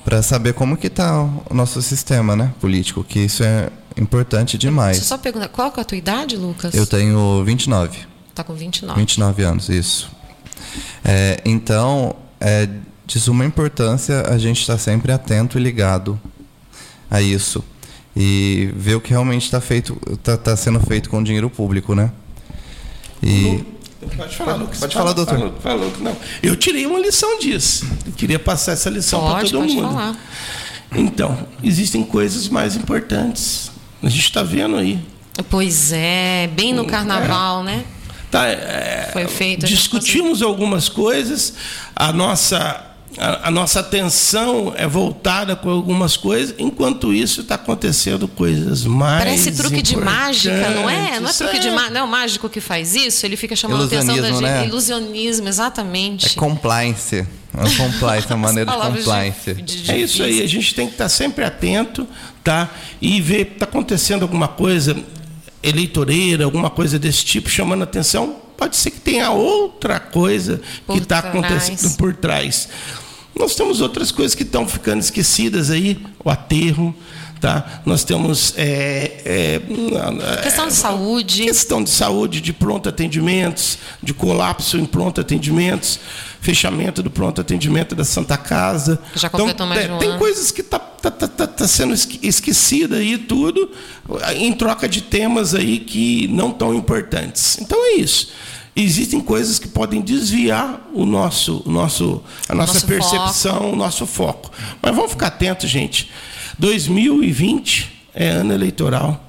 para 0.04 0.22
saber 0.22 0.52
como 0.52 0.76
que 0.76 0.86
está 0.86 1.24
o 1.24 1.52
nosso 1.52 1.82
sistema 1.82 2.36
né, 2.36 2.54
político, 2.60 3.02
que 3.02 3.18
isso 3.18 3.42
é 3.42 3.68
importante 3.96 4.58
demais. 4.58 4.98
Deixa 4.98 5.04
eu 5.04 5.16
só 5.16 5.18
perguntar, 5.18 5.48
qual 5.48 5.72
é 5.76 5.80
a 5.80 5.84
tua 5.84 5.98
idade, 5.98 6.36
Lucas? 6.36 6.74
Eu 6.74 6.86
tenho 6.86 7.42
29. 7.44 7.98
Está 8.30 8.44
com 8.44 8.54
29. 8.54 9.00
29 9.00 9.42
anos, 9.42 9.68
isso. 9.68 10.10
É, 11.04 11.40
então, 11.44 12.16
é 12.40 12.68
de 13.06 13.20
suma 13.20 13.44
importância 13.44 14.22
a 14.28 14.36
gente 14.36 14.60
estar 14.60 14.74
tá 14.74 14.78
sempre 14.78 15.12
atento 15.12 15.58
e 15.58 15.62
ligado 15.62 16.20
a 17.10 17.22
isso. 17.22 17.64
E 18.14 18.70
ver 18.74 18.94
o 18.96 19.00
que 19.00 19.10
realmente 19.10 19.44
está 19.44 19.60
feito, 19.60 19.98
está 20.10 20.36
tá 20.36 20.56
sendo 20.56 20.80
feito 20.80 21.08
com 21.08 21.22
dinheiro 21.22 21.48
público, 21.48 21.94
né? 21.94 22.10
E... 23.22 23.64
Pode 24.16 24.36
falar, 24.36 24.54
Lucas. 24.56 24.78
Pode 24.78 24.94
falar, 24.94 25.12
doutor. 25.12 25.36
Falou, 25.36 25.54
falou, 25.60 25.92
não. 26.00 26.16
Eu 26.42 26.54
tirei 26.56 26.86
uma 26.86 26.98
lição 26.98 27.38
disso. 27.38 27.86
Eu 28.06 28.12
queria 28.12 28.38
passar 28.38 28.72
essa 28.72 28.88
lição 28.88 29.20
para 29.20 29.44
todo 29.44 29.60
pode 29.60 29.74
mundo. 29.74 29.88
Falar. 29.88 30.16
Então, 30.94 31.46
existem 31.62 32.04
coisas 32.04 32.48
mais 32.48 32.76
importantes. 32.76 33.70
A 34.02 34.08
gente 34.08 34.24
está 34.24 34.42
vendo 34.42 34.76
aí. 34.76 34.98
Pois 35.50 35.92
é, 35.92 36.48
bem 36.54 36.72
no 36.72 36.86
carnaval, 36.86 37.60
é. 37.62 37.64
né? 37.64 37.84
Tá, 38.30 38.46
é, 38.46 39.10
Foi 39.12 39.26
feito. 39.26 39.66
Discutimos 39.66 40.42
algumas 40.42 40.88
coisas. 40.88 41.54
A 41.94 42.12
nossa 42.12 42.86
a, 43.18 43.48
a, 43.48 43.50
nossa 43.50 43.80
atenção 43.80 44.74
é 44.76 44.86
voltada 44.86 45.56
com 45.56 45.70
algumas 45.70 46.16
coisas, 46.16 46.54
enquanto 46.58 47.12
isso 47.12 47.40
está 47.40 47.54
acontecendo 47.54 48.28
coisas 48.28 48.84
mais. 48.84 49.24
Parece 49.24 49.52
truque 49.52 49.80
de 49.80 49.96
mágica, 49.96 50.70
não 50.70 50.88
é? 50.88 51.18
Não 51.20 51.30
é 51.30 51.32
truque 51.32 51.56
é. 51.56 51.58
de 51.58 51.70
mágica. 51.70 51.90
Não 51.90 52.00
é 52.00 52.04
o 52.04 52.08
mágico 52.08 52.48
que 52.48 52.60
faz 52.60 52.94
isso, 52.94 53.24
ele 53.24 53.36
fica 53.36 53.56
chamando 53.56 53.82
a 53.82 53.86
atenção 53.86 54.16
da 54.16 54.30
gente. 54.30 54.42
Né? 54.42 54.66
Ilusionismo, 54.66 55.48
exatamente. 55.48 56.26
É 56.26 56.40
compliance. 56.40 57.26
É 57.56 57.76
compliance, 57.76 58.32
a 58.32 58.36
maneira 58.36 58.70
de 58.70 58.78
compliance. 58.78 59.54
De, 59.54 59.82
de, 59.82 59.90
é 59.90 59.98
isso 59.98 60.22
aí, 60.22 60.42
a 60.42 60.46
gente 60.46 60.74
tem 60.74 60.86
que 60.86 60.92
estar 60.92 61.08
sempre 61.08 61.44
atento 61.44 62.06
tá? 62.44 62.70
e 63.00 63.20
ver 63.20 63.52
está 63.52 63.64
acontecendo 63.64 64.22
alguma 64.22 64.48
coisa 64.48 64.96
eleitoreira, 65.62 66.44
alguma 66.44 66.70
coisa 66.70 66.98
desse 66.98 67.24
tipo, 67.24 67.48
chamando 67.48 67.82
atenção. 67.82 68.36
Pode 68.56 68.76
ser 68.76 68.90
que 68.90 69.00
tenha 69.00 69.30
outra 69.30 69.98
coisa 69.98 70.60
por 70.86 70.94
que 70.94 71.02
está 71.02 71.18
acontecendo 71.18 71.96
por 71.96 72.14
trás. 72.14 72.68
Nós 73.38 73.54
temos 73.54 73.80
outras 73.80 74.10
coisas 74.10 74.34
que 74.34 74.42
estão 74.42 74.66
ficando 74.66 75.00
esquecidas 75.00 75.70
aí, 75.70 75.98
o 76.24 76.30
aterro, 76.30 76.94
tá? 77.40 77.80
Nós 77.84 78.04
temos 78.04 78.54
é, 78.56 79.20
é, 79.24 80.42
questão 80.42 80.68
de 80.68 80.74
saúde, 80.74 81.44
questão 81.44 81.82
de 81.82 81.90
saúde, 81.90 82.40
de 82.40 82.52
pronto 82.52 82.88
atendimentos, 82.88 83.78
de 84.02 84.14
colapso 84.14 84.78
em 84.78 84.86
pronto 84.86 85.20
atendimentos, 85.20 85.98
fechamento 86.40 87.02
do 87.02 87.10
pronto 87.10 87.40
atendimento 87.40 87.94
da 87.94 88.04
Santa 88.04 88.36
Casa. 88.36 88.98
Já 89.14 89.28
completou 89.28 89.54
então, 89.54 89.66
mais 89.66 89.84
é, 89.84 89.88
de 89.88 89.92
um 89.92 89.98
Tem 89.98 90.08
ano. 90.10 90.18
coisas 90.18 90.50
que 90.50 90.62
tá, 90.62 90.78
tá, 90.78 91.10
tá, 91.10 91.28
tá, 91.28 91.46
tá 91.46 91.68
sendo 91.68 91.94
esquecida 91.94 92.96
aí 92.96 93.18
tudo 93.18 93.70
em 94.34 94.52
troca 94.52 94.88
de 94.88 95.02
temas 95.02 95.54
aí 95.54 95.78
que 95.78 96.28
não 96.28 96.50
tão 96.50 96.74
importantes. 96.74 97.58
Então 97.60 97.78
é 97.84 97.94
isso 97.94 98.28
existem 98.76 99.20
coisas 99.20 99.58
que 99.58 99.66
podem 99.66 100.02
desviar 100.02 100.86
o 100.92 101.06
nosso, 101.06 101.62
o 101.64 101.70
nosso, 101.70 102.22
a 102.46 102.54
nossa 102.54 102.74
nosso 102.74 102.86
percepção, 102.86 103.54
foco. 103.54 103.72
o 103.72 103.76
nosso 103.76 104.06
foco. 104.06 104.52
Mas 104.82 104.94
vamos 104.94 105.12
ficar 105.12 105.28
atentos, 105.28 105.70
gente. 105.70 106.10
2020 106.58 108.08
é 108.14 108.28
ano 108.28 108.52
eleitoral. 108.52 109.22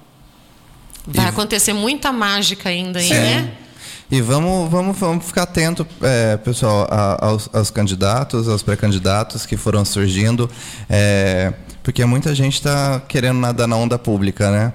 Vai 1.06 1.26
e... 1.26 1.30
acontecer 1.30 1.74
muita 1.74 2.12
mágica 2.12 2.70
ainda 2.70 3.00
aí, 3.00 3.10
né? 3.10 3.54
E 4.10 4.22
vamos, 4.22 4.72
vamos, 4.72 4.98
vamos 4.98 5.26
ficar 5.26 5.44
atento, 5.44 5.86
é, 6.02 6.38
pessoal, 6.38 6.88
aos, 7.20 7.50
aos, 7.54 7.70
candidatos, 7.70 8.48
aos 8.48 8.64
pré-candidatos 8.64 9.46
que 9.46 9.58
foram 9.58 9.84
surgindo, 9.84 10.50
é, 10.90 11.54
porque 11.84 12.06
muita 12.06 12.34
gente 12.34 12.54
está 12.54 13.02
querendo 13.06 13.38
nadar 13.38 13.68
na 13.68 13.76
onda 13.76 14.00
pública, 14.00 14.50
né? 14.50 14.74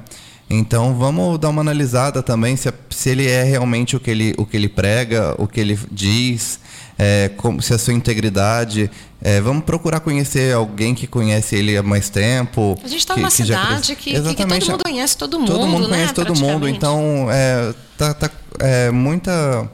Então 0.55 0.95
vamos 0.95 1.39
dar 1.39 1.49
uma 1.49 1.61
analisada 1.63 2.23
também 2.23 2.57
se, 2.57 2.71
se 2.91 3.09
ele 3.11 3.27
é 3.29 3.43
realmente 3.43 3.97
o 3.97 4.01
que 4.01 4.11
ele, 4.11 4.35
o 4.37 4.45
que 4.45 4.57
ele 4.57 4.69
prega, 4.69 5.35
o 5.39 5.47
que 5.49 5.59
ele 5.61 5.79
diz, 5.91 6.61
é, 6.99 7.31
como, 7.37 7.63
se 7.63 7.73
a 7.73 7.79
sua 7.79 7.95
integridade. 7.95 8.91
É, 9.25 9.41
vamos 9.41 9.65
procurar 9.65 10.01
conhecer 10.01 10.53
alguém 10.53 10.95
que 10.97 11.07
conhece 11.07 11.55
ele 11.55 11.77
há 11.77 11.83
mais 11.83 12.11
tempo. 12.11 12.77
A 12.85 12.89
gente 12.89 12.99
está 12.99 13.17
numa 13.17 13.29
que 13.29 13.35
cidade 13.37 13.95
que, 13.97 14.11
que- 14.11 14.35
que 14.35 14.43
todo 14.43 14.49
mundo 14.73 14.83
conhece 14.85 15.17
todo 15.17 15.39
mundo. 15.39 15.53
Todo 15.53 15.67
mundo 15.69 15.89
né, 15.89 15.97
conhece 15.97 16.13
todo 16.15 16.35
mundo, 16.41 16.69
então 16.69 17.29
é, 17.31 17.73
tá, 17.97 18.13
tá 18.15 18.31
é, 18.59 18.91
muita 18.91 19.71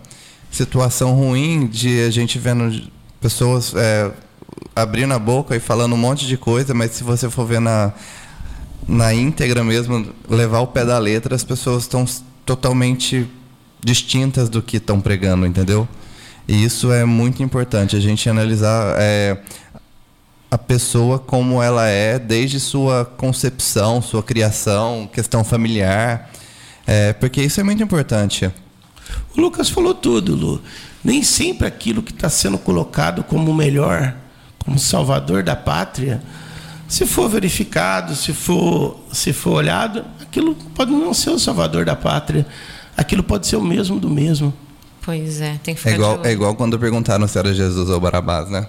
situação 0.50 1.12
ruim 1.14 1.66
de 1.66 2.02
a 2.04 2.10
gente 2.10 2.38
vendo 2.38 2.88
pessoas 3.20 3.72
é, 3.74 4.10
abrindo 4.76 5.12
a 5.14 5.18
boca 5.18 5.56
e 5.56 5.60
falando 5.60 5.94
um 5.94 5.98
monte 5.98 6.26
de 6.26 6.36
coisa, 6.36 6.72
mas 6.74 6.92
se 6.92 7.02
você 7.02 7.28
for 7.30 7.46
ver 7.46 7.60
na, 7.60 7.92
na 8.88 9.12
íntegra 9.12 9.62
mesmo, 9.62 10.08
levar 10.28 10.60
o 10.60 10.66
pé 10.66 10.84
da 10.84 10.98
letra, 10.98 11.34
as 11.34 11.44
pessoas 11.44 11.82
estão 11.82 12.06
totalmente 12.46 13.28
distintas 13.84 14.48
do 14.48 14.62
que 14.62 14.78
estão 14.78 15.00
pregando, 15.00 15.46
entendeu? 15.46 15.86
E 16.48 16.64
isso 16.64 16.90
é 16.90 17.04
muito 17.04 17.42
importante, 17.42 17.94
a 17.94 18.00
gente 18.00 18.28
analisar 18.30 18.96
é, 18.98 19.36
a 20.50 20.56
pessoa 20.56 21.18
como 21.18 21.62
ela 21.62 21.86
é 21.86 22.18
desde 22.18 22.58
sua 22.58 23.04
concepção, 23.04 24.00
sua 24.00 24.22
criação, 24.22 25.08
questão 25.12 25.44
familiar, 25.44 26.30
é, 26.86 27.12
porque 27.12 27.42
isso 27.42 27.60
é 27.60 27.62
muito 27.62 27.82
importante. 27.82 28.50
O 29.36 29.40
Lucas 29.40 29.68
falou 29.68 29.94
tudo, 29.94 30.34
Lu. 30.34 30.62
Nem 31.04 31.22
sempre 31.22 31.66
aquilo 31.66 32.02
que 32.02 32.12
está 32.12 32.30
sendo 32.30 32.56
colocado 32.56 33.22
como 33.22 33.52
melhor, 33.52 34.14
como 34.58 34.78
salvador 34.78 35.42
da 35.42 35.54
pátria, 35.54 36.22
se 36.88 37.06
for 37.06 37.28
verificado, 37.28 38.16
se 38.16 38.32
for, 38.32 38.98
se 39.12 39.32
for 39.32 39.50
olhado, 39.52 40.04
aquilo 40.20 40.54
pode 40.74 40.90
não 40.90 41.12
ser 41.14 41.30
o 41.30 41.38
salvador 41.38 41.84
da 41.84 41.94
pátria. 41.94 42.46
Aquilo 42.96 43.22
pode 43.22 43.46
ser 43.46 43.56
o 43.56 43.62
mesmo 43.62 44.00
do 44.00 44.08
mesmo. 44.10 44.52
Pois 45.02 45.40
é, 45.40 45.58
tem 45.62 45.74
que 45.74 45.80
ficar 45.80 45.92
É 45.92 45.94
igual, 45.94 46.12
de 46.14 46.18
olho. 46.20 46.28
é 46.28 46.32
igual 46.32 46.54
quando 46.56 46.78
perguntaram 46.78 47.28
se 47.28 47.38
era 47.38 47.54
Jesus 47.54 47.88
ou 47.88 48.00
Barabás, 48.00 48.50
né? 48.50 48.66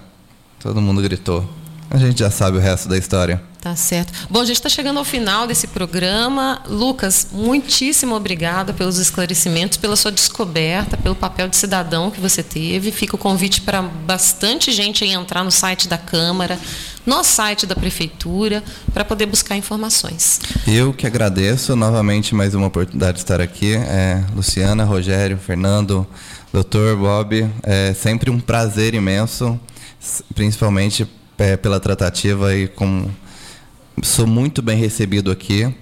Todo 0.60 0.80
mundo 0.80 1.02
gritou. 1.02 1.48
A 1.90 1.96
gente 1.98 2.20
já 2.20 2.30
sabe 2.30 2.56
o 2.58 2.60
resto 2.60 2.88
da 2.88 2.96
história. 2.96 3.42
Tá 3.60 3.76
certo. 3.76 4.10
Bom, 4.30 4.40
a 4.40 4.44
gente 4.46 4.56
está 4.56 4.70
chegando 4.70 4.98
ao 4.98 5.04
final 5.04 5.46
desse 5.46 5.66
programa. 5.66 6.62
Lucas, 6.66 7.28
muitíssimo 7.30 8.14
obrigada 8.14 8.72
pelos 8.72 8.96
esclarecimentos, 8.96 9.76
pela 9.76 9.96
sua 9.96 10.10
descoberta, 10.10 10.96
pelo 10.96 11.14
papel 11.14 11.46
de 11.46 11.56
cidadão 11.56 12.10
que 12.10 12.18
você 12.18 12.42
teve. 12.42 12.90
Fica 12.90 13.16
o 13.16 13.18
convite 13.18 13.60
para 13.60 13.82
bastante 13.82 14.72
gente 14.72 15.04
entrar 15.04 15.44
no 15.44 15.50
site 15.50 15.88
da 15.88 15.98
Câmara, 15.98 16.58
no 17.04 17.22
site 17.22 17.66
da 17.66 17.76
Prefeitura, 17.76 18.64
para 18.94 19.04
poder 19.04 19.26
buscar 19.26 19.58
informações. 19.58 20.40
Eu 20.66 20.94
que 20.94 21.06
agradeço 21.06 21.76
novamente 21.76 22.34
mais 22.34 22.54
uma 22.54 22.68
oportunidade 22.68 23.18
de 23.18 23.24
estar 23.24 23.42
aqui. 23.42 23.74
É, 23.74 24.24
Luciana, 24.34 24.84
Rogério, 24.84 25.36
Fernando, 25.36 26.06
Doutor 26.50 26.96
Bob, 26.96 27.46
é 27.62 27.92
sempre 27.92 28.30
um 28.30 28.40
prazer 28.40 28.94
imenso, 28.94 29.60
principalmente 30.34 31.06
é, 31.36 31.58
pela 31.58 31.78
tratativa 31.78 32.56
e 32.56 32.66
com 32.66 33.06
sou 34.02 34.26
muito 34.26 34.62
bem 34.62 34.76
recebido 34.78 35.30
aqui 35.30 35.72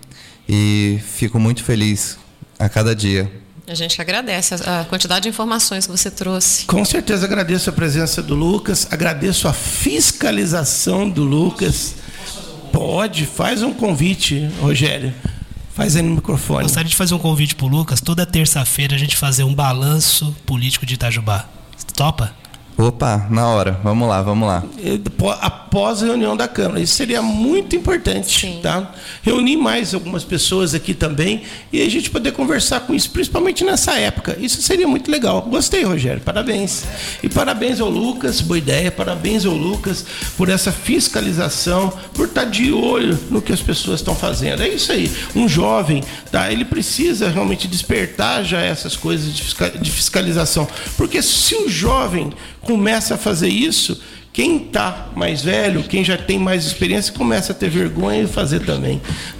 e 0.48 0.98
fico 1.06 1.38
muito 1.38 1.62
feliz 1.62 2.18
a 2.58 2.68
cada 2.68 2.94
dia. 2.94 3.30
A 3.66 3.74
gente 3.74 4.00
agradece 4.00 4.54
a 4.54 4.80
a 4.80 4.84
quantidade 4.84 5.24
de 5.24 5.28
informações 5.28 5.84
que 5.86 5.92
você 5.92 6.10
trouxe. 6.10 6.64
Com 6.64 6.84
certeza 6.84 7.26
agradeço 7.26 7.68
a 7.68 7.72
presença 7.72 8.22
do 8.22 8.34
Lucas, 8.34 8.88
agradeço 8.90 9.46
a 9.46 9.52
fiscalização 9.52 11.08
do 11.08 11.22
Lucas. 11.22 11.96
Pode, 12.72 13.26
faz 13.26 13.62
um 13.62 13.72
convite, 13.72 14.48
Rogério. 14.60 15.12
Faz 15.74 15.94
aí 15.96 16.02
no 16.02 16.14
microfone. 16.14 16.62
Gostaria 16.62 16.88
de 16.88 16.96
fazer 16.96 17.14
um 17.14 17.18
convite 17.18 17.54
pro 17.54 17.66
Lucas. 17.66 18.00
Toda 18.00 18.26
terça-feira 18.26 18.96
a 18.96 18.98
gente 18.98 19.16
fazer 19.16 19.44
um 19.44 19.54
balanço 19.54 20.34
político 20.44 20.84
de 20.84 20.94
Itajubá. 20.94 21.48
Topa? 21.94 22.34
Opa, 22.80 23.26
na 23.28 23.48
hora. 23.48 23.80
Vamos 23.82 24.08
lá, 24.08 24.22
vamos 24.22 24.46
lá. 24.46 24.62
Após 25.40 26.00
a 26.00 26.06
reunião 26.06 26.36
da 26.36 26.46
Câmara. 26.46 26.80
Isso 26.80 26.94
seria 26.94 27.20
muito 27.20 27.74
importante, 27.74 28.40
Sim. 28.40 28.60
tá? 28.62 28.92
Reunir 29.20 29.56
mais 29.56 29.92
algumas 29.92 30.22
pessoas 30.22 30.74
aqui 30.74 30.94
também 30.94 31.42
e 31.72 31.82
a 31.82 31.90
gente 31.90 32.08
poder 32.08 32.30
conversar 32.30 32.80
com 32.80 32.94
isso, 32.94 33.10
principalmente 33.10 33.64
nessa 33.64 33.98
época. 33.98 34.36
Isso 34.38 34.62
seria 34.62 34.86
muito 34.86 35.10
legal. 35.10 35.42
Gostei, 35.42 35.82
Rogério. 35.82 36.20
Parabéns. 36.20 36.84
E 37.20 37.28
parabéns 37.28 37.80
ao 37.80 37.90
Lucas, 37.90 38.40
boa 38.40 38.58
ideia. 38.58 38.92
Parabéns 38.92 39.44
ao 39.44 39.54
Lucas 39.54 40.06
por 40.36 40.48
essa 40.48 40.70
fiscalização, 40.70 41.92
por 42.14 42.26
estar 42.28 42.44
de 42.44 42.70
olho 42.70 43.18
no 43.28 43.42
que 43.42 43.52
as 43.52 43.60
pessoas 43.60 43.98
estão 43.98 44.14
fazendo. 44.14 44.62
É 44.62 44.68
isso 44.68 44.92
aí. 44.92 45.12
Um 45.34 45.48
jovem, 45.48 46.04
tá? 46.30 46.52
Ele 46.52 46.64
precisa 46.64 47.28
realmente 47.28 47.66
despertar 47.66 48.44
já 48.44 48.60
essas 48.60 48.94
coisas 48.94 49.34
de 49.34 49.90
fiscalização. 49.90 50.68
Porque 50.96 51.20
se 51.20 51.56
o 51.56 51.68
jovem 51.68 52.32
começa 52.68 53.14
a 53.14 53.16
fazer 53.16 53.48
isso, 53.48 53.98
quem 54.30 54.58
está 54.66 55.08
mais 55.16 55.42
velho, 55.42 55.82
quem 55.84 56.04
já 56.04 56.18
tem 56.18 56.38
mais 56.38 56.66
experiência, 56.66 57.14
começa 57.14 57.52
a 57.52 57.54
ter 57.54 57.70
vergonha 57.70 58.24
e 58.24 58.26
fazer 58.26 58.60
também. 58.60 59.00